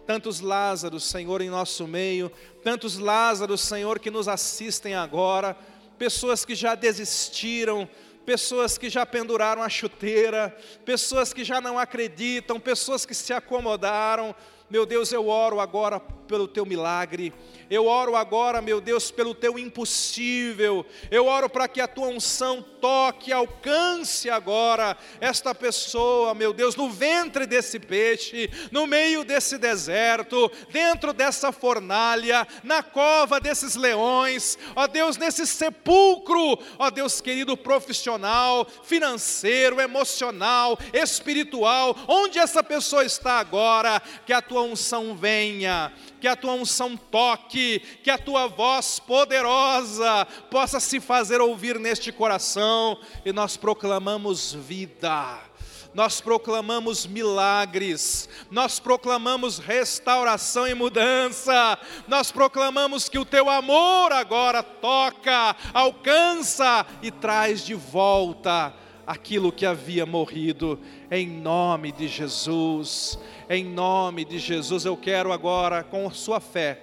tantos 0.07 0.41
Lázaros, 0.41 1.05
Senhor, 1.05 1.41
em 1.41 1.51
nosso 1.51 1.87
meio, 1.87 2.31
tantos 2.63 2.99
Lázaros, 2.99 3.61
Senhor, 3.61 3.99
que 3.99 4.11
nos 4.11 4.29
assistem 4.29 4.95
agora, 4.95 5.57
pessoas 5.99 6.45
que 6.45 6.55
já 6.55 6.75
desistiram, 6.75 7.89
pessoas 8.25 8.79
que 8.79 8.89
já 8.89 9.05
penduraram 9.05 9.63
a 9.63 9.69
chuteira, 9.69 10.57
pessoas 10.85 11.33
que 11.33 11.45
já 11.45 11.61
não 11.61 11.79
acreditam, 11.79 12.59
pessoas 12.59 13.05
que 13.05 13.15
se 13.15 13.33
acomodaram. 13.33 14.35
Meu 14.71 14.87
Deus, 14.87 15.13
eu 15.13 15.29
oro 15.29 15.61
agora 15.61 16.01
pelo 16.01 16.49
teu 16.49 16.65
milagre. 16.65 17.33
Eu 17.71 17.87
oro 17.87 18.15
agora, 18.15 18.61
meu 18.61 18.81
Deus, 18.81 19.11
pelo 19.11 19.35
teu 19.35 19.59
impossível. 19.59 20.85
Eu 21.11 21.27
oro 21.27 21.49
para 21.49 21.69
que 21.69 21.81
a 21.81 21.89
tua 21.89 22.09
unção 22.09 22.63
toque, 22.81 23.33
alcance 23.33 24.29
agora 24.29 24.97
esta 25.21 25.55
pessoa, 25.55 26.35
meu 26.35 26.53
Deus, 26.53 26.77
no 26.77 26.91
ventre 26.91 27.47
desse 27.47 27.79
peixe, 27.79 28.51
no 28.71 28.87
meio 28.87 29.25
desse 29.25 29.57
deserto, 29.57 30.51
dentro 30.71 31.13
dessa 31.13 31.51
fornalha, 31.51 32.47
na 32.63 32.83
cova 32.83 33.41
desses 33.41 33.75
leões, 33.75 34.59
ó 34.77 34.87
Deus, 34.87 35.17
nesse 35.17 35.47
sepulcro, 35.47 36.59
ó 36.79 36.91
Deus 36.91 37.21
querido, 37.21 37.57
profissional, 37.57 38.67
financeiro, 38.83 39.81
emocional, 39.81 40.79
espiritual, 40.93 41.97
onde 42.07 42.39
essa 42.39 42.63
pessoa 42.63 43.05
está 43.05 43.39
agora, 43.39 44.01
que 44.27 44.33
a 44.33 44.43
tua 44.43 44.54
unção 44.63 45.17
venha, 45.17 45.93
que 46.21 46.29
a 46.29 46.37
tua 46.37 46.53
unção 46.55 46.97
toque, 46.97 47.81
que 48.03 48.11
a 48.11 48.19
tua 48.19 48.47
voz 48.47 48.99
poderosa 48.99 50.27
possa 50.51 50.81
se 50.81 51.01
fazer 51.01 51.41
ouvir 51.41 51.79
neste 51.79 52.11
coração, 52.13 52.99
e 53.25 53.33
nós 53.33 53.57
proclamamos 53.57 54.53
vida 54.53 55.55
nós 55.95 56.21
proclamamos 56.21 57.07
milagres, 57.07 58.29
nós 58.51 58.81
proclamamos 58.81 59.59
restauração 59.59 60.67
e 60.67 60.75
mudança, 60.75 61.79
nós 62.09 62.33
proclamamos 62.33 63.09
que 63.09 63.19
o 63.19 63.25
teu 63.25 63.49
amor 63.49 64.13
agora 64.13 64.61
toca, 64.61 65.55
alcança 65.73 66.85
e 67.01 67.13
traz 67.13 67.65
de 67.65 67.75
volta 67.75 68.75
aquilo 69.07 69.53
que 69.53 69.67
havia 69.67 70.07
morrido, 70.07 70.79
em 71.11 71.27
nome 71.27 71.93
de 71.93 72.09
Jesus. 72.09 73.19
Em 73.49 73.65
nome 73.65 74.25
de 74.25 74.39
Jesus, 74.39 74.85
eu 74.85 74.97
quero 74.97 75.33
agora, 75.33 75.83
com 75.85 76.07
a 76.07 76.11
sua 76.11 76.41
fé, 76.41 76.83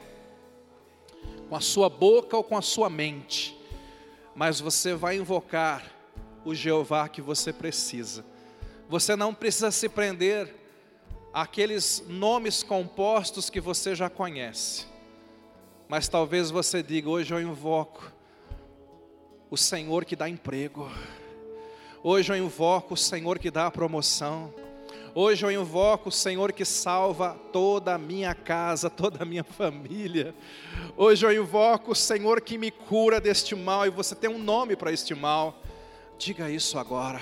com 1.49 1.55
a 1.55 1.61
sua 1.61 1.89
boca 1.89 2.37
ou 2.37 2.43
com 2.43 2.57
a 2.57 2.61
sua 2.61 2.89
mente, 2.89 3.57
mas 4.35 4.59
você 4.59 4.93
vai 4.93 5.17
invocar 5.17 5.83
o 6.45 6.53
Jeová 6.53 7.09
que 7.09 7.21
você 7.21 7.51
precisa. 7.51 8.23
Você 8.87 9.15
não 9.15 9.33
precisa 9.33 9.71
se 9.71 9.89
prender 9.89 10.53
àqueles 11.33 12.03
nomes 12.07 12.61
compostos 12.61 13.49
que 13.49 13.59
você 13.59 13.95
já 13.95 14.09
conhece, 14.09 14.85
mas 15.87 16.07
talvez 16.07 16.51
você 16.51 16.83
diga: 16.83 17.09
hoje 17.09 17.33
eu 17.33 17.41
invoco 17.41 18.11
o 19.49 19.57
Senhor 19.57 20.05
que 20.05 20.15
dá 20.15 20.29
emprego, 20.29 20.89
hoje 22.03 22.31
eu 22.31 22.37
invoco 22.37 22.93
o 22.93 22.97
Senhor 22.97 23.39
que 23.39 23.51
dá 23.51 23.67
a 23.67 23.71
promoção. 23.71 24.53
Hoje 25.13 25.45
eu 25.45 25.51
invoco 25.51 26.07
o 26.07 26.11
Senhor 26.11 26.53
que 26.53 26.63
salva 26.63 27.37
toda 27.51 27.93
a 27.93 27.97
minha 27.97 28.33
casa, 28.33 28.87
toda 28.91 29.23
a 29.23 29.25
minha 29.25 29.43
família. 29.43 30.33
Hoje 30.95 31.25
eu 31.25 31.33
invoco 31.33 31.91
o 31.91 31.95
Senhor 31.95 32.39
que 32.39 32.57
me 32.57 32.71
cura 32.71 33.19
deste 33.19 33.53
mal, 33.53 33.85
e 33.85 33.89
você 33.89 34.15
tem 34.15 34.29
um 34.29 34.37
nome 34.37 34.75
para 34.75 34.91
este 34.91 35.13
mal. 35.13 35.61
Diga 36.17 36.49
isso 36.49 36.79
agora. 36.79 37.19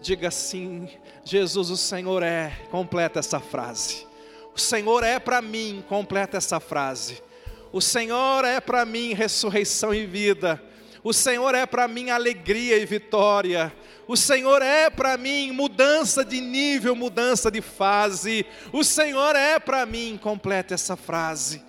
Diga 0.00 0.28
assim: 0.28 0.88
Jesus, 1.24 1.70
o 1.70 1.76
Senhor 1.76 2.22
é. 2.22 2.50
Completa 2.70 3.18
essa 3.18 3.40
frase. 3.40 4.06
O 4.54 4.58
Senhor 4.58 5.04
é 5.04 5.18
para 5.18 5.42
mim. 5.42 5.84
Completa 5.88 6.38
essa 6.38 6.58
frase. 6.58 7.22
O 7.70 7.80
Senhor 7.80 8.44
é 8.44 8.60
para 8.60 8.84
mim 8.84 9.12
ressurreição 9.12 9.94
e 9.94 10.06
vida. 10.06 10.62
O 11.04 11.12
Senhor 11.12 11.54
é 11.54 11.66
para 11.66 11.88
mim 11.88 12.10
alegria 12.10 12.78
e 12.78 12.86
vitória. 12.86 13.72
O 14.06 14.16
Senhor 14.16 14.62
é 14.62 14.88
para 14.88 15.16
mim 15.16 15.50
mudança 15.50 16.24
de 16.24 16.40
nível, 16.40 16.94
mudança 16.94 17.50
de 17.50 17.60
fase. 17.60 18.46
O 18.72 18.84
Senhor 18.84 19.34
é 19.34 19.58
para 19.58 19.84
mim. 19.84 20.18
Complete 20.20 20.72
essa 20.74 20.96
frase. 20.96 21.62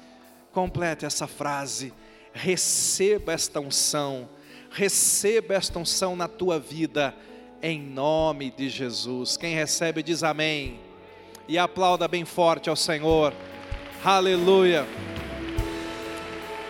Complete 0.51 1.05
essa 1.05 1.25
frase. 1.25 1.91
Receba 2.31 3.33
esta 3.33 3.59
unção. 3.59 4.29
Receba 4.69 5.55
esta 5.55 5.79
unção 5.79 6.15
na 6.15 6.27
tua 6.27 6.59
vida, 6.59 7.15
em 7.61 7.79
nome 7.79 8.51
de 8.51 8.69
Jesus. 8.69 9.37
Quem 9.37 9.55
recebe 9.55 10.03
diz 10.03 10.23
amém. 10.23 10.79
E 11.47 11.57
aplauda 11.57 12.07
bem 12.07 12.23
forte 12.23 12.69
ao 12.69 12.75
Senhor. 12.75 13.33
Aleluia. 14.03 14.87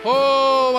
Oh, 0.04 0.72